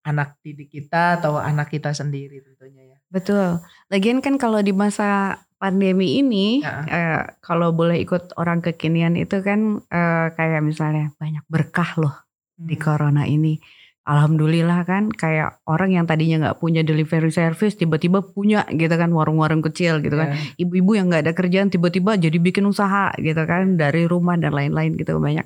anak 0.05 0.41
didik 0.41 0.73
kita 0.73 1.21
atau 1.21 1.37
anak 1.37 1.69
kita 1.69 1.93
sendiri 1.93 2.41
tentunya 2.41 2.97
ya. 2.97 2.99
Betul. 3.13 3.61
Lagian 3.93 4.25
kan 4.25 4.41
kalau 4.41 4.65
di 4.65 4.73
masa 4.73 5.41
pandemi 5.61 6.17
ini, 6.25 6.65
ya. 6.65 6.81
eh, 6.89 7.23
kalau 7.45 7.77
boleh 7.77 8.01
ikut 8.01 8.33
orang 8.41 8.65
kekinian 8.65 9.19
itu 9.21 9.45
kan 9.45 9.85
eh, 9.93 10.27
kayak 10.33 10.65
misalnya 10.65 11.13
banyak 11.21 11.45
berkah 11.51 11.91
loh 12.01 12.15
hmm. 12.57 12.67
di 12.71 12.77
corona 12.81 13.29
ini. 13.29 13.61
Alhamdulillah 14.01 14.89
kan 14.89 15.13
kayak 15.13 15.61
orang 15.69 15.95
yang 15.95 16.09
tadinya 16.09 16.49
nggak 16.49 16.59
punya 16.59 16.81
delivery 16.81 17.29
service 17.29 17.77
tiba-tiba 17.77 18.25
punya 18.25 18.65
gitu 18.73 18.91
kan 18.97 19.13
warung-warung 19.13 19.61
kecil 19.61 20.01
gitu 20.01 20.17
kan. 20.17 20.33
Ya. 20.33 20.65
Ibu-ibu 20.67 20.97
yang 20.97 21.13
nggak 21.13 21.29
ada 21.29 21.35
kerjaan 21.37 21.69
tiba-tiba 21.69 22.17
jadi 22.17 22.41
bikin 22.41 22.65
usaha 22.65 23.13
gitu 23.21 23.45
kan 23.45 23.77
dari 23.77 24.09
rumah 24.09 24.41
dan 24.41 24.57
lain-lain 24.57 24.97
gitu 24.97 25.21
banyak. 25.21 25.45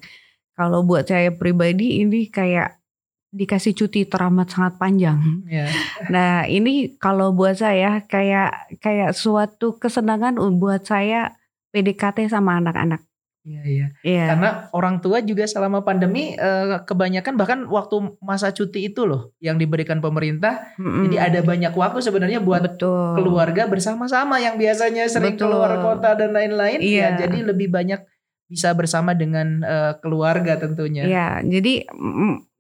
Kalau 0.55 0.87
buat 0.87 1.11
saya 1.11 1.35
pribadi 1.35 2.07
ini 2.07 2.31
kayak 2.31 2.84
dikasih 3.35 3.75
cuti 3.75 4.07
teramat 4.07 4.47
sangat 4.55 4.79
panjang. 4.79 5.19
Yeah. 5.51 5.69
Nah 6.07 6.47
ini 6.47 6.95
kalau 7.03 7.35
buat 7.35 7.59
saya 7.59 8.07
kayak 8.07 8.79
kayak 8.79 9.11
suatu 9.11 9.75
kesenangan 9.83 10.39
buat 10.63 10.87
saya 10.87 11.35
PDKT 11.75 12.31
sama 12.31 12.63
anak-anak. 12.63 13.03
Iya 13.45 13.63
iya. 13.69 13.87
Yeah. 14.01 14.29
Karena 14.33 14.51
orang 14.73 15.05
tua 15.05 15.21
juga 15.21 15.45
selama 15.45 15.85
pandemi 15.85 16.33
eh, 16.33 16.81
kebanyakan 16.81 17.35
bahkan 17.37 17.61
waktu 17.69 18.17
masa 18.25 18.55
cuti 18.57 18.89
itu 18.89 19.05
loh 19.05 19.37
yang 19.43 19.61
diberikan 19.61 20.01
pemerintah. 20.01 20.73
Mm-hmm. 20.81 21.03
Jadi 21.05 21.17
ada 21.21 21.41
banyak 21.45 21.73
waktu 21.77 21.99
sebenarnya 22.01 22.41
buat 22.41 22.65
Betul. 22.65 23.21
keluarga 23.21 23.69
bersama-sama 23.69 24.41
yang 24.41 24.57
biasanya 24.57 25.11
sering 25.13 25.37
Betul. 25.37 25.53
keluar 25.53 25.77
kota 25.83 26.17
dan 26.17 26.33
lain-lain. 26.33 26.81
Iya. 26.81 26.89
Yeah. 26.89 27.11
Ya, 27.19 27.21
jadi 27.27 27.39
lebih 27.53 27.69
banyak 27.69 28.01
bisa 28.49 28.73
bersama 28.73 29.13
dengan 29.13 29.61
uh, 29.61 29.93
keluarga 30.01 30.57
tentunya. 30.57 31.05
Iya. 31.05 31.29
Jadi 31.45 31.85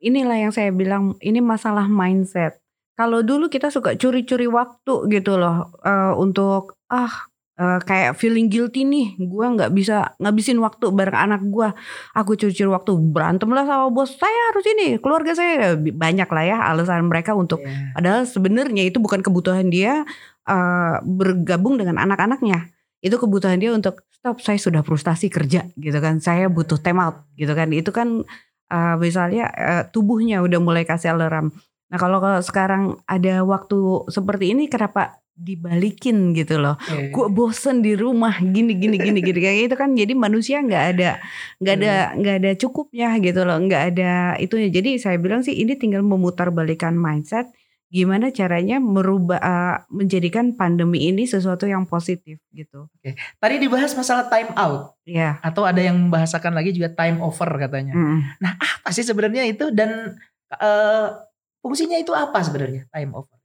inilah 0.04 0.36
yang 0.36 0.52
saya 0.52 0.68
bilang 0.68 1.16
ini 1.24 1.40
masalah 1.40 1.88
mindset. 1.88 2.60
Kalau 2.94 3.24
dulu 3.24 3.50
kita 3.50 3.72
suka 3.72 3.98
curi-curi 3.98 4.46
waktu 4.46 5.10
gitu 5.10 5.34
loh 5.34 5.74
uh, 5.82 6.14
untuk 6.14 6.78
ah 6.92 7.26
uh, 7.58 7.80
kayak 7.82 8.14
feeling 8.14 8.46
guilty 8.46 8.86
nih 8.86 9.18
gue 9.18 9.46
nggak 9.58 9.74
bisa 9.74 10.14
ngabisin 10.22 10.62
waktu 10.62 10.94
bareng 10.94 11.18
anak 11.18 11.42
gue 11.42 11.74
aku 12.14 12.38
cuci 12.38 12.62
waktu 12.70 12.94
berantem 13.10 13.50
lah 13.50 13.66
sama 13.66 13.90
bos 13.90 14.14
saya 14.14 14.40
harus 14.54 14.66
ini 14.78 15.02
keluarga 15.02 15.34
saya. 15.34 15.74
Banyak 15.74 16.28
lah 16.30 16.44
ya 16.44 16.58
alasan 16.70 17.10
mereka 17.10 17.34
untuk 17.34 17.64
yeah. 17.64 17.90
padahal 17.98 18.22
sebenarnya 18.28 18.86
itu 18.86 19.02
bukan 19.02 19.26
kebutuhan 19.26 19.72
dia 19.72 20.06
uh, 20.46 21.02
bergabung 21.02 21.80
dengan 21.80 21.98
anak-anaknya. 21.98 22.70
Itu 23.02 23.18
kebutuhan 23.18 23.58
dia 23.58 23.74
untuk 23.74 24.06
stop 24.08 24.40
saya 24.40 24.56
sudah 24.56 24.86
frustasi 24.86 25.28
kerja 25.28 25.66
gitu 25.74 25.98
kan. 25.98 26.22
Saya 26.22 26.46
butuh 26.46 26.78
time 26.78 27.02
out 27.02 27.26
gitu 27.34 27.52
kan. 27.58 27.68
Itu 27.74 27.90
kan 27.90 28.22
uh, 28.70 28.96
misalnya 29.00 29.50
uh, 29.52 29.82
tubuhnya 29.88 30.40
udah 30.44 30.60
mulai 30.60 30.84
kasih 30.86 31.16
alarm 31.16 31.52
nah 31.88 31.98
kalau 32.00 32.18
sekarang 32.40 32.98
ada 33.04 33.44
waktu 33.44 34.08
seperti 34.08 34.56
ini 34.56 34.66
kenapa 34.72 35.24
dibalikin 35.34 36.30
gitu 36.30 36.62
loh. 36.62 36.78
Yeah. 36.86 37.10
Gue 37.10 37.26
bosen 37.26 37.82
di 37.82 37.98
rumah 37.98 38.38
gini 38.38 38.78
gini 38.78 38.94
gini 39.02 39.18
gini 39.18 39.38
kayak 39.42 39.66
itu 39.66 39.74
kan 39.74 39.90
jadi 39.98 40.14
manusia 40.14 40.62
nggak 40.62 40.84
ada 40.94 41.18
nggak 41.58 41.74
ada 41.82 41.94
nggak 42.14 42.34
ada 42.38 42.50
cukupnya 42.54 43.18
gitu 43.18 43.42
loh 43.42 43.58
nggak 43.58 43.82
ada 43.94 44.38
itunya. 44.38 44.70
Jadi 44.70 45.02
saya 45.02 45.18
bilang 45.18 45.42
sih 45.42 45.58
ini 45.58 45.74
tinggal 45.74 46.06
memutar 46.06 46.54
balikan 46.54 46.94
mindset 46.94 47.50
gimana 47.94 48.34
caranya 48.34 48.82
merubah 48.82 49.38
uh, 49.38 49.76
menjadikan 49.86 50.58
pandemi 50.58 51.06
ini 51.14 51.30
sesuatu 51.30 51.70
yang 51.70 51.86
positif 51.86 52.42
gitu. 52.50 52.90
Oke. 52.90 53.14
Tadi 53.14 53.62
dibahas 53.62 53.94
masalah 53.94 54.26
time 54.26 54.50
out. 54.58 54.98
Ya. 55.06 55.14
Yeah. 55.14 55.32
Atau 55.46 55.62
ada 55.62 55.78
yang 55.78 56.10
membahasakan 56.10 56.58
lagi 56.58 56.74
juga 56.74 56.90
time 56.90 57.22
over 57.22 57.46
katanya. 57.54 57.94
Mm. 57.94 58.18
Nah, 58.42 58.58
apa 58.58 58.90
sih 58.90 59.06
sebenarnya 59.06 59.46
itu 59.46 59.70
dan 59.70 60.18
uh, 60.58 61.22
fungsinya 61.62 61.94
itu 61.94 62.10
apa 62.10 62.42
sebenarnya 62.42 62.90
time 62.90 63.14
over? 63.14 63.38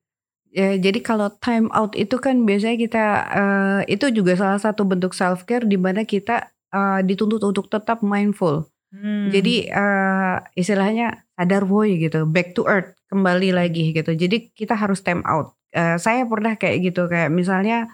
Ya, 0.50 0.74
jadi 0.82 0.98
kalau 1.06 1.30
time 1.38 1.70
out 1.70 1.94
itu 1.94 2.18
kan 2.18 2.42
biasanya 2.42 2.82
kita 2.82 3.06
uh, 3.30 3.80
itu 3.86 4.10
juga 4.10 4.34
salah 4.34 4.58
satu 4.58 4.82
bentuk 4.82 5.14
self 5.14 5.46
care 5.46 5.62
di 5.62 5.78
mana 5.78 6.10
kita 6.10 6.50
uh, 6.74 7.06
dituntut 7.06 7.46
untuk 7.46 7.70
tetap 7.70 8.02
mindful. 8.02 8.66
Hmm. 8.90 9.30
Jadi 9.30 9.70
uh, 9.70 10.42
istilahnya 10.58 11.22
sadar 11.38 11.70
boy 11.70 12.02
gitu, 12.02 12.26
back 12.26 12.58
to 12.58 12.66
earth, 12.66 12.98
kembali 13.10 13.50
lagi 13.52 13.92
gitu. 13.92 14.14
Jadi 14.14 14.54
kita 14.54 14.78
harus 14.78 15.02
time 15.02 15.26
out. 15.26 15.58
Uh, 15.74 15.98
saya 15.98 16.26
pernah 16.26 16.58
kayak 16.58 16.94
gitu 16.94 17.06
kayak 17.06 17.30
misalnya 17.30 17.90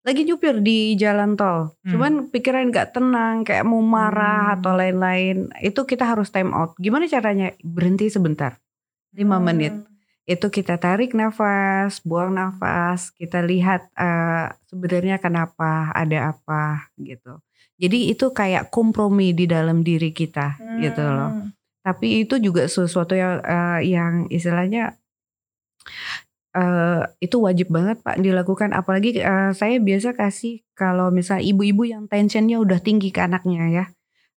lagi 0.00 0.24
nyupir 0.24 0.64
di 0.64 0.96
jalan 0.96 1.36
tol, 1.36 1.76
hmm. 1.84 1.92
cuman 1.92 2.12
pikiran 2.32 2.72
nggak 2.72 2.96
tenang, 2.96 3.44
kayak 3.44 3.68
mau 3.68 3.84
marah 3.84 4.48
hmm. 4.48 4.54
atau 4.56 4.72
lain-lain. 4.72 5.36
Itu 5.60 5.84
kita 5.84 6.08
harus 6.08 6.32
time 6.32 6.56
out. 6.56 6.72
Gimana 6.80 7.04
caranya? 7.04 7.52
Berhenti 7.60 8.08
sebentar, 8.08 8.56
5 9.12 9.20
hmm. 9.20 9.40
menit 9.44 9.74
itu 10.30 10.46
kita 10.46 10.78
tarik 10.78 11.10
nafas, 11.10 11.98
buang 12.06 12.38
nafas, 12.38 13.10
kita 13.18 13.42
lihat 13.42 13.90
uh, 13.98 14.54
sebenarnya 14.70 15.18
kenapa, 15.18 15.90
ada 15.90 16.30
apa 16.30 16.86
gitu. 17.02 17.42
Jadi 17.80 18.14
itu 18.14 18.30
kayak 18.30 18.70
kompromi 18.70 19.34
di 19.34 19.50
dalam 19.50 19.82
diri 19.82 20.14
kita 20.14 20.54
hmm. 20.54 20.78
gitu 20.86 21.02
loh. 21.02 21.30
Tapi 21.80 22.28
itu 22.28 22.36
juga 22.36 22.68
sesuatu 22.68 23.16
yang 23.16 23.40
uh, 23.40 23.80
yang 23.80 24.28
istilahnya 24.28 25.00
uh, 26.52 27.08
itu 27.24 27.36
wajib 27.40 27.72
banget 27.72 28.04
Pak 28.04 28.20
dilakukan. 28.20 28.76
Apalagi 28.76 29.20
uh, 29.20 29.56
saya 29.56 29.80
biasa 29.80 30.12
kasih 30.12 30.60
kalau 30.76 31.08
misal 31.08 31.40
ibu-ibu 31.40 31.88
yang 31.88 32.04
tensionnya 32.08 32.60
udah 32.60 32.80
tinggi 32.80 33.08
ke 33.12 33.24
anaknya 33.24 33.64
ya 33.68 33.84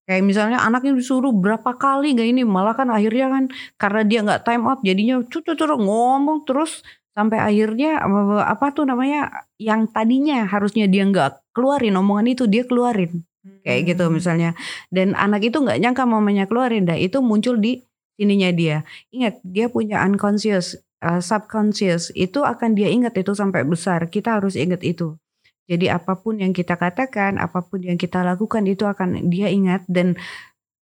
Kayak 0.03 0.23
misalnya 0.27 0.59
anaknya 0.59 0.99
disuruh 0.99 1.31
berapa 1.31 1.79
kali 1.79 2.11
gak 2.11 2.27
ini 2.27 2.43
malah 2.43 2.75
kan 2.75 2.91
akhirnya 2.91 3.31
kan 3.31 3.43
karena 3.79 4.01
dia 4.03 4.19
nggak 4.19 4.43
time 4.43 4.67
out 4.67 4.83
jadinya 4.83 5.23
cucu 5.23 5.55
cucu 5.55 5.75
ngomong 5.79 6.43
terus 6.43 6.83
sampai 7.15 7.39
akhirnya 7.39 8.03
apa 8.43 8.75
tuh 8.75 8.83
namanya 8.83 9.47
yang 9.55 9.87
tadinya 9.87 10.43
harusnya 10.43 10.91
dia 10.91 11.07
nggak 11.07 11.55
keluarin 11.55 11.95
omongan 11.95 12.35
itu 12.35 12.43
dia 12.51 12.67
keluarin 12.67 13.23
kayak 13.63 13.95
gitu 13.95 14.07
hmm. 14.07 14.13
misalnya 14.15 14.49
dan 14.93 15.13
anak 15.19 15.43
itu 15.43 15.59
nggak 15.59 15.79
nyangka 15.83 16.03
mamanya 16.07 16.47
keluarin 16.47 16.87
dah 16.87 16.95
itu 16.95 17.19
muncul 17.19 17.59
di 17.59 17.83
sininya 18.15 18.49
dia 18.55 18.87
ingat 19.11 19.41
dia 19.43 19.67
punya 19.67 19.99
unconscious 20.05 20.79
uh, 21.03 21.19
subconscious 21.19 22.13
itu 22.15 22.39
akan 22.41 22.77
dia 22.77 22.87
ingat 22.87 23.17
itu 23.19 23.35
sampai 23.35 23.67
besar 23.67 24.07
kita 24.07 24.39
harus 24.39 24.55
ingat 24.55 24.79
itu 24.85 25.19
jadi 25.63 25.95
apa 25.95 26.19
pun 26.19 26.43
yang 26.43 26.51
kita 26.51 26.75
katakan, 26.75 27.39
apa 27.39 27.63
pun 27.63 27.79
yang 27.79 27.95
kita 27.95 28.19
lakukan 28.19 28.67
itu 28.67 28.83
akan 28.83 29.31
dia 29.31 29.47
ingat 29.47 29.87
dan 29.87 30.19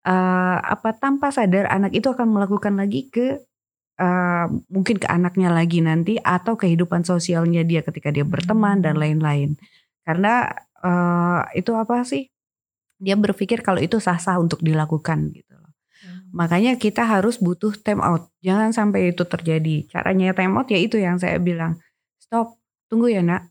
uh, 0.08 0.56
apa 0.56 0.96
tanpa 0.96 1.28
sadar 1.28 1.68
anak 1.68 1.92
itu 1.92 2.08
akan 2.08 2.32
melakukan 2.32 2.80
lagi 2.80 3.12
ke 3.12 3.44
uh, 4.00 4.46
mungkin 4.72 4.96
ke 4.96 5.04
anaknya 5.04 5.52
lagi 5.52 5.84
nanti 5.84 6.16
atau 6.16 6.56
kehidupan 6.56 7.04
sosialnya 7.04 7.60
dia 7.60 7.84
ketika 7.84 8.08
dia 8.08 8.24
berteman 8.24 8.80
dan 8.80 8.96
hmm. 8.96 9.02
lain-lain. 9.04 9.50
Karena 10.08 10.48
uh, 10.80 11.44
itu 11.52 11.76
apa 11.76 12.00
sih? 12.08 12.32
Dia 13.00 13.16
berpikir 13.16 13.64
kalau 13.64 13.80
itu 13.80 13.96
sah-sah 13.96 14.36
untuk 14.36 14.60
dilakukan 14.60 15.32
gitu 15.32 15.56
loh. 15.56 15.72
Hmm. 16.04 16.30
Makanya 16.36 16.76
kita 16.76 17.02
harus 17.08 17.40
butuh 17.40 17.72
time 17.80 18.04
out. 18.04 18.28
Jangan 18.44 18.76
sampai 18.76 19.16
itu 19.16 19.24
terjadi. 19.24 19.88
Caranya 19.88 20.36
time 20.36 20.54
out 20.60 20.68
ya 20.68 20.78
itu 20.78 21.00
yang 21.00 21.16
saya 21.16 21.40
bilang. 21.40 21.80
Stop, 22.20 22.60
tunggu 22.86 23.10
ya 23.10 23.24
nak 23.24 23.50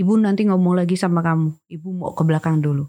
ibu 0.00 0.12
nanti 0.16 0.48
ngomong 0.48 0.80
lagi 0.80 0.96
sama 0.96 1.20
kamu 1.20 1.52
ibu 1.68 1.88
mau 1.92 2.16
ke 2.16 2.24
belakang 2.24 2.64
dulu 2.64 2.88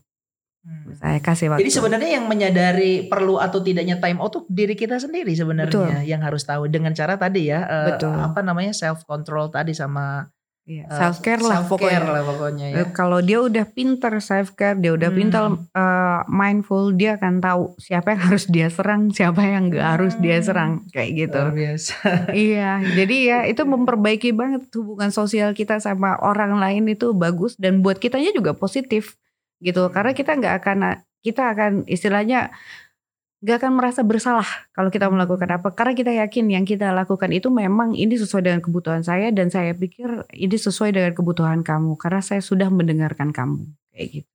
hmm. 0.64 0.97
saya 0.97 1.20
kasih 1.20 1.51
waktu 1.51 1.68
jadi 1.68 1.74
sebenarnya 1.76 2.09
yang 2.18 2.26
menyadari 2.32 3.05
perlu 3.12 3.36
atau 3.38 3.59
tidaknya 3.59 3.99
time 3.99 4.24
out 4.24 4.32
tuh 4.32 4.43
diri 4.47 4.74
kita 4.80 4.95
sendiri 4.97 5.36
sebenarnya 5.36 6.07
yang 6.07 6.24
harus 6.24 6.47
tahu 6.47 6.72
dengan 6.72 6.95
cara 6.95 7.20
tadi 7.20 7.51
ya 7.51 7.68
uh, 7.68 7.88
Betul. 7.95 8.16
apa 8.16 8.39
namanya 8.39 8.72
self 8.72 9.03
control 9.03 9.51
tadi 9.51 9.76
sama 9.76 10.32
Iya, 10.62 10.86
uh, 10.86 10.93
self 10.93 11.26
care 11.26 11.41
lah 11.41 11.66
self 11.66 11.74
-care 11.82 12.05
pokoknya. 12.05 12.14
lah 12.14 12.24
pokoknya 12.24 12.66
ya. 12.70 12.84
Kalau 12.93 13.20
dia 13.20 13.41
udah 13.41 13.66
pinter 13.66 14.14
self 14.22 14.53
care, 14.53 14.78
dia 14.78 14.93
udah 14.93 15.09
hmm. 15.09 15.18
pinter 15.18 15.43
uh, 15.74 16.22
mindful, 16.30 16.93
dia 16.93 17.18
akan 17.18 17.41
tahu 17.41 17.74
siapa 17.82 18.14
yang 18.14 18.22
harus 18.30 18.45
dia 18.45 18.68
serang, 18.70 19.09
siapa 19.09 19.41
yang 19.41 19.74
gak 19.74 19.82
hmm. 19.82 19.93
harus 19.97 20.14
dia 20.22 20.38
hmm. 20.38 20.45
serang, 20.45 20.72
kayak 20.93 21.12
gitu. 21.18 21.41
Luar 21.41 21.57
biasa. 21.57 21.95
iya, 22.38 22.72
jadi 22.93 23.18
ya 23.26 23.39
itu 23.51 23.66
memperbaiki 23.66 24.38
banget 24.38 24.70
hubungan 24.78 25.09
sosial 25.09 25.57
kita 25.57 25.82
sama 25.82 26.16
orang 26.22 26.53
lain 26.62 26.86
itu 26.93 27.09
bagus 27.18 27.57
dan 27.57 27.82
buat 27.82 27.97
kitanya 27.97 28.30
juga 28.30 28.53
positif 28.53 29.18
gitu. 29.66 29.89
Karena 29.89 30.14
kita 30.14 30.38
nggak 30.38 30.55
akan 30.62 30.78
kita 31.22 31.53
akan 31.53 31.86
istilahnya 31.86 32.49
gak 33.41 33.57
akan 33.57 33.73
merasa 33.81 34.05
bersalah 34.05 34.45
kalau 34.71 34.93
kita 34.93 35.09
melakukan 35.09 35.49
apa. 35.49 35.73
Karena 35.73 35.93
kita 35.97 36.11
yakin 36.13 36.45
yang 36.53 36.65
kita 36.65 36.93
lakukan 36.93 37.33
itu 37.33 37.49
memang 37.49 37.97
ini 37.97 38.13
sesuai 38.13 38.45
dengan 38.45 38.61
kebutuhan 38.61 39.01
saya 39.01 39.33
dan 39.33 39.49
saya 39.49 39.73
pikir 39.73 40.29
ini 40.33 40.57
sesuai 40.57 40.93
dengan 40.93 41.11
kebutuhan 41.17 41.65
kamu. 41.65 41.97
Karena 41.97 42.21
saya 42.21 42.39
sudah 42.39 42.69
mendengarkan 42.69 43.33
kamu. 43.33 43.65
Kayak 43.91 44.07
gitu. 44.21 44.31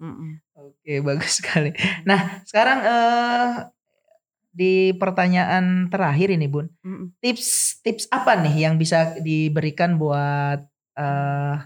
Mm 0.00 0.40
Oke 0.54 1.00
bagus 1.08 1.44
sekali. 1.44 1.76
Nah 2.08 2.40
sekarang 2.48 2.78
uh, 2.82 3.52
di 4.54 4.94
pertanyaan 4.96 5.90
terakhir 5.92 6.32
ini 6.32 6.46
bun, 6.48 6.70
mm 6.80 7.20
tips 7.20 7.80
tips 7.84 8.04
apa 8.08 8.38
nih 8.40 8.68
yang 8.68 8.80
bisa 8.80 9.18
diberikan 9.20 10.00
buat 10.00 10.64
uh, 10.96 11.56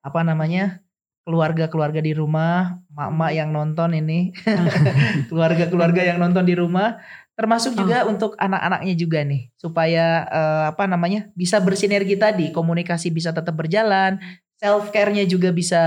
apa 0.00 0.20
namanya 0.24 0.80
keluarga-keluarga 1.24 2.00
di 2.00 2.12
rumah, 2.16 2.80
mak-mak 2.90 3.30
hmm. 3.32 3.38
yang 3.38 3.50
nonton 3.52 3.90
ini, 3.96 4.32
keluarga-keluarga 5.30 6.02
yang 6.02 6.18
nonton 6.18 6.44
di 6.44 6.54
rumah, 6.56 6.98
termasuk 7.36 7.76
juga 7.76 8.04
oh. 8.04 8.12
untuk 8.12 8.36
anak-anaknya 8.36 8.94
juga 8.96 9.24
nih, 9.24 9.52
supaya 9.56 10.26
uh, 10.28 10.64
apa 10.72 10.84
namanya 10.88 11.28
bisa 11.36 11.60
bersinergi 11.60 12.16
tadi, 12.16 12.52
komunikasi 12.52 13.12
bisa 13.12 13.30
tetap 13.30 13.54
berjalan, 13.54 14.18
self 14.60 14.92
care-nya 14.92 15.24
juga 15.24 15.52
bisa 15.52 15.82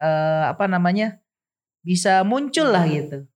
uh, 0.00 0.44
apa 0.52 0.64
namanya 0.68 1.20
bisa 1.84 2.24
muncul 2.24 2.72
lah 2.72 2.84
gitu. 2.88 3.28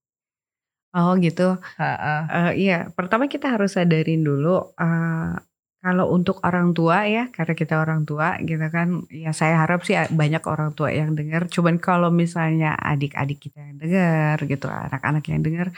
Oh 0.91 1.15
gitu. 1.23 1.55
Uh, 1.79 2.51
iya, 2.59 2.91
pertama 2.99 3.31
kita 3.31 3.47
harus 3.47 3.79
sadarin 3.79 4.27
dulu 4.27 4.75
uh, 4.75 5.39
kalau 5.81 6.13
untuk 6.13 6.45
orang 6.45 6.77
tua 6.77 7.09
ya, 7.09 7.33
karena 7.33 7.57
kita 7.57 7.81
orang 7.81 8.05
tua 8.05 8.37
gitu 8.45 8.61
kan, 8.69 9.09
ya 9.09 9.33
saya 9.33 9.65
harap 9.65 9.81
sih 9.89 9.97
banyak 10.13 10.45
orang 10.45 10.77
tua 10.77 10.93
yang 10.93 11.17
dengar. 11.17 11.49
Cuman 11.49 11.81
kalau 11.81 12.13
misalnya 12.13 12.77
adik-adik 12.77 13.49
kita 13.49 13.65
yang 13.65 13.81
dengar 13.81 14.37
gitu, 14.45 14.69
anak-anak 14.69 15.25
yang 15.33 15.41
dengar, 15.41 15.73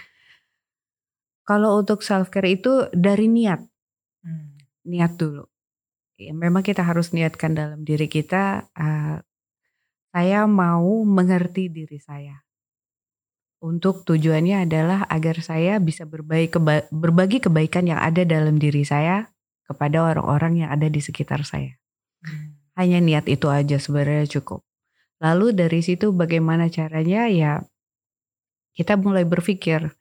kalau 1.46 1.78
untuk 1.78 2.02
self 2.02 2.34
care 2.34 2.50
itu 2.50 2.90
dari 2.90 3.30
niat, 3.30 3.62
hmm. 4.26 4.82
niat 4.90 5.12
dulu. 5.14 5.46
Ya, 6.18 6.34
memang 6.34 6.66
kita 6.66 6.82
harus 6.82 7.14
niatkan 7.14 7.54
dalam 7.54 7.86
diri 7.86 8.10
kita, 8.10 8.66
uh, 8.74 9.22
saya 10.10 10.50
mau 10.50 11.06
mengerti 11.06 11.70
diri 11.70 12.02
saya. 12.02 12.42
Untuk 13.62 14.02
tujuannya 14.02 14.66
adalah 14.66 15.06
agar 15.06 15.38
saya 15.38 15.78
bisa 15.78 16.02
berbagi, 16.02 16.50
keba 16.50 16.90
berbagi 16.90 17.38
kebaikan 17.38 17.86
yang 17.86 18.02
ada 18.02 18.26
dalam 18.26 18.58
diri 18.58 18.82
saya 18.82 19.31
kepada 19.72 20.04
orang-orang 20.04 20.66
yang 20.66 20.70
ada 20.70 20.86
di 20.92 21.00
sekitar 21.00 21.48
saya. 21.48 21.80
Hmm. 22.20 22.60
Hanya 22.76 23.00
niat 23.00 23.26
itu 23.28 23.48
aja 23.48 23.80
sebenarnya 23.80 24.28
cukup. 24.40 24.60
Lalu 25.24 25.56
dari 25.56 25.80
situ 25.80 26.12
bagaimana 26.12 26.68
caranya 26.68 27.26
ya 27.32 27.52
kita 28.72 28.96
mulai 29.00 29.24
berpikir 29.24 29.92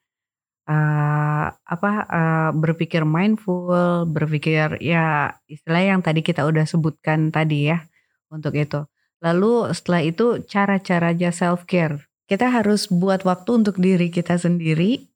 uh, 0.67 1.45
apa 1.51 1.91
uh, 2.07 2.49
berpikir 2.55 3.03
mindful, 3.03 4.07
berpikir 4.07 4.79
ya 4.79 5.35
istilah 5.45 5.83
yang 5.83 5.99
tadi 6.01 6.23
kita 6.23 6.47
udah 6.47 6.63
sebutkan 6.65 7.29
tadi 7.29 7.71
ya 7.71 7.85
untuk 8.31 8.55
itu. 8.55 8.87
Lalu 9.21 9.69
setelah 9.77 10.01
itu 10.01 10.41
cara-caranya 10.47 11.29
self 11.29 11.69
care. 11.69 12.01
Kita 12.25 12.47
harus 12.47 12.87
buat 12.87 13.21
waktu 13.27 13.61
untuk 13.61 13.77
diri 13.77 14.07
kita 14.09 14.39
sendiri 14.39 15.11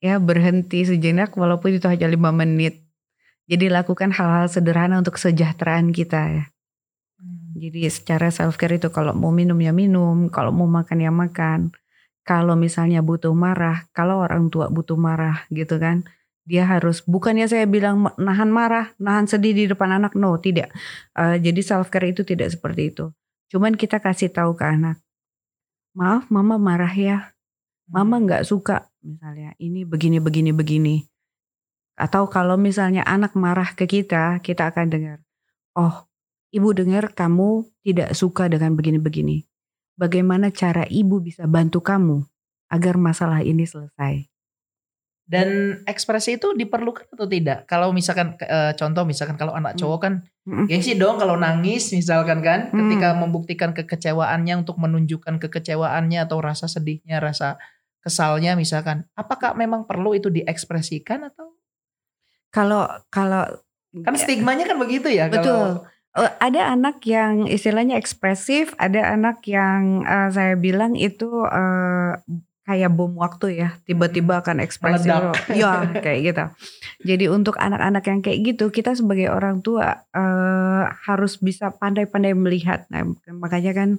ya 0.00 0.16
berhenti 0.16 0.86
sejenak 0.88 1.36
walaupun 1.36 1.76
itu 1.76 1.86
hanya 1.90 2.08
lima 2.08 2.32
menit. 2.32 2.80
Jadi 3.50 3.66
lakukan 3.66 4.14
hal-hal 4.14 4.46
sederhana 4.46 5.02
untuk 5.02 5.18
kesejahteraan 5.18 5.90
kita 5.90 6.20
ya. 6.22 6.44
Hmm. 7.18 7.50
Jadi 7.58 7.90
secara 7.90 8.30
self 8.30 8.54
care 8.54 8.78
itu 8.78 8.94
kalau 8.94 9.10
mau 9.10 9.34
minum 9.34 9.58
ya 9.58 9.74
minum, 9.74 10.30
kalau 10.30 10.54
mau 10.54 10.70
makan 10.70 11.02
ya 11.02 11.10
makan. 11.10 11.74
Kalau 12.22 12.54
misalnya 12.54 13.02
butuh 13.02 13.34
marah, 13.34 13.90
kalau 13.90 14.22
orang 14.22 14.54
tua 14.54 14.70
butuh 14.70 14.94
marah 14.94 15.50
gitu 15.50 15.82
kan, 15.82 16.06
dia 16.46 16.62
harus 16.62 17.02
bukannya 17.02 17.50
saya 17.50 17.66
bilang 17.66 18.06
nahan 18.22 18.54
marah, 18.54 18.94
nahan 19.02 19.26
sedih 19.26 19.50
di 19.50 19.64
depan 19.66 19.98
anak, 19.98 20.14
no 20.14 20.38
tidak. 20.38 20.70
Uh, 21.18 21.34
jadi 21.42 21.58
self 21.58 21.90
care 21.90 22.06
itu 22.14 22.22
tidak 22.22 22.54
seperti 22.54 22.94
itu. 22.94 23.10
Cuman 23.50 23.74
kita 23.74 23.98
kasih 23.98 24.30
tahu 24.30 24.54
ke 24.54 24.62
anak, 24.62 25.02
maaf 25.90 26.30
mama 26.30 26.54
marah 26.54 26.92
ya, 26.94 27.34
mama 27.90 28.22
hmm. 28.22 28.24
nggak 28.30 28.44
suka 28.46 28.86
misalnya 29.02 29.58
ini 29.58 29.82
begini 29.82 30.22
begini 30.22 30.54
begini. 30.54 31.09
Atau 32.00 32.32
kalau 32.32 32.56
misalnya 32.56 33.04
anak 33.04 33.36
marah 33.36 33.76
ke 33.76 33.84
kita, 33.84 34.40
kita 34.40 34.72
akan 34.72 34.88
dengar, 34.88 35.18
oh 35.76 36.08
ibu 36.48 36.72
dengar 36.72 37.12
kamu 37.12 37.68
tidak 37.84 38.16
suka 38.16 38.48
dengan 38.48 38.72
begini-begini. 38.72 39.44
Bagaimana 40.00 40.48
cara 40.48 40.88
ibu 40.88 41.20
bisa 41.20 41.44
bantu 41.44 41.84
kamu 41.84 42.24
agar 42.72 42.96
masalah 42.96 43.44
ini 43.44 43.68
selesai? 43.68 44.24
Dan 45.30 45.78
ekspresi 45.86 46.42
itu 46.42 46.56
diperlukan 46.58 47.06
atau 47.14 47.28
tidak? 47.28 47.62
Kalau 47.70 47.94
misalkan 47.94 48.34
e, 48.40 48.74
contoh 48.74 49.06
misalkan 49.06 49.38
kalau 49.38 49.54
anak 49.54 49.78
cowok 49.78 49.98
kan 50.02 50.14
mm. 50.42 50.66
gengsi 50.66 50.98
dong 50.98 51.22
kalau 51.22 51.38
nangis 51.38 51.94
misalkan 51.94 52.42
kan 52.42 52.74
mm. 52.74 52.74
ketika 52.74 53.14
membuktikan 53.14 53.70
kekecewaannya 53.70 54.66
untuk 54.66 54.82
menunjukkan 54.82 55.38
kekecewaannya 55.38 56.18
atau 56.26 56.42
rasa 56.42 56.66
sedihnya, 56.66 57.22
rasa 57.22 57.62
kesalnya 58.02 58.58
misalkan. 58.58 59.06
Apakah 59.14 59.54
memang 59.54 59.86
perlu 59.86 60.18
itu 60.18 60.34
diekspresikan 60.34 61.30
atau 61.30 61.59
kalau 62.50 62.86
kalau 63.10 63.46
kan 64.06 64.14
stigmanya 64.14 64.66
kan 64.70 64.78
begitu 64.78 65.10
ya 65.10 65.26
Betul. 65.26 65.42
Kalau, 65.42 65.86
uh, 66.14 66.32
ada 66.38 66.70
anak 66.70 67.02
yang 67.06 67.46
istilahnya 67.50 67.98
ekspresif, 67.98 68.74
ada 68.78 69.14
anak 69.14 69.42
yang 69.46 70.06
uh, 70.06 70.30
saya 70.30 70.54
bilang 70.54 70.94
itu 70.94 71.26
uh, 71.46 72.14
kayak 72.70 72.94
bom 72.94 73.10
waktu 73.18 73.66
ya 73.66 73.74
tiba-tiba 73.82 74.46
akan 74.46 74.62
ekspresi 74.62 75.10
ya 75.58 75.90
kayak 75.90 76.20
gitu. 76.22 76.44
Jadi 77.02 77.24
untuk 77.26 77.58
anak-anak 77.58 78.04
yang 78.06 78.20
kayak 78.22 78.38
gitu 78.54 78.70
kita 78.70 78.94
sebagai 78.94 79.26
orang 79.26 79.58
tua 79.58 80.06
uh, 80.14 80.86
harus 81.02 81.40
bisa 81.42 81.74
pandai-pandai 81.74 82.30
melihat. 82.38 82.86
Nah, 82.94 83.10
makanya 83.34 83.74
kan 83.74 83.90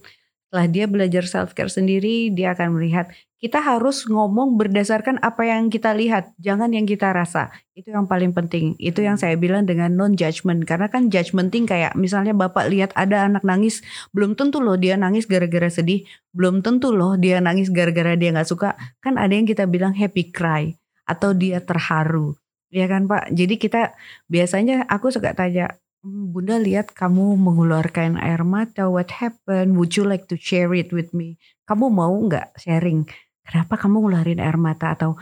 setelah 0.47 0.67
dia 0.71 0.85
belajar 0.87 1.23
self 1.27 1.51
care 1.51 1.71
sendiri, 1.71 2.31
dia 2.31 2.55
akan 2.55 2.79
melihat 2.79 3.11
kita 3.41 3.57
harus 3.57 4.05
ngomong 4.05 4.53
berdasarkan 4.53 5.17
apa 5.25 5.49
yang 5.49 5.73
kita 5.73 5.97
lihat, 5.97 6.29
jangan 6.37 6.69
yang 6.69 6.85
kita 6.85 7.09
rasa. 7.09 7.49
Itu 7.73 7.89
yang 7.89 8.05
paling 8.05 8.37
penting. 8.37 8.77
Itu 8.77 9.01
yang 9.01 9.17
saya 9.17 9.33
bilang 9.33 9.65
dengan 9.65 9.97
non 9.97 10.13
judgment 10.13 10.61
karena 10.69 10.93
kan 10.93 11.09
judgmenting 11.09 11.65
kayak 11.65 11.97
misalnya 11.97 12.37
Bapak 12.37 12.69
lihat 12.69 12.93
ada 12.93 13.25
anak 13.25 13.41
nangis, 13.41 13.81
belum 14.13 14.37
tentu 14.37 14.61
loh 14.61 14.77
dia 14.77 14.93
nangis 14.93 15.25
gara-gara 15.25 15.73
sedih, 15.73 16.05
belum 16.37 16.61
tentu 16.61 16.93
loh 16.93 17.17
dia 17.17 17.41
nangis 17.41 17.73
gara-gara 17.73 18.13
dia 18.13 18.29
nggak 18.29 18.45
suka. 18.45 18.77
Kan 19.01 19.17
ada 19.17 19.33
yang 19.33 19.49
kita 19.49 19.65
bilang 19.65 19.97
happy 19.97 20.29
cry 20.29 20.77
atau 21.09 21.33
dia 21.33 21.65
terharu. 21.65 22.37
Ya 22.69 22.85
kan 22.85 23.09
Pak. 23.09 23.33
Jadi 23.33 23.57
kita 23.57 23.97
biasanya 24.29 24.85
aku 24.85 25.09
suka 25.09 25.33
tanya, 25.33 25.81
Hmm, 26.01 26.33
Bunda 26.33 26.57
lihat 26.57 26.97
kamu 26.97 27.37
mengeluarkan 27.37 28.17
air 28.17 28.41
mata. 28.41 28.89
What 28.89 29.21
happened? 29.21 29.77
Would 29.77 29.93
you 29.93 30.01
like 30.01 30.25
to 30.33 30.37
share 30.37 30.73
it 30.73 30.89
with 30.89 31.13
me? 31.13 31.37
Kamu 31.69 31.93
mau 31.93 32.09
nggak 32.09 32.57
sharing? 32.57 33.05
Kenapa 33.47 33.75
kamu 33.77 34.05
ngeluarin 34.05 34.41
air 34.41 34.57
mata? 34.57 34.93
Atau 34.93 35.17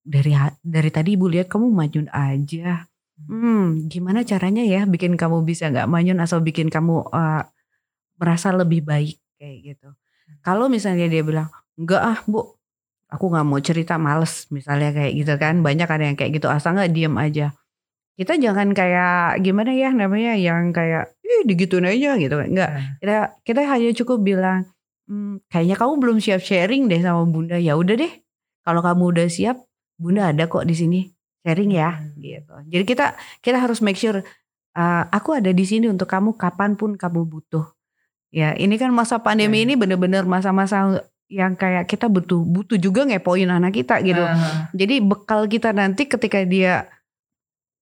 dari 0.00 0.32
dari 0.64 0.90
tadi 0.90 1.14
ibu 1.14 1.28
lihat 1.28 1.46
kamu 1.52 1.68
manyun 1.70 2.08
aja. 2.10 2.88
Hmm, 3.20 3.84
gimana 3.92 4.24
caranya 4.24 4.64
ya 4.64 4.88
bikin 4.88 5.20
kamu 5.20 5.44
bisa 5.44 5.68
nggak 5.68 5.84
manyun 5.84 6.24
atau 6.24 6.40
bikin 6.40 6.72
kamu 6.72 7.04
uh, 7.12 7.44
merasa 8.16 8.50
lebih 8.56 8.80
baik? 8.84 9.20
Kayak 9.36 9.56
gitu. 9.76 9.88
Kalau 10.40 10.72
misalnya 10.72 11.06
dia 11.06 11.20
bilang 11.20 11.52
enggak 11.76 12.00
ah 12.00 12.18
bu, 12.24 12.56
aku 13.12 13.24
nggak 13.28 13.46
mau 13.46 13.60
cerita 13.60 14.00
males 14.00 14.48
misalnya 14.48 14.96
kayak 14.96 15.12
gitu 15.20 15.34
kan. 15.36 15.60
Banyak 15.60 15.88
ada 15.88 16.04
yang 16.08 16.16
kayak 16.16 16.40
gitu. 16.40 16.48
Asal 16.48 16.76
nggak 16.76 16.92
diem 16.96 17.14
aja. 17.20 17.52
Kita 18.16 18.36
jangan 18.36 18.72
kayak 18.76 19.40
gimana 19.40 19.72
ya 19.72 19.92
namanya 19.92 20.36
yang 20.36 20.72
kayak 20.76 21.12
ih 21.30 21.42
digituin 21.46 21.86
aja 21.86 22.18
gitu 22.18 22.36
enggak 22.36 22.70
hmm. 22.74 22.92
kita 22.98 23.16
kita 23.46 23.60
hanya 23.70 23.90
cukup 23.94 24.18
bilang 24.20 24.66
hmm, 25.10 25.50
kayaknya 25.50 25.76
kamu 25.76 25.92
belum 25.98 26.16
siap 26.22 26.40
sharing 26.40 26.86
deh 26.86 27.02
sama 27.02 27.26
bunda 27.26 27.58
ya 27.58 27.74
udah 27.74 27.98
deh 27.98 28.12
kalau 28.62 28.80
kamu 28.80 29.02
udah 29.18 29.26
siap 29.26 29.58
bunda 29.98 30.30
ada 30.30 30.46
kok 30.46 30.62
di 30.62 30.74
sini 30.78 31.00
sharing 31.42 31.74
ya 31.74 31.98
hmm. 31.98 32.22
gitu 32.22 32.54
jadi 32.70 32.84
kita 32.86 33.06
kita 33.42 33.58
harus 33.58 33.82
make 33.82 33.98
sure 33.98 34.22
uh, 34.78 35.02
aku 35.10 35.34
ada 35.34 35.50
di 35.50 35.64
sini 35.66 35.90
untuk 35.90 36.06
kamu 36.06 36.38
kapan 36.38 36.78
pun 36.78 36.94
kamu 36.94 37.26
butuh 37.26 37.66
ya 38.30 38.54
ini 38.54 38.78
kan 38.78 38.94
masa 38.94 39.18
pandemi 39.18 39.60
hmm. 39.60 39.64
ini 39.66 39.74
bener-bener 39.74 40.22
masa-masa 40.22 41.02
yang 41.26 41.58
kayak 41.58 41.90
kita 41.90 42.06
butuh 42.06 42.42
butuh 42.42 42.78
juga 42.78 43.02
ngepoin 43.02 43.50
anak 43.50 43.74
kita 43.82 43.98
gitu 44.06 44.22
uh. 44.22 44.70
jadi 44.70 45.02
bekal 45.02 45.50
kita 45.50 45.74
nanti 45.74 46.06
ketika 46.06 46.42
dia 46.46 46.86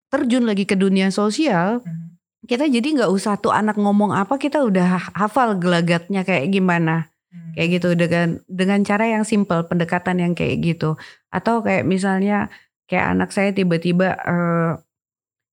terjun 0.08 0.48
lagi 0.48 0.64
ke 0.64 0.74
dunia 0.74 1.12
sosial, 1.12 1.84
hmm. 1.84 2.16
kita 2.48 2.64
jadi 2.66 2.84
nggak 3.00 3.12
usah 3.12 3.36
tuh 3.36 3.52
anak 3.52 3.76
ngomong 3.76 4.16
apa 4.16 4.40
kita 4.40 4.64
udah 4.64 5.12
hafal 5.14 5.56
gelagatnya 5.56 6.24
kayak 6.24 6.48
gimana. 6.48 7.12
Hmm. 7.28 7.52
Kayak 7.52 7.68
gitu 7.80 7.88
dengan 7.94 8.28
dengan 8.48 8.80
cara 8.84 9.04
yang 9.04 9.24
simple, 9.24 9.64
pendekatan 9.68 10.20
yang 10.20 10.32
kayak 10.32 10.64
gitu. 10.64 10.96
Atau 11.28 11.60
kayak 11.60 11.84
misalnya 11.84 12.48
kayak 12.88 13.16
anak 13.16 13.30
saya 13.32 13.52
tiba-tiba 13.52 14.16
uh, 14.24 14.72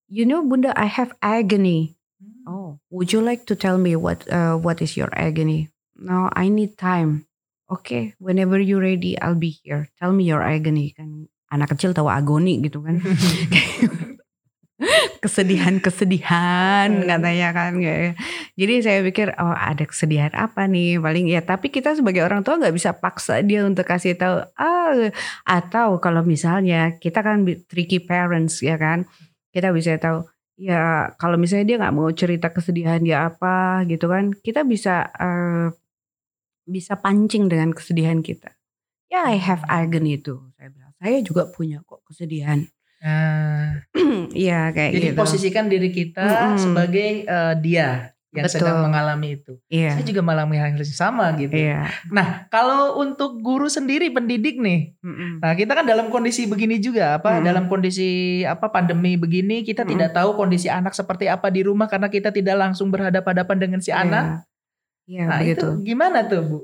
you 0.07 0.23
know 0.23 0.39
Bunda 0.43 0.71
I 0.75 0.87
have 0.87 1.11
agony. 1.19 1.99
Hmm. 2.19 2.43
Oh, 2.47 2.69
would 2.91 3.11
you 3.11 3.19
like 3.19 3.43
to 3.51 3.55
tell 3.59 3.75
me 3.75 3.95
what 3.99 4.23
uh, 4.31 4.55
what 4.55 4.79
is 4.79 4.95
your 4.95 5.11
agony? 5.15 5.71
No, 5.95 6.31
I 6.35 6.51
need 6.51 6.79
time. 6.79 7.27
Oke, 7.65 7.81
okay, 7.81 8.03
whenever 8.21 8.61
you 8.61 8.77
ready, 8.77 9.17
I'll 9.17 9.39
be 9.39 9.57
here. 9.63 9.89
Tell 9.97 10.13
me 10.13 10.27
your 10.27 10.45
agony 10.45 10.93
kan 10.93 11.27
anak 11.49 11.73
kecil 11.73 11.95
tahu 11.95 12.11
agoni 12.11 12.61
gitu 12.61 12.83
kan. 12.83 13.01
kesedihan-kesedihan 15.25 17.01
katanya 17.09 17.49
kan 17.49 17.81
kayak. 17.81 18.13
Jadi 18.53 18.73
saya 18.85 18.99
pikir 19.01 19.33
oh 19.41 19.57
ada 19.57 19.81
kesedihan 19.89 20.29
apa 20.37 20.69
nih? 20.69 21.01
Paling 21.01 21.25
ya 21.25 21.41
tapi 21.41 21.73
kita 21.73 21.97
sebagai 21.97 22.21
orang 22.21 22.45
tua 22.45 22.61
nggak 22.61 22.75
bisa 22.77 22.93
paksa 22.93 23.41
dia 23.41 23.65
untuk 23.65 23.89
kasih 23.89 24.13
tahu 24.13 24.45
ah 24.61 25.09
atau 25.49 25.97
kalau 25.97 26.21
misalnya 26.21 26.93
kita 27.01 27.25
kan 27.25 27.41
tricky 27.65 27.97
parents 27.97 28.61
ya 28.61 28.77
kan. 28.77 29.09
Kita 29.49 29.73
bisa 29.73 29.97
tahu 29.97 30.29
ya 30.61 31.09
kalau 31.17 31.41
misalnya 31.41 31.65
dia 31.65 31.77
nggak 31.81 31.95
mau 31.97 32.07
cerita 32.13 32.53
kesedihan 32.53 33.01
dia 33.01 33.25
apa 33.25 33.81
gitu 33.89 34.05
kan. 34.05 34.29
Kita 34.37 34.61
bisa 34.61 35.09
uh, 35.17 35.73
bisa 36.69 37.01
pancing 37.01 37.49
dengan 37.49 37.73
kesedihan 37.73 38.21
kita. 38.21 38.53
Ya 39.09 39.25
I 39.25 39.41
have 39.41 39.65
hmm. 39.65 39.73
agony 39.73 40.21
itu 40.21 40.37
saya 40.53 40.69
bilang. 40.69 40.93
Saya 41.01 41.17
juga 41.25 41.49
punya 41.49 41.81
kok 41.81 42.05
kesedihan 42.05 42.65
Nah, 43.05 43.85
iya 44.33 44.73
kayak 44.73 44.91
jadi 44.97 45.07
gitu. 45.13 45.19
posisikan 45.21 45.69
diri 45.69 45.93
kita 45.93 46.25
mm 46.25 46.33
-hmm. 46.33 46.57
sebagai 46.57 47.09
uh, 47.29 47.53
dia 47.53 48.15
yang 48.35 48.45
Betul. 48.51 48.67
sedang 48.67 48.83
mengalami 48.83 49.39
itu. 49.39 49.53
Iya. 49.71 49.95
Saya 49.95 50.05
juga 50.09 50.21
mengalami 50.25 50.59
hal 50.59 50.75
yang 50.75 50.83
sama 50.83 51.31
gitu. 51.39 51.55
Iya. 51.55 51.87
Nah, 52.11 52.49
kalau 52.51 52.99
untuk 52.99 53.39
guru 53.39 53.71
sendiri 53.71 54.11
pendidik 54.11 54.59
nih, 54.59 54.97
mm 54.99 55.13
-hmm. 55.13 55.31
nah 55.39 55.55
kita 55.55 55.71
kan 55.71 55.85
dalam 55.87 56.11
kondisi 56.11 56.43
begini 56.43 56.81
juga, 56.83 57.21
apa 57.21 57.31
mm 57.31 57.35
-hmm. 57.39 57.47
dalam 57.47 57.65
kondisi 57.71 58.41
apa 58.43 58.67
pandemi 58.67 59.15
begini, 59.15 59.63
kita 59.63 59.85
mm 59.85 59.87
-hmm. 59.87 59.93
tidak 59.95 60.09
tahu 60.11 60.29
kondisi 60.35 60.67
anak 60.67 60.91
seperti 60.91 61.31
apa 61.31 61.47
di 61.47 61.63
rumah 61.63 61.87
karena 61.87 62.11
kita 62.11 62.33
tidak 62.35 62.59
langsung 62.59 62.91
berhadapan-hadapan 62.91 63.57
dengan 63.57 63.79
si 63.79 63.93
yeah. 63.93 64.03
anak. 64.03 64.25
Iya, 65.05 65.23
nah, 65.29 65.39
begitu. 65.39 65.67
Itu 65.79 65.85
gimana 65.85 66.19
tuh, 66.27 66.41
Bu? 66.43 66.57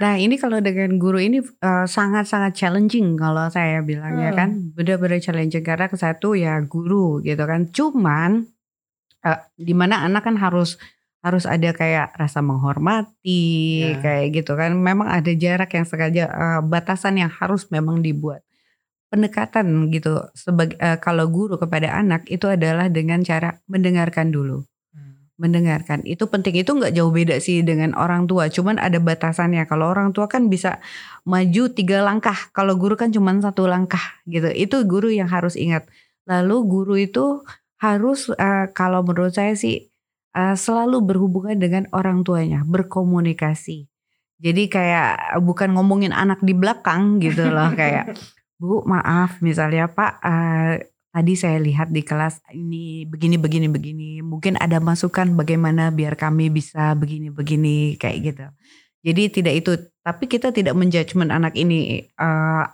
Nah 0.00 0.16
ini 0.16 0.40
kalau 0.40 0.58
dengan 0.58 0.96
guru 0.96 1.20
ini 1.20 1.44
sangat-sangat 1.62 2.52
uh, 2.52 2.56
challenging 2.56 3.18
kalau 3.18 3.46
saya 3.52 3.84
bilangnya 3.84 4.32
hmm. 4.32 4.38
kan. 4.38 4.50
Benar-benar 4.72 5.20
challenging 5.20 5.64
karena 5.64 5.86
ke 5.90 5.96
satu 5.96 6.32
ya 6.34 6.60
guru 6.64 7.20
gitu 7.20 7.44
kan. 7.44 7.68
Cuman 7.70 8.48
uh, 9.24 9.40
di 9.58 9.74
mana 9.76 10.04
anak 10.04 10.24
kan 10.24 10.36
harus 10.40 10.80
harus 11.18 11.44
ada 11.50 11.74
kayak 11.74 12.14
rasa 12.14 12.38
menghormati 12.40 13.92
ya. 13.92 14.00
kayak 14.00 14.26
gitu 14.42 14.54
kan. 14.54 14.72
Memang 14.76 15.10
ada 15.10 15.32
jarak 15.34 15.74
yang 15.74 15.84
sengaja 15.84 16.24
uh, 16.30 16.60
batasan 16.64 17.20
yang 17.20 17.30
harus 17.30 17.68
memang 17.68 18.00
dibuat. 18.00 18.40
Pendekatan 19.08 19.88
gitu 19.88 20.20
sebagai 20.36 20.76
uh, 20.80 21.00
kalau 21.00 21.28
guru 21.32 21.56
kepada 21.56 21.96
anak 21.96 22.28
itu 22.28 22.44
adalah 22.44 22.92
dengan 22.92 23.24
cara 23.24 23.56
mendengarkan 23.64 24.28
dulu 24.28 24.68
mendengarkan. 25.38 26.02
Itu 26.04 26.26
penting. 26.26 26.58
Itu 26.58 26.74
nggak 26.76 26.92
jauh 26.92 27.14
beda 27.14 27.38
sih 27.38 27.62
dengan 27.62 27.94
orang 27.94 28.26
tua. 28.26 28.50
Cuman 28.50 28.76
ada 28.76 28.98
batasannya. 28.98 29.64
Kalau 29.70 29.88
orang 29.88 30.10
tua 30.10 30.26
kan 30.26 30.50
bisa 30.50 30.82
maju 31.24 31.70
tiga 31.72 32.02
langkah. 32.02 32.36
Kalau 32.50 32.74
guru 32.74 32.98
kan 32.98 33.14
cuma 33.14 33.32
satu 33.38 33.70
langkah 33.70 34.02
gitu. 34.26 34.50
Itu 34.50 34.84
guru 34.84 35.08
yang 35.08 35.30
harus 35.30 35.54
ingat. 35.54 35.86
Lalu 36.26 36.56
guru 36.66 36.94
itu 36.98 37.46
harus 37.78 38.28
uh, 38.34 38.66
kalau 38.74 39.06
menurut 39.06 39.32
saya 39.32 39.54
sih 39.54 39.88
uh, 40.34 40.58
selalu 40.58 41.00
berhubungan 41.06 41.56
dengan 41.56 41.86
orang 41.94 42.26
tuanya, 42.26 42.66
berkomunikasi. 42.66 43.86
Jadi 44.38 44.70
kayak 44.70 45.38
bukan 45.42 45.74
ngomongin 45.74 46.10
anak 46.14 46.42
di 46.42 46.54
belakang 46.54 47.18
gitu 47.22 47.50
loh. 47.50 47.74
Kayak 47.78 48.14
Bu 48.58 48.82
maaf 48.86 49.38
misalnya 49.38 49.86
Pak 49.86 50.12
uh, 50.18 50.74
tadi 51.14 51.32
saya 51.34 51.58
lihat 51.58 51.88
di 51.90 52.04
kelas 52.04 52.44
ini 52.52 53.08
begini 53.08 53.40
begini 53.40 53.66
begini 53.66 54.10
mungkin 54.20 54.60
ada 54.60 54.78
masukan 54.78 55.34
bagaimana 55.34 55.88
biar 55.88 56.14
kami 56.14 56.52
bisa 56.52 56.92
begini 56.94 57.32
begini 57.32 57.96
kayak 57.96 58.18
gitu. 58.34 58.46
Jadi 59.06 59.22
tidak 59.30 59.54
itu 59.64 59.72
tapi 60.02 60.24
kita 60.26 60.50
tidak 60.50 60.74
menjudgment 60.74 61.30
anak 61.30 61.54
ini 61.54 62.08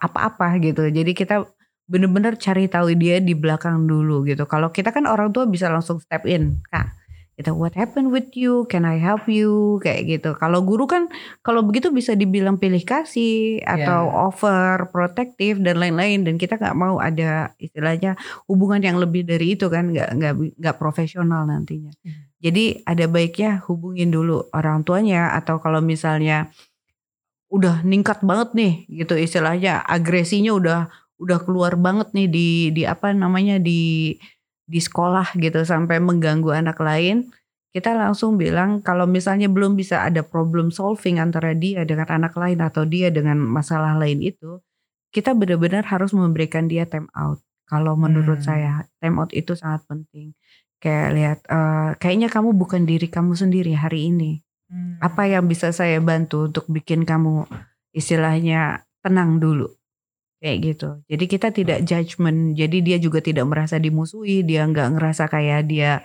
apa-apa 0.00 0.56
uh, 0.56 0.60
gitu. 0.62 0.88
Jadi 0.88 1.12
kita 1.12 1.46
benar-benar 1.84 2.40
cari 2.40 2.64
tahu 2.66 2.96
dia 2.96 3.20
di 3.20 3.36
belakang 3.36 3.84
dulu 3.84 4.24
gitu. 4.24 4.48
Kalau 4.48 4.72
kita 4.72 4.90
kan 4.90 5.04
orang 5.04 5.30
tua 5.30 5.44
bisa 5.44 5.68
langsung 5.68 6.00
step 6.00 6.24
in, 6.24 6.64
Kak 6.72 7.03
gitu 7.34 7.50
what 7.50 7.74
happened 7.74 8.14
with 8.14 8.30
you 8.38 8.62
can 8.70 8.86
I 8.86 9.02
help 9.02 9.26
you 9.26 9.82
kayak 9.82 10.06
gitu 10.06 10.38
kalau 10.38 10.62
guru 10.62 10.86
kan 10.86 11.10
kalau 11.42 11.66
begitu 11.66 11.90
bisa 11.90 12.14
dibilang 12.14 12.62
pilih 12.62 12.82
kasih 12.86 13.58
atau 13.66 14.06
yeah. 14.06 14.24
over 14.30 14.86
protektif 14.94 15.58
dan 15.58 15.82
lain-lain 15.82 16.22
dan 16.22 16.38
kita 16.38 16.54
nggak 16.54 16.78
mau 16.78 17.02
ada 17.02 17.50
istilahnya 17.58 18.14
hubungan 18.46 18.78
yang 18.78 19.02
lebih 19.02 19.26
dari 19.26 19.58
itu 19.58 19.66
kan 19.66 19.90
nggak 19.90 20.10
nggak 20.14 20.34
nggak 20.62 20.76
profesional 20.78 21.42
nantinya 21.42 21.90
mm. 22.06 22.38
jadi 22.38 22.86
ada 22.86 23.04
baiknya 23.10 23.66
hubungin 23.66 24.14
dulu 24.14 24.46
orang 24.54 24.86
tuanya 24.86 25.34
atau 25.34 25.58
kalau 25.58 25.82
misalnya 25.82 26.54
udah 27.50 27.82
ningkat 27.82 28.22
banget 28.22 28.54
nih 28.54 28.72
gitu 28.90 29.18
istilahnya 29.18 29.82
agresinya 29.82 30.54
udah 30.54 30.80
udah 31.18 31.38
keluar 31.46 31.78
banget 31.78 32.10
nih 32.10 32.26
di 32.26 32.48
di 32.74 32.82
apa 32.82 33.14
namanya 33.14 33.62
di 33.62 34.14
di 34.64 34.80
sekolah 34.80 35.36
gitu 35.36 35.60
sampai 35.62 36.00
mengganggu 36.00 36.50
anak 36.52 36.80
lain, 36.80 37.28
kita 37.74 37.92
langsung 37.92 38.38
bilang 38.38 38.80
kalau 38.80 39.04
misalnya 39.04 39.50
belum 39.50 39.76
bisa 39.76 40.06
ada 40.06 40.22
problem 40.24 40.70
solving 40.70 41.20
antara 41.20 41.52
dia 41.52 41.82
dengan 41.82 42.06
anak 42.08 42.32
lain 42.38 42.62
atau 42.62 42.86
dia 42.88 43.10
dengan 43.10 43.36
masalah 43.36 43.98
lain 43.98 44.24
itu, 44.24 44.62
kita 45.12 45.36
benar-benar 45.36 45.84
harus 45.86 46.14
memberikan 46.14 46.70
dia 46.70 46.88
time 46.88 47.10
out. 47.12 47.42
Kalau 47.64 47.96
menurut 47.96 48.40
hmm. 48.40 48.46
saya 48.46 48.72
time 49.00 49.16
out 49.20 49.32
itu 49.34 49.56
sangat 49.58 49.84
penting. 49.90 50.32
Kayak 50.78 51.08
lihat, 51.16 51.38
uh, 51.48 51.96
kayaknya 51.96 52.28
kamu 52.28 52.52
bukan 52.52 52.84
diri 52.84 53.08
kamu 53.08 53.32
sendiri 53.34 53.72
hari 53.72 54.12
ini. 54.12 54.44
Hmm. 54.68 55.00
Apa 55.00 55.28
yang 55.28 55.48
bisa 55.48 55.72
saya 55.72 55.98
bantu 56.00 56.48
untuk 56.52 56.68
bikin 56.68 57.08
kamu 57.08 57.48
istilahnya 57.94 58.84
tenang 59.00 59.38
dulu 59.40 59.70
kayak 60.44 60.58
gitu. 60.60 60.88
Jadi 61.08 61.24
kita 61.24 61.48
tidak 61.56 61.78
judgement. 61.88 62.52
Jadi 62.52 62.84
dia 62.84 63.00
juga 63.00 63.24
tidak 63.24 63.48
merasa 63.48 63.80
dimusuhi. 63.80 64.44
Dia 64.44 64.68
nggak 64.68 65.00
ngerasa 65.00 65.32
kayak 65.32 65.64
dia 65.64 66.04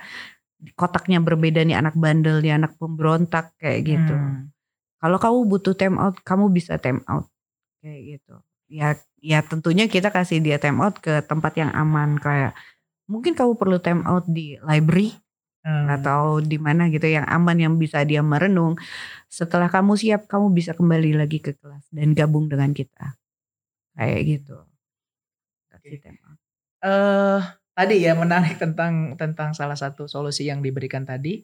kotaknya 0.80 1.20
berbeda 1.20 1.68
nih 1.68 1.76
anak 1.76 2.00
bandel 2.00 2.40
nih 2.40 2.56
anak 2.56 2.80
pemberontak 2.80 3.52
kayak 3.60 3.84
gitu. 3.84 4.16
Hmm. 4.16 4.56
Kalau 5.04 5.20
kamu 5.20 5.38
butuh 5.52 5.76
time 5.76 6.00
out, 6.00 6.16
kamu 6.24 6.56
bisa 6.56 6.80
time 6.80 7.04
out 7.12 7.28
kayak 7.84 8.16
gitu. 8.16 8.40
Ya 8.72 8.96
ya 9.20 9.44
tentunya 9.44 9.92
kita 9.92 10.08
kasih 10.08 10.40
dia 10.40 10.56
time 10.56 10.80
out 10.80 11.04
ke 11.04 11.20
tempat 11.28 11.60
yang 11.60 11.76
aman 11.76 12.16
kayak 12.16 12.56
mungkin 13.12 13.36
kamu 13.36 13.60
perlu 13.60 13.84
time 13.84 14.08
out 14.08 14.24
di 14.24 14.56
library 14.64 15.20
hmm. 15.68 16.00
atau 16.00 16.40
di 16.40 16.56
mana 16.56 16.88
gitu 16.88 17.12
yang 17.12 17.28
aman 17.28 17.60
yang 17.60 17.76
bisa 17.76 18.08
dia 18.08 18.24
merenung. 18.24 18.80
Setelah 19.28 19.68
kamu 19.68 20.00
siap, 20.00 20.32
kamu 20.32 20.56
bisa 20.56 20.72
kembali 20.72 21.20
lagi 21.20 21.44
ke 21.44 21.60
kelas 21.60 21.92
dan 21.92 22.16
gabung 22.16 22.48
dengan 22.48 22.72
kita. 22.72 23.19
Kayak 24.00 24.22
gitu. 24.24 24.58
Kasih 25.68 26.00
tema. 26.00 26.40
Uh, 26.80 27.44
tadi 27.76 28.00
ya 28.00 28.16
menarik 28.16 28.56
tentang 28.56 29.20
tentang 29.20 29.52
salah 29.52 29.76
satu 29.76 30.08
solusi 30.08 30.48
yang 30.48 30.64
diberikan 30.64 31.04
tadi. 31.04 31.44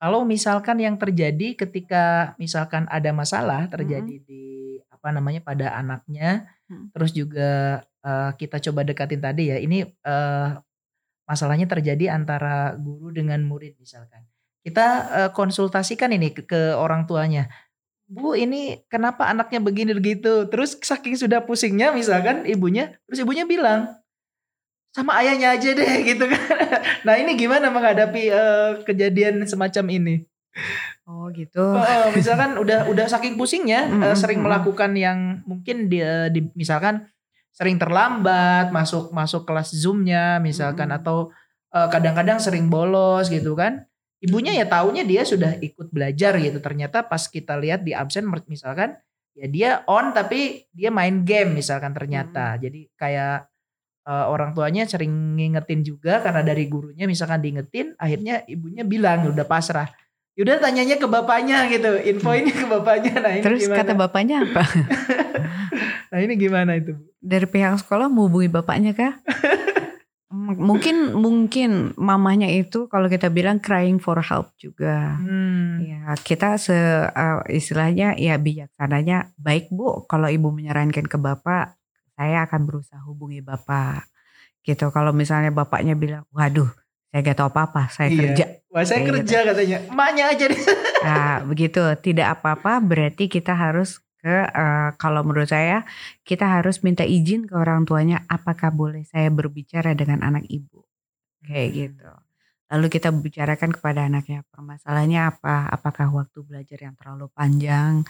Kalau 0.00 0.24
misalkan 0.24 0.80
yang 0.80 0.96
terjadi 0.96 1.52
ketika 1.60 2.32
misalkan 2.40 2.88
ada 2.88 3.12
masalah 3.12 3.68
terjadi 3.68 4.16
hmm. 4.16 4.24
di 4.24 4.44
apa 4.88 5.12
namanya 5.12 5.44
pada 5.44 5.76
anaknya, 5.76 6.48
hmm. 6.72 6.96
terus 6.96 7.12
juga 7.12 7.84
uh, 8.00 8.32
kita 8.32 8.64
coba 8.64 8.80
dekatin 8.88 9.20
tadi 9.20 9.52
ya. 9.52 9.60
Ini 9.60 9.84
uh, 9.84 10.56
masalahnya 11.28 11.68
terjadi 11.68 12.16
antara 12.16 12.72
guru 12.80 13.12
dengan 13.12 13.44
murid 13.44 13.76
misalkan. 13.76 14.24
Kita 14.64 14.86
uh, 15.08 15.30
konsultasikan 15.36 16.16
ini 16.16 16.32
ke, 16.32 16.48
ke 16.48 16.72
orang 16.72 17.04
tuanya 17.04 17.52
Bu 18.10 18.34
ini 18.34 18.82
kenapa 18.90 19.30
anaknya 19.30 19.62
begini 19.62 19.94
begitu? 19.94 20.50
Terus 20.50 20.74
saking 20.82 21.14
sudah 21.14 21.46
pusingnya 21.46 21.94
misalkan 21.94 22.42
ibunya 22.42 22.98
terus 23.06 23.22
ibunya 23.22 23.46
bilang 23.46 23.86
sama 24.90 25.22
ayahnya 25.22 25.54
aja 25.54 25.70
deh 25.70 25.94
gitu 26.10 26.26
kan. 26.26 26.42
Nah 27.06 27.14
ini 27.14 27.38
gimana 27.38 27.70
menghadapi 27.70 28.34
uh, 28.34 28.70
kejadian 28.82 29.46
semacam 29.46 29.86
ini? 29.94 30.14
Oh 31.06 31.30
gitu. 31.30 31.62
Uh, 31.62 32.10
misalkan 32.10 32.58
udah 32.58 32.90
udah 32.90 33.06
saking 33.06 33.38
pusingnya 33.38 33.86
mm 33.86 33.94
-hmm. 33.94 34.06
uh, 34.10 34.16
sering 34.18 34.42
melakukan 34.42 34.90
yang 34.98 35.46
mungkin 35.46 35.86
dia 35.86 36.26
di, 36.34 36.50
misalkan 36.58 37.06
sering 37.54 37.78
terlambat 37.78 38.74
masuk 38.74 39.14
masuk 39.14 39.46
kelas 39.46 39.70
zoomnya 39.70 40.42
misalkan 40.42 40.90
mm 40.90 40.98
-hmm. 40.98 41.06
atau 41.06 41.18
kadang-kadang 41.70 42.38
uh, 42.38 42.42
sering 42.42 42.66
bolos 42.66 43.30
gitu 43.30 43.54
kan 43.54 43.86
ibunya 44.20 44.52
ya 44.52 44.68
taunya 44.68 45.02
dia 45.02 45.24
sudah 45.24 45.56
ikut 45.60 45.88
belajar 45.88 46.36
gitu 46.36 46.60
ternyata 46.60 47.04
pas 47.04 47.24
kita 47.24 47.56
lihat 47.56 47.80
di 47.84 47.96
absen 47.96 48.28
misalkan 48.48 48.96
ya 49.32 49.46
dia 49.48 49.70
on 49.88 50.12
tapi 50.12 50.68
dia 50.76 50.92
main 50.92 51.24
game 51.24 51.56
misalkan 51.56 51.96
ternyata 51.96 52.54
hmm. 52.54 52.58
jadi 52.60 52.80
kayak 53.00 53.36
uh, 54.04 54.28
orang 54.28 54.52
tuanya 54.52 54.84
sering 54.84 55.40
ngingetin 55.40 55.80
juga 55.80 56.20
karena 56.20 56.44
dari 56.44 56.68
gurunya 56.68 57.08
misalkan 57.08 57.40
diingetin 57.40 57.96
akhirnya 57.96 58.44
ibunya 58.44 58.84
bilang 58.84 59.24
udah 59.32 59.48
pasrah 59.48 59.88
Yaudah 60.38 60.56
tanyanya 60.56 60.96
ke 60.96 61.04
bapaknya 61.04 61.68
gitu, 61.68 62.00
info 62.00 62.32
ini 62.32 62.48
ke 62.48 62.64
bapaknya. 62.64 63.12
Nah, 63.20 63.32
ini 63.36 63.44
Terus 63.44 63.60
gimana? 63.66 63.78
kata 63.82 63.92
bapaknya 63.92 64.36
apa? 64.40 64.64
nah 66.14 66.18
ini 66.22 66.32
gimana 66.38 66.80
itu? 66.80 66.96
Dari 67.20 67.44
pihak 67.44 67.82
sekolah 67.84 68.08
mau 68.08 68.24
hubungi 68.24 68.48
bapaknya 68.48 68.96
kah? 68.96 69.20
mungkin 70.30 71.10
mungkin 71.18 71.90
mamanya 71.98 72.46
itu 72.46 72.86
kalau 72.86 73.10
kita 73.10 73.34
bilang 73.34 73.58
crying 73.58 73.98
for 73.98 74.22
help 74.22 74.54
juga. 74.62 75.18
Hmm. 75.18 75.82
ya 75.82 76.14
kita 76.22 76.54
se 76.54 76.74
uh, 77.10 77.42
istilahnya 77.50 78.14
ya 78.14 78.38
bijaksananya 78.38 79.34
baik 79.34 79.74
bu. 79.74 80.06
Kalau 80.06 80.30
ibu 80.30 80.54
menyarankan 80.54 81.10
ke 81.10 81.18
bapak 81.18 81.74
saya 82.14 82.46
akan 82.46 82.62
berusaha 82.62 83.02
hubungi 83.02 83.42
bapak. 83.42 84.06
Gitu. 84.62 84.86
Kalau 84.94 85.10
misalnya 85.10 85.50
bapaknya 85.50 85.98
bilang 85.98 86.22
waduh 86.30 86.70
saya 87.10 87.26
gak 87.26 87.38
tahu 87.42 87.50
apa-apa 87.50 87.90
saya 87.90 88.14
iya. 88.14 88.20
kerja. 88.22 88.44
Wah 88.70 88.86
saya 88.86 89.02
kerja 89.02 89.36
gitu. 89.42 89.48
katanya. 89.50 89.78
Emaknya 89.90 90.24
aja 90.30 90.44
deh. 90.46 90.62
Nah 91.02 91.42
begitu. 91.42 91.82
Tidak 91.82 92.26
apa-apa 92.38 92.78
berarti 92.78 93.26
kita 93.26 93.50
harus 93.50 93.98
ke 94.20 94.36
uh, 94.52 94.92
kalau 95.00 95.24
menurut 95.24 95.48
saya 95.48 95.88
kita 96.22 96.44
harus 96.60 96.84
minta 96.84 97.02
izin 97.02 97.48
ke 97.48 97.56
orang 97.56 97.88
tuanya 97.88 98.22
apakah 98.28 98.68
boleh 98.68 99.02
saya 99.08 99.32
berbicara 99.32 99.96
dengan 99.96 100.20
anak 100.20 100.44
ibu? 100.52 100.84
Kayak 101.40 101.68
hmm. 101.68 101.76
gitu. 101.80 102.10
Lalu 102.70 102.86
kita 102.86 103.08
bicarakan 103.10 103.70
kepada 103.74 104.06
anaknya 104.06 104.46
permasalahannya 104.52 105.20
apa? 105.26 105.66
Apakah 105.74 106.06
waktu 106.14 106.38
belajar 106.46 106.78
yang 106.78 106.94
terlalu 106.94 107.26
panjang? 107.34 108.06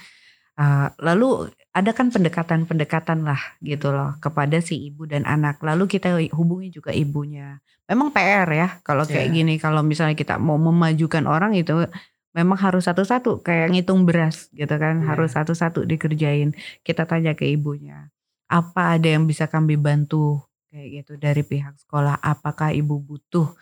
Uh, 0.61 0.92
lalu 1.00 1.48
ada 1.72 1.96
kan 1.96 2.12
pendekatan-pendekatan 2.12 3.24
lah 3.24 3.40
gitu 3.64 3.94
loh 3.94 4.20
kepada 4.20 4.61
si 4.61 4.92
ibu 4.92 5.08
dan 5.08 5.24
anak. 5.24 5.62
Lalu 5.64 5.88
kita 5.88 6.12
hubungi 6.36 6.68
juga 6.68 6.92
ibunya. 6.92 7.56
Memang 7.88 8.12
PR 8.12 8.46
ya 8.52 8.68
kalau 8.84 9.08
kayak 9.08 9.32
yeah. 9.32 9.36
gini 9.40 9.54
kalau 9.56 9.80
misalnya 9.80 10.12
kita 10.12 10.36
mau 10.36 10.61
memajukan 10.61 11.24
orang 11.24 11.56
itu 11.56 11.88
memang 12.30 12.58
harus 12.58 12.86
satu-satu 12.86 13.42
kayak 13.42 13.74
ngitung 13.74 14.06
beras 14.06 14.50
gitu 14.54 14.74
kan 14.78 15.02
yeah. 15.02 15.08
harus 15.14 15.34
satu-satu 15.34 15.86
dikerjain. 15.86 16.54
Kita 16.86 17.06
tanya 17.06 17.34
ke 17.34 17.46
ibunya 17.48 18.10
apa 18.50 18.98
ada 18.98 19.06
yang 19.06 19.24
bisa 19.30 19.46
kami 19.46 19.78
bantu? 19.78 20.42
Kayak 20.70 20.86
gitu 21.02 21.12
dari 21.18 21.42
pihak 21.46 21.78
sekolah 21.86 22.18
apakah 22.18 22.74
ibu 22.74 22.98
butuh 22.98 23.54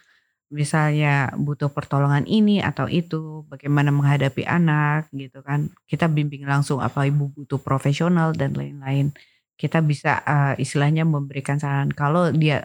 misalnya 0.49 1.29
butuh 1.37 1.69
pertolongan 1.69 2.25
ini 2.25 2.65
atau 2.65 2.89
itu? 2.89 3.45
Bagaimana 3.53 3.93
menghadapi 3.93 4.49
anak? 4.49 5.13
Gitu 5.13 5.45
kan. 5.45 5.69
Kita 5.85 6.09
bimbing 6.09 6.49
langsung 6.49 6.81
apa 6.81 7.05
ibu 7.05 7.29
butuh 7.29 7.61
profesional 7.61 8.33
dan 8.33 8.57
lain-lain. 8.57 9.13
Kita 9.61 9.85
bisa 9.85 10.25
uh, 10.25 10.55
istilahnya 10.57 11.05
memberikan 11.05 11.61
saran. 11.61 11.93
Kalau 11.93 12.33
dia 12.33 12.65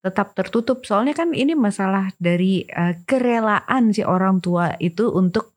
tetap 0.00 0.32
tertutup 0.32 0.88
soalnya 0.88 1.12
kan 1.12 1.36
ini 1.36 1.52
masalah 1.52 2.08
dari 2.16 2.64
uh, 2.72 2.96
kerelaan 3.04 3.92
si 3.92 4.00
orang 4.00 4.40
tua 4.40 4.72
itu 4.80 5.12
untuk 5.12 5.52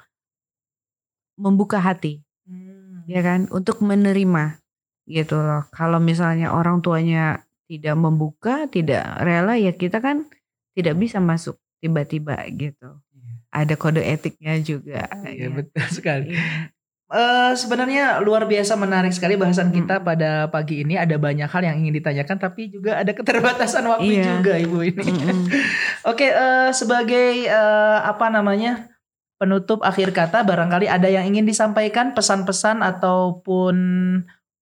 membuka 1.39 1.79
hati 1.79 2.19
hmm. 2.43 3.07
ya 3.07 3.23
kan 3.23 3.47
untuk 3.55 3.79
menerima 3.79 4.59
gitu 5.07 5.39
loh 5.39 5.63
kalau 5.71 5.99
misalnya 5.99 6.51
orang 6.51 6.83
tuanya 6.83 7.43
tidak 7.67 7.95
membuka 7.95 8.67
tidak 8.67 9.03
rela 9.23 9.55
ya 9.55 9.71
kita 9.71 10.03
kan 10.03 10.27
tidak 10.75 10.95
bisa 10.99 11.23
masuk 11.23 11.55
tiba-tiba 11.79 12.35
gitu 12.51 12.99
iya. 13.15 13.31
ada 13.51 13.73
kode 13.79 14.03
etiknya 14.03 14.59
juga 14.59 15.07
iya 15.27 15.47
ya. 15.47 15.55
betul 15.55 15.87
sekali 15.87 16.35
iya. 16.35 16.71
Uh, 17.11 17.53
sebenarnya 17.53 18.23
luar 18.25 18.49
biasa 18.49 18.73
menarik 18.73 19.13
sekali 19.13 19.37
bahasan 19.37 19.69
hmm. 19.69 19.75
kita 19.81 19.95
pada 20.01 20.49
pagi 20.49 20.81
ini. 20.81 20.97
Ada 20.97 21.19
banyak 21.21 21.45
hal 21.45 21.61
yang 21.61 21.75
ingin 21.83 21.99
ditanyakan, 22.01 22.37
tapi 22.41 22.73
juga 22.73 22.99
ada 22.99 23.11
keterbatasan 23.17 23.85
waktu 23.85 24.19
iya. 24.19 24.39
juga, 24.39 24.53
ibu 24.57 24.81
ini. 24.81 25.03
Hmm. 25.05 25.45
Oke, 26.11 26.31
uh, 26.31 26.73
sebagai 26.73 27.47
uh, 27.47 28.07
apa 28.07 28.27
namanya 28.33 28.91
penutup 29.37 29.83
akhir 29.83 30.11
kata, 30.11 30.43
barangkali 30.43 30.89
ada 30.91 31.07
yang 31.07 31.27
ingin 31.29 31.47
disampaikan 31.47 32.11
pesan-pesan 32.11 32.79
ataupun 32.83 33.75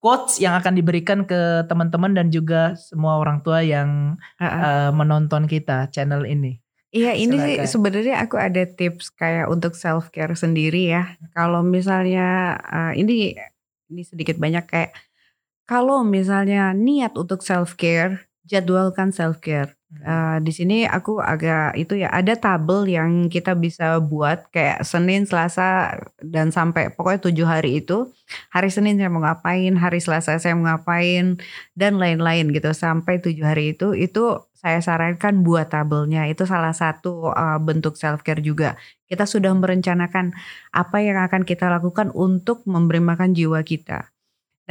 quotes 0.02 0.42
yang 0.42 0.58
akan 0.58 0.74
diberikan 0.74 1.26
ke 1.30 1.66
teman-teman 1.70 2.18
dan 2.18 2.34
juga 2.34 2.74
semua 2.78 3.18
orang 3.18 3.42
tua 3.42 3.66
yang. 3.66 4.20
Uh, 4.38 4.90
menonton 4.92 5.46
kita 5.50 5.90
channel 5.90 6.26
ini. 6.30 6.61
Iya 6.92 7.16
ini 7.16 7.36
sih 7.40 7.56
sebenarnya 7.72 8.20
aku 8.20 8.36
ada 8.36 8.68
tips 8.68 9.16
kayak 9.16 9.48
untuk 9.48 9.80
self 9.80 10.12
care 10.12 10.36
sendiri 10.36 10.92
ya. 10.92 11.16
Kalau 11.32 11.64
misalnya 11.64 12.60
uh, 12.68 12.92
ini 12.92 13.32
ini 13.88 14.02
sedikit 14.04 14.36
banyak 14.36 14.68
kayak 14.68 14.92
kalau 15.64 16.04
misalnya 16.04 16.76
niat 16.76 17.16
untuk 17.16 17.48
self 17.48 17.80
care, 17.80 18.28
jadwalkan 18.44 19.16
self 19.16 19.40
care. 19.40 19.81
Uh, 19.92 20.40
di 20.40 20.56
sini 20.56 20.88
aku 20.88 21.20
agak 21.20 21.76
itu 21.76 22.00
ya 22.00 22.08
ada 22.16 22.40
tabel 22.40 22.88
yang 22.88 23.28
kita 23.28 23.60
bisa 23.60 24.00
buat 24.00 24.48
kayak 24.48 24.88
Senin, 24.88 25.28
Selasa 25.28 26.00
dan 26.24 26.48
sampai 26.48 26.96
pokoknya 26.96 27.20
tujuh 27.28 27.44
hari 27.44 27.84
itu. 27.84 28.08
Hari 28.56 28.72
Senin 28.72 28.96
saya 28.96 29.12
mau 29.12 29.20
ngapain, 29.20 29.76
hari 29.76 30.00
Selasa 30.00 30.40
saya 30.40 30.56
mau 30.56 30.72
ngapain 30.72 31.36
dan 31.76 32.00
lain-lain 32.00 32.56
gitu. 32.56 32.72
Sampai 32.72 33.20
tujuh 33.20 33.44
hari 33.44 33.76
itu 33.76 33.92
itu 33.92 34.40
saya 34.56 34.80
sarankan 34.80 35.44
buat 35.44 35.68
tabelnya. 35.68 36.24
Itu 36.32 36.48
salah 36.48 36.72
satu 36.72 37.28
uh, 37.36 37.60
bentuk 37.60 38.00
self 38.00 38.24
care 38.24 38.40
juga. 38.40 38.80
Kita 39.12 39.28
sudah 39.28 39.52
merencanakan 39.52 40.32
apa 40.72 40.98
yang 41.04 41.20
akan 41.20 41.44
kita 41.44 41.68
lakukan 41.68 42.16
untuk 42.16 42.64
memberi 42.64 43.04
makan 43.04 43.36
jiwa 43.36 43.60
kita 43.68 44.11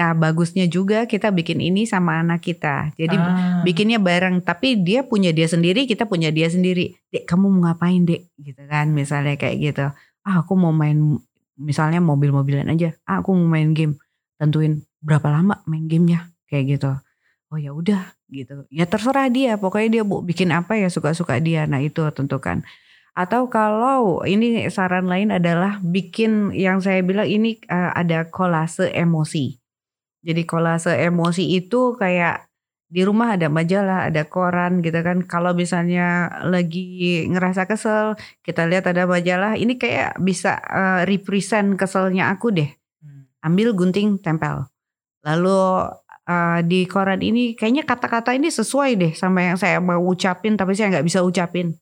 Nah, 0.00 0.16
bagusnya 0.16 0.64
juga 0.64 1.04
kita 1.04 1.28
bikin 1.28 1.60
ini 1.60 1.84
sama 1.84 2.24
anak 2.24 2.40
kita. 2.40 2.96
Jadi 2.96 3.20
ah. 3.20 3.60
bikinnya 3.60 4.00
bareng, 4.00 4.40
tapi 4.40 4.80
dia 4.80 5.04
punya 5.04 5.28
dia 5.28 5.44
sendiri, 5.44 5.84
kita 5.84 6.08
punya 6.08 6.32
dia 6.32 6.48
sendiri. 6.48 6.96
Dek, 7.12 7.28
kamu 7.28 7.52
mau 7.52 7.68
ngapain, 7.68 8.08
Dek? 8.08 8.32
Gitu 8.40 8.64
kan, 8.64 8.96
misalnya 8.96 9.36
kayak 9.36 9.60
gitu. 9.60 9.86
Ah, 10.24 10.40
aku 10.40 10.56
mau 10.56 10.72
main 10.72 11.20
misalnya 11.60 12.00
mobil-mobilan 12.00 12.72
aja. 12.72 12.96
Ah, 13.04 13.20
aku 13.20 13.36
mau 13.36 13.44
main 13.44 13.76
game. 13.76 14.00
Tentuin 14.40 14.80
berapa 15.04 15.28
lama 15.28 15.60
main 15.68 15.84
gamenya, 15.84 16.32
kayak 16.48 16.80
gitu. 16.80 16.96
Oh 17.52 17.60
ya 17.60 17.76
udah, 17.76 18.16
gitu. 18.32 18.64
Ya 18.72 18.88
terserah 18.88 19.28
dia, 19.28 19.60
pokoknya 19.60 20.00
dia 20.00 20.02
bu 20.08 20.24
bikin 20.24 20.48
apa 20.48 20.80
ya 20.80 20.88
suka-suka 20.88 21.36
dia. 21.44 21.68
Nah, 21.68 21.84
itu 21.84 22.00
tentukan. 22.16 22.64
Atau 23.12 23.52
kalau 23.52 24.24
ini 24.24 24.64
saran 24.72 25.12
lain 25.12 25.28
adalah 25.28 25.76
bikin 25.84 26.56
yang 26.56 26.80
saya 26.80 27.04
bilang 27.04 27.28
ini 27.28 27.60
uh, 27.68 27.92
ada 27.92 28.24
kolase 28.32 28.88
emosi. 28.96 29.59
Jadi 30.20 30.42
kolase 30.44 30.92
emosi 31.00 31.56
itu 31.56 31.96
kayak 31.96 32.50
di 32.90 33.06
rumah 33.06 33.38
ada 33.38 33.46
majalah, 33.46 34.10
ada 34.10 34.26
koran 34.26 34.82
gitu 34.82 34.98
kan. 35.00 35.22
Kalau 35.24 35.54
misalnya 35.54 36.26
lagi 36.42 37.24
ngerasa 37.30 37.70
kesel, 37.70 38.18
kita 38.42 38.66
lihat 38.66 38.90
ada 38.90 39.06
majalah, 39.06 39.54
ini 39.54 39.78
kayak 39.78 40.18
bisa 40.18 40.58
uh, 40.58 41.06
represent 41.06 41.78
keselnya 41.78 42.34
aku 42.34 42.50
deh. 42.50 42.66
Hmm. 43.00 43.30
Ambil 43.46 43.78
gunting 43.78 44.18
tempel. 44.18 44.66
Lalu 45.22 45.86
uh, 46.26 46.60
di 46.66 46.84
koran 46.90 47.22
ini 47.22 47.54
kayaknya 47.54 47.86
kata-kata 47.86 48.34
ini 48.34 48.50
sesuai 48.50 48.90
deh 48.98 49.12
sama 49.14 49.54
yang 49.54 49.56
saya 49.56 49.78
mau 49.78 50.02
ucapin 50.02 50.58
tapi 50.58 50.74
saya 50.74 50.90
nggak 50.98 51.06
bisa 51.06 51.22
ucapin. 51.22 51.78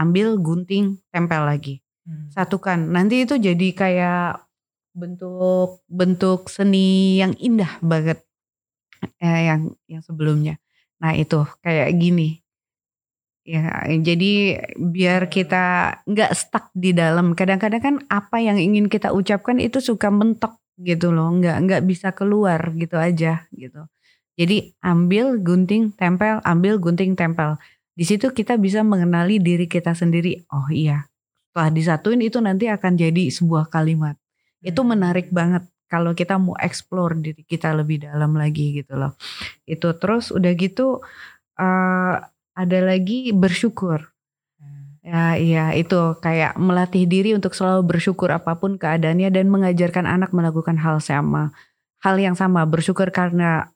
Ambil 0.00 0.40
gunting 0.40 0.96
tempel 1.12 1.44
lagi. 1.44 1.84
Hmm. 2.08 2.32
Satukan. 2.32 2.88
Nanti 2.88 3.28
itu 3.28 3.36
jadi 3.36 3.68
kayak 3.76 4.49
bentuk 4.90 5.82
bentuk 5.86 6.50
seni 6.50 7.18
yang 7.22 7.32
indah 7.38 7.78
banget 7.80 8.18
eh, 9.22 9.40
yang 9.48 9.72
yang 9.86 10.02
sebelumnya. 10.04 10.58
Nah 11.00 11.16
itu 11.16 11.46
kayak 11.64 11.96
gini. 11.96 12.40
Ya, 13.40 13.82
jadi 13.88 14.60
biar 14.76 15.32
kita 15.32 15.96
nggak 16.04 16.32
stuck 16.36 16.70
di 16.76 16.92
dalam. 16.92 17.32
Kadang-kadang 17.32 17.82
kan 17.82 17.96
apa 18.12 18.36
yang 18.38 18.60
ingin 18.60 18.86
kita 18.92 19.10
ucapkan 19.16 19.56
itu 19.58 19.80
suka 19.80 20.12
mentok 20.12 20.60
gitu 20.76 21.10
loh, 21.10 21.32
nggak 21.34 21.56
nggak 21.66 21.82
bisa 21.88 22.12
keluar 22.12 22.60
gitu 22.76 23.00
aja 23.00 23.48
gitu. 23.56 23.88
Jadi 24.36 24.76
ambil 24.84 25.40
gunting 25.40 25.92
tempel, 25.96 26.38
ambil 26.44 26.76
gunting 26.80 27.16
tempel. 27.16 27.56
Di 27.96 28.04
situ 28.08 28.30
kita 28.32 28.56
bisa 28.60 28.84
mengenali 28.84 29.40
diri 29.40 29.66
kita 29.66 29.96
sendiri. 29.96 30.44
Oh 30.52 30.68
iya, 30.72 31.08
setelah 31.50 31.70
disatuin 31.72 32.20
itu 32.22 32.38
nanti 32.44 32.68
akan 32.68 32.96
jadi 32.96 33.28
sebuah 33.32 33.72
kalimat. 33.72 34.20
Itu 34.60 34.84
menarik 34.84 35.32
banget 35.32 35.64
kalau 35.90 36.14
kita 36.14 36.38
mau 36.38 36.54
explore 36.62 37.18
diri 37.18 37.42
kita 37.42 37.74
lebih 37.74 38.06
dalam 38.06 38.38
lagi 38.38 38.78
gitu 38.78 38.94
loh. 38.94 39.18
Itu 39.66 39.98
terus 39.98 40.30
udah 40.30 40.52
gitu 40.54 41.02
uh, 41.58 42.14
ada 42.54 42.78
lagi 42.78 43.34
bersyukur. 43.34 44.14
Hmm. 44.62 45.02
Ya 45.02 45.24
iya 45.34 45.64
itu 45.74 46.14
kayak 46.22 46.54
melatih 46.54 47.10
diri 47.10 47.34
untuk 47.34 47.58
selalu 47.58 47.90
bersyukur 47.90 48.30
apa 48.30 48.54
pun 48.54 48.78
keadaannya 48.78 49.34
dan 49.34 49.50
mengajarkan 49.50 50.06
anak 50.06 50.30
melakukan 50.30 50.78
hal 50.78 51.02
sama. 51.02 51.50
Hal 52.00 52.16
yang 52.16 52.32
sama, 52.32 52.64
bersyukur 52.64 53.12
karena 53.12 53.68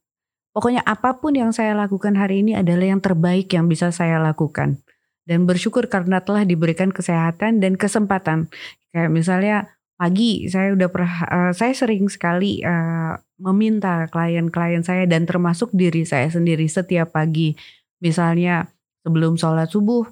pokoknya 0.57 0.81
apa 0.87 1.21
pun 1.21 1.37
yang 1.37 1.53
saya 1.53 1.77
lakukan 1.77 2.17
hari 2.17 2.41
ini 2.41 2.57
adalah 2.57 2.89
yang 2.89 3.03
terbaik 3.03 3.53
yang 3.53 3.69
bisa 3.69 3.93
saya 3.93 4.17
lakukan. 4.17 4.81
Dan 5.29 5.45
bersyukur 5.45 5.93
karena 5.93 6.25
telah 6.25 6.49
diberikan 6.49 6.89
kesehatan 6.89 7.61
dan 7.61 7.77
kesempatan. 7.77 8.49
Kayak 8.93 9.11
misalnya 9.13 9.57
pagi 9.95 10.51
saya 10.51 10.75
udah 10.75 10.89
pernah 10.91 11.17
uh, 11.31 11.53
saya 11.55 11.71
sering 11.75 12.11
sekali 12.11 12.59
uh, 12.67 13.15
meminta 13.39 14.11
klien-klien 14.11 14.83
saya 14.83 15.07
dan 15.07 15.27
termasuk 15.27 15.71
diri 15.71 16.03
saya 16.03 16.27
sendiri 16.31 16.67
setiap 16.67 17.15
pagi. 17.15 17.55
Misalnya 18.03 18.69
sebelum 19.07 19.39
sholat 19.39 19.71
subuh 19.71 20.05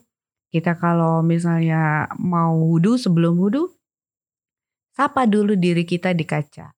kita 0.54 0.78
kalau 0.78 1.24
misalnya 1.24 2.06
mau 2.20 2.54
wudhu 2.56 2.94
sebelum 3.00 3.36
wudhu 3.40 3.72
sapa 4.94 5.26
dulu 5.26 5.58
diri 5.58 5.82
kita 5.82 6.14
di 6.14 6.22
kaca. 6.22 6.72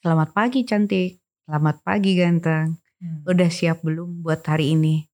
Selamat 0.00 0.32
pagi 0.32 0.64
cantik. 0.64 1.20
Selamat 1.46 1.78
pagi 1.84 2.18
ganteng. 2.18 2.80
Hmm. 2.96 3.28
udah 3.28 3.52
siap 3.52 3.84
belum 3.84 4.24
buat 4.24 4.40
hari 4.48 4.72
ini? 4.72 5.04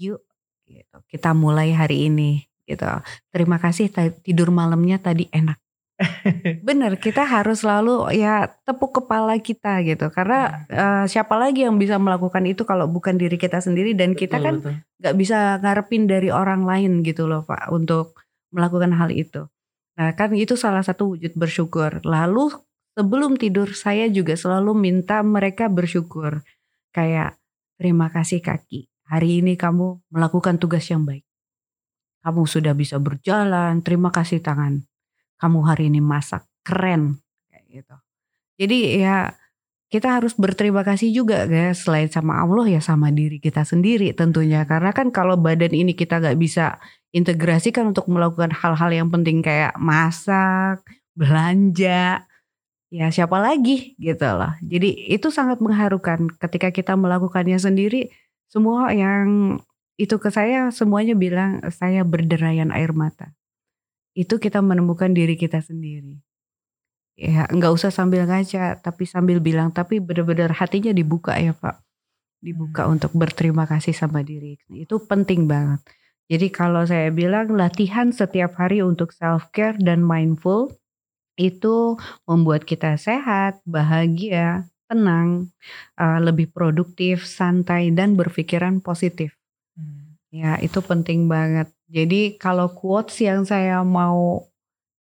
Yuk 0.00 0.24
gitu. 0.64 0.96
Kita 1.04 1.36
mulai 1.36 1.76
hari 1.76 2.08
ini 2.08 2.48
gitu. 2.64 2.88
Terima 3.28 3.60
kasih 3.60 3.92
tidur 4.24 4.48
malamnya 4.48 4.96
tadi 4.96 5.28
enak 5.28 5.60
Bener, 6.66 6.94
kita 7.02 7.26
harus 7.26 7.66
selalu 7.66 8.14
ya 8.14 8.46
tepuk 8.62 9.02
kepala 9.02 9.34
kita 9.42 9.82
gitu. 9.82 10.06
Karena 10.14 10.66
uh, 10.70 11.04
siapa 11.10 11.34
lagi 11.34 11.66
yang 11.66 11.74
bisa 11.74 11.98
melakukan 11.98 12.46
itu 12.46 12.62
kalau 12.62 12.86
bukan 12.86 13.18
diri 13.18 13.34
kita 13.34 13.58
sendiri 13.58 13.98
dan 13.98 14.14
betul, 14.14 14.20
kita 14.22 14.36
kan 14.38 14.54
nggak 15.02 15.14
bisa 15.18 15.58
ngarepin 15.58 16.06
dari 16.06 16.30
orang 16.30 16.62
lain 16.62 17.02
gitu 17.02 17.26
loh 17.26 17.42
Pak 17.42 17.74
untuk 17.74 18.14
melakukan 18.54 18.94
hal 18.94 19.10
itu. 19.10 19.50
Nah 19.98 20.14
kan 20.14 20.30
itu 20.38 20.54
salah 20.54 20.86
satu 20.86 21.18
wujud 21.18 21.34
bersyukur. 21.34 21.98
Lalu 22.06 22.54
sebelum 22.94 23.34
tidur 23.34 23.74
saya 23.74 24.06
juga 24.06 24.38
selalu 24.38 24.78
minta 24.78 25.18
mereka 25.26 25.66
bersyukur. 25.66 26.46
Kayak 26.94 27.42
terima 27.74 28.06
kasih 28.14 28.38
kaki, 28.38 28.86
hari 29.10 29.42
ini 29.42 29.58
kamu 29.58 29.98
melakukan 30.14 30.62
tugas 30.62 30.86
yang 30.86 31.02
baik. 31.02 31.26
Kamu 32.22 32.46
sudah 32.46 32.74
bisa 32.74 32.98
berjalan, 33.02 33.82
terima 33.82 34.10
kasih 34.14 34.42
tangan 34.42 34.86
kamu 35.38 35.58
hari 35.64 35.88
ini 35.88 36.02
masak 36.02 36.44
keren 36.66 37.22
kayak 37.48 37.64
gitu. 37.70 37.96
Jadi 38.58 38.78
ya 39.00 39.32
kita 39.88 40.20
harus 40.20 40.36
berterima 40.36 40.84
kasih 40.84 41.08
juga 41.14 41.48
guys 41.48 41.88
selain 41.88 42.12
sama 42.12 42.44
Allah 42.44 42.68
ya 42.68 42.80
sama 42.84 43.08
diri 43.08 43.40
kita 43.40 43.64
sendiri 43.64 44.12
tentunya 44.12 44.68
karena 44.68 44.92
kan 44.92 45.08
kalau 45.08 45.40
badan 45.40 45.72
ini 45.72 45.96
kita 45.96 46.20
nggak 46.20 46.36
bisa 46.36 46.76
integrasikan 47.16 47.88
untuk 47.96 48.04
melakukan 48.12 48.52
hal-hal 48.52 48.92
yang 48.92 49.08
penting 49.08 49.40
kayak 49.40 49.72
masak, 49.80 50.84
belanja, 51.16 52.28
ya 52.92 53.06
siapa 53.08 53.40
lagi 53.40 53.96
gitu 53.96 54.28
loh. 54.28 54.52
Jadi 54.60 55.08
itu 55.08 55.32
sangat 55.32 55.64
mengharukan 55.64 56.28
ketika 56.36 56.68
kita 56.68 56.92
melakukannya 56.96 57.56
sendiri 57.56 58.12
semua 58.52 58.92
yang 58.92 59.56
itu 59.96 60.20
ke 60.20 60.28
saya 60.28 60.68
semuanya 60.68 61.16
bilang 61.16 61.64
saya 61.72 62.04
berderayan 62.04 62.70
air 62.76 62.92
mata 62.92 63.37
itu 64.18 64.42
kita 64.42 64.58
menemukan 64.58 65.14
diri 65.14 65.38
kita 65.38 65.62
sendiri. 65.62 66.18
Ya 67.14 67.46
nggak 67.46 67.70
usah 67.70 67.94
sambil 67.94 68.26
ngaca, 68.26 68.82
tapi 68.82 69.06
sambil 69.06 69.38
bilang, 69.38 69.70
tapi 69.70 70.02
benar-benar 70.02 70.50
hatinya 70.58 70.90
dibuka 70.90 71.38
ya 71.38 71.54
Pak. 71.54 71.78
Dibuka 72.42 72.86
hmm. 72.86 72.94
untuk 72.98 73.12
berterima 73.14 73.66
kasih 73.70 73.94
sama 73.94 74.26
diri. 74.26 74.58
Itu 74.74 75.06
penting 75.06 75.46
banget. 75.46 75.86
Jadi 76.26 76.50
kalau 76.50 76.82
saya 76.82 77.14
bilang 77.14 77.54
latihan 77.54 78.10
setiap 78.10 78.58
hari 78.58 78.82
untuk 78.82 79.14
self 79.14 79.54
care 79.54 79.78
dan 79.78 80.02
mindful 80.02 80.74
itu 81.38 81.94
membuat 82.26 82.66
kita 82.66 82.98
sehat, 82.98 83.62
bahagia, 83.62 84.66
tenang, 84.90 85.54
uh, 85.94 86.18
lebih 86.18 86.50
produktif, 86.50 87.22
santai 87.22 87.94
dan 87.94 88.18
berpikiran 88.18 88.82
positif. 88.82 89.38
Hmm. 89.78 90.18
Ya, 90.34 90.58
itu 90.58 90.82
penting 90.82 91.30
banget. 91.30 91.70
Jadi 91.88 92.36
kalau 92.36 92.68
quotes 92.68 93.16
yang 93.18 93.42
saya 93.42 93.80
mau 93.80 94.44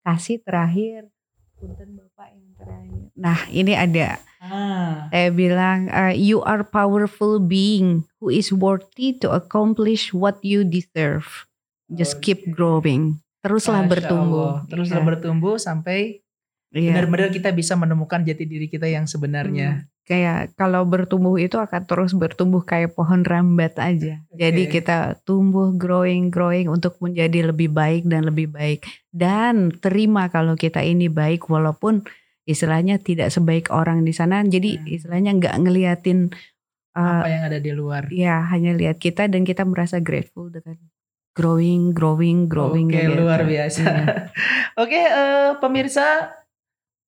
kasih 0.02 0.38
terakhir, 0.38 1.10
punten 1.58 1.98
Bapak 1.98 2.30
yang 2.30 2.50
terakhir. 2.54 3.02
Nah, 3.18 3.40
ini 3.50 3.74
ada. 3.74 4.22
Ah. 4.38 5.10
Saya 5.10 5.34
bilang 5.34 5.90
uh, 5.90 6.14
you 6.14 6.38
are 6.46 6.62
powerful 6.62 7.42
being 7.42 8.06
who 8.22 8.30
is 8.30 8.54
worthy 8.54 9.10
to 9.18 9.34
accomplish 9.34 10.14
what 10.14 10.38
you 10.46 10.62
deserve. 10.62 11.46
just 11.86 12.18
keep 12.18 12.42
growing 12.50 13.14
teruslah 13.38 13.86
Masya 13.86 13.90
bertumbuh 13.94 14.46
Allah. 14.58 14.66
Teruslah 14.66 14.98
Iya. 14.98 15.06
bertumbuh 15.06 15.54
sampai 15.54 16.18
Iya. 16.74 16.90
benar-benar 16.90 17.30
kita 17.30 17.54
bisa 17.54 17.78
menemukan 17.78 18.26
jati 18.26 18.42
diri 18.42 18.66
kita 18.66 18.90
yang 18.90 19.06
sebenarnya. 19.06 19.86
Kayak 20.06 20.54
kalau 20.54 20.86
bertumbuh 20.86 21.34
itu 21.34 21.58
akan 21.58 21.82
terus 21.82 22.14
bertumbuh 22.14 22.62
kayak 22.62 22.94
pohon 22.94 23.26
rambat 23.26 23.74
aja. 23.76 24.22
Jadi 24.30 24.62
Oke. 24.64 24.72
kita 24.78 25.18
tumbuh 25.22 25.74
growing 25.74 26.30
growing 26.30 26.70
untuk 26.70 26.94
menjadi 27.02 27.50
lebih 27.50 27.68
baik 27.68 28.06
dan 28.06 28.22
lebih 28.24 28.54
baik 28.54 28.86
dan 29.10 29.74
terima 29.76 30.30
kalau 30.30 30.54
kita 30.54 30.78
ini 30.80 31.10
baik 31.10 31.50
walaupun 31.50 32.06
istilahnya 32.46 33.02
tidak 33.02 33.34
sebaik 33.34 33.74
orang 33.74 34.06
di 34.06 34.14
sana. 34.14 34.46
Jadi 34.46 34.78
Hmm. 34.78 34.86
istilahnya 34.86 35.30
nggak 35.34 35.54
ngeliatin 35.58 36.30
uh, 36.94 37.20
Apa 37.20 37.28
yang 37.28 37.42
ada 37.50 37.58
di 37.58 37.72
luar. 37.74 38.06
ya 38.08 38.46
hanya 38.46 38.72
lihat 38.72 38.96
kita 38.96 39.26
dan 39.26 39.42
kita 39.42 39.66
merasa 39.66 39.98
grateful 39.98 40.46
dengan 40.48 40.78
growing 41.34 41.90
growing 41.92 42.46
growing 42.46 42.88
Oke, 42.88 43.02
gitu. 43.02 43.18
luar 43.20 43.42
biasa. 43.42 43.82
Iya. 43.84 44.04
Oke, 44.86 45.00
eh, 45.02 45.50
pemirsa, 45.60 46.32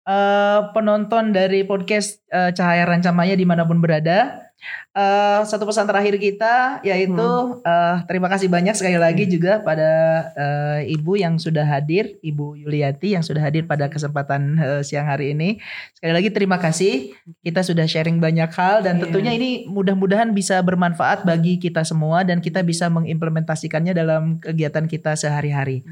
eh, 0.03 0.59
penonton 0.71 1.31
dari 1.31 1.63
podcast 1.63 2.19
eh, 2.27 2.51
Cahaya 2.51 2.83
Rancamaya 2.85 3.33
di 3.33 3.43
mana 3.43 3.63
pun 3.63 3.79
berada, 3.79 4.49
eh, 4.95 5.41
satu 5.43 5.63
pesan 5.67 5.87
terakhir 5.87 6.15
kita 6.15 6.79
yaitu 6.83 7.29
eh, 7.63 7.95
terima 8.07 8.27
kasih 8.27 8.47
banyak 8.47 8.75
sekali 8.75 8.95
lagi 8.99 9.27
juga 9.27 9.59
pada 9.59 9.91
eh, 10.35 10.91
ibu 10.91 11.15
yang 11.15 11.39
sudah 11.39 11.63
hadir, 11.63 12.19
Ibu 12.19 12.59
Yuliati 12.59 13.15
yang 13.15 13.23
sudah 13.23 13.43
hadir 13.43 13.63
pada 13.63 13.87
kesempatan 13.87 14.59
eh, 14.59 14.81
siang 14.83 15.07
hari 15.07 15.31
ini. 15.35 15.59
Sekali 15.95 16.13
lagi 16.13 16.29
terima 16.31 16.59
kasih, 16.59 17.11
kita 17.43 17.63
sudah 17.63 17.87
sharing 17.87 18.19
banyak 18.19 18.51
hal 18.53 18.83
dan 18.83 18.99
Iya. 18.99 19.07
tentunya 19.07 19.31
ini 19.35 19.65
mudah-mudahan 19.67 20.31
bisa 20.31 20.59
bermanfaat 20.63 21.23
bagi 21.23 21.59
kita 21.59 21.83
semua 21.87 22.23
dan 22.27 22.39
kita 22.43 22.59
bisa 22.63 22.87
mengimplementasikannya 22.91 23.91
dalam 23.95 24.39
kegiatan 24.39 24.85
kita 24.87 25.15
sehari-hari. 25.15 25.83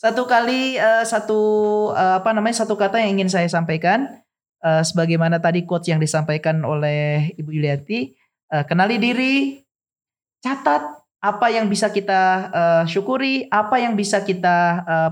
Satu 0.00 0.24
kali 0.24 0.80
eh, 0.80 1.04
satu 1.04 1.40
eh, 1.92 2.24
apa 2.24 2.32
namanya 2.32 2.64
satu 2.64 2.72
kata 2.72 2.96
yang 3.04 3.20
ingin 3.20 3.28
saya 3.28 3.44
sampaikan 3.52 4.08
eh, 4.64 4.80
sebagaimana 4.80 5.44
tadi 5.44 5.68
quotes 5.68 5.92
yang 5.92 6.00
disampaikan 6.00 6.64
oleh 6.64 7.36
Ibu 7.36 7.52
Yuliati, 7.52 8.16
eh, 8.48 8.64
kenali 8.64 8.96
diri, 8.96 9.60
catat 10.40 10.80
apa 11.20 11.52
yang 11.52 11.68
bisa 11.68 11.92
kita 11.92 12.48
eh, 12.48 12.84
syukuri, 12.88 13.44
apa 13.52 13.76
yang 13.76 13.92
bisa 13.92 14.24
kita 14.24 14.56
eh, 14.88 15.10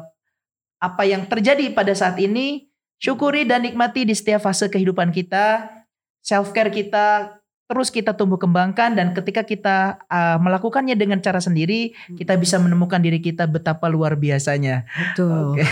apa 0.81 1.03
yang 1.05 1.29
terjadi 1.29 1.69
pada 1.77 1.93
saat 1.93 2.17
ini, 2.17 2.73
syukuri 2.97 3.45
dan 3.45 3.69
nikmati 3.69 4.09
di 4.09 4.17
setiap 4.17 4.49
fase 4.49 4.73
kehidupan 4.73 5.13
kita. 5.13 5.69
Self 6.25 6.57
care 6.57 6.73
kita 6.73 7.38
terus 7.69 7.93
kita 7.93 8.17
tumbuh 8.17 8.41
kembangkan 8.41 8.97
dan 8.97 9.13
ketika 9.13 9.45
kita 9.45 10.01
uh, 10.09 10.41
melakukannya 10.41 10.97
dengan 10.97 11.21
cara 11.21 11.39
sendiri, 11.39 11.93
kita 12.17 12.35
bisa 12.41 12.57
menemukan 12.57 12.99
diri 12.99 13.21
kita 13.21 13.45
betapa 13.45 13.87
luar 13.93 14.17
biasanya. 14.17 14.89
Betul. 14.97 15.53
Oke. 15.53 15.65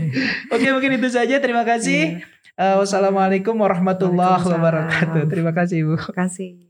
Oke, 0.54 0.66
mungkin 0.70 0.94
itu 0.96 1.10
saja. 1.10 1.42
Terima 1.42 1.66
kasih. 1.66 2.22
Uh, 2.54 2.78
wassalamualaikum 2.80 3.58
warahmatullahi 3.58 4.46
wabarakatuh. 4.46 5.26
Terima 5.26 5.50
kasih, 5.50 5.76
Ibu. 5.82 5.94
Terima 5.98 6.18
kasih. 6.30 6.69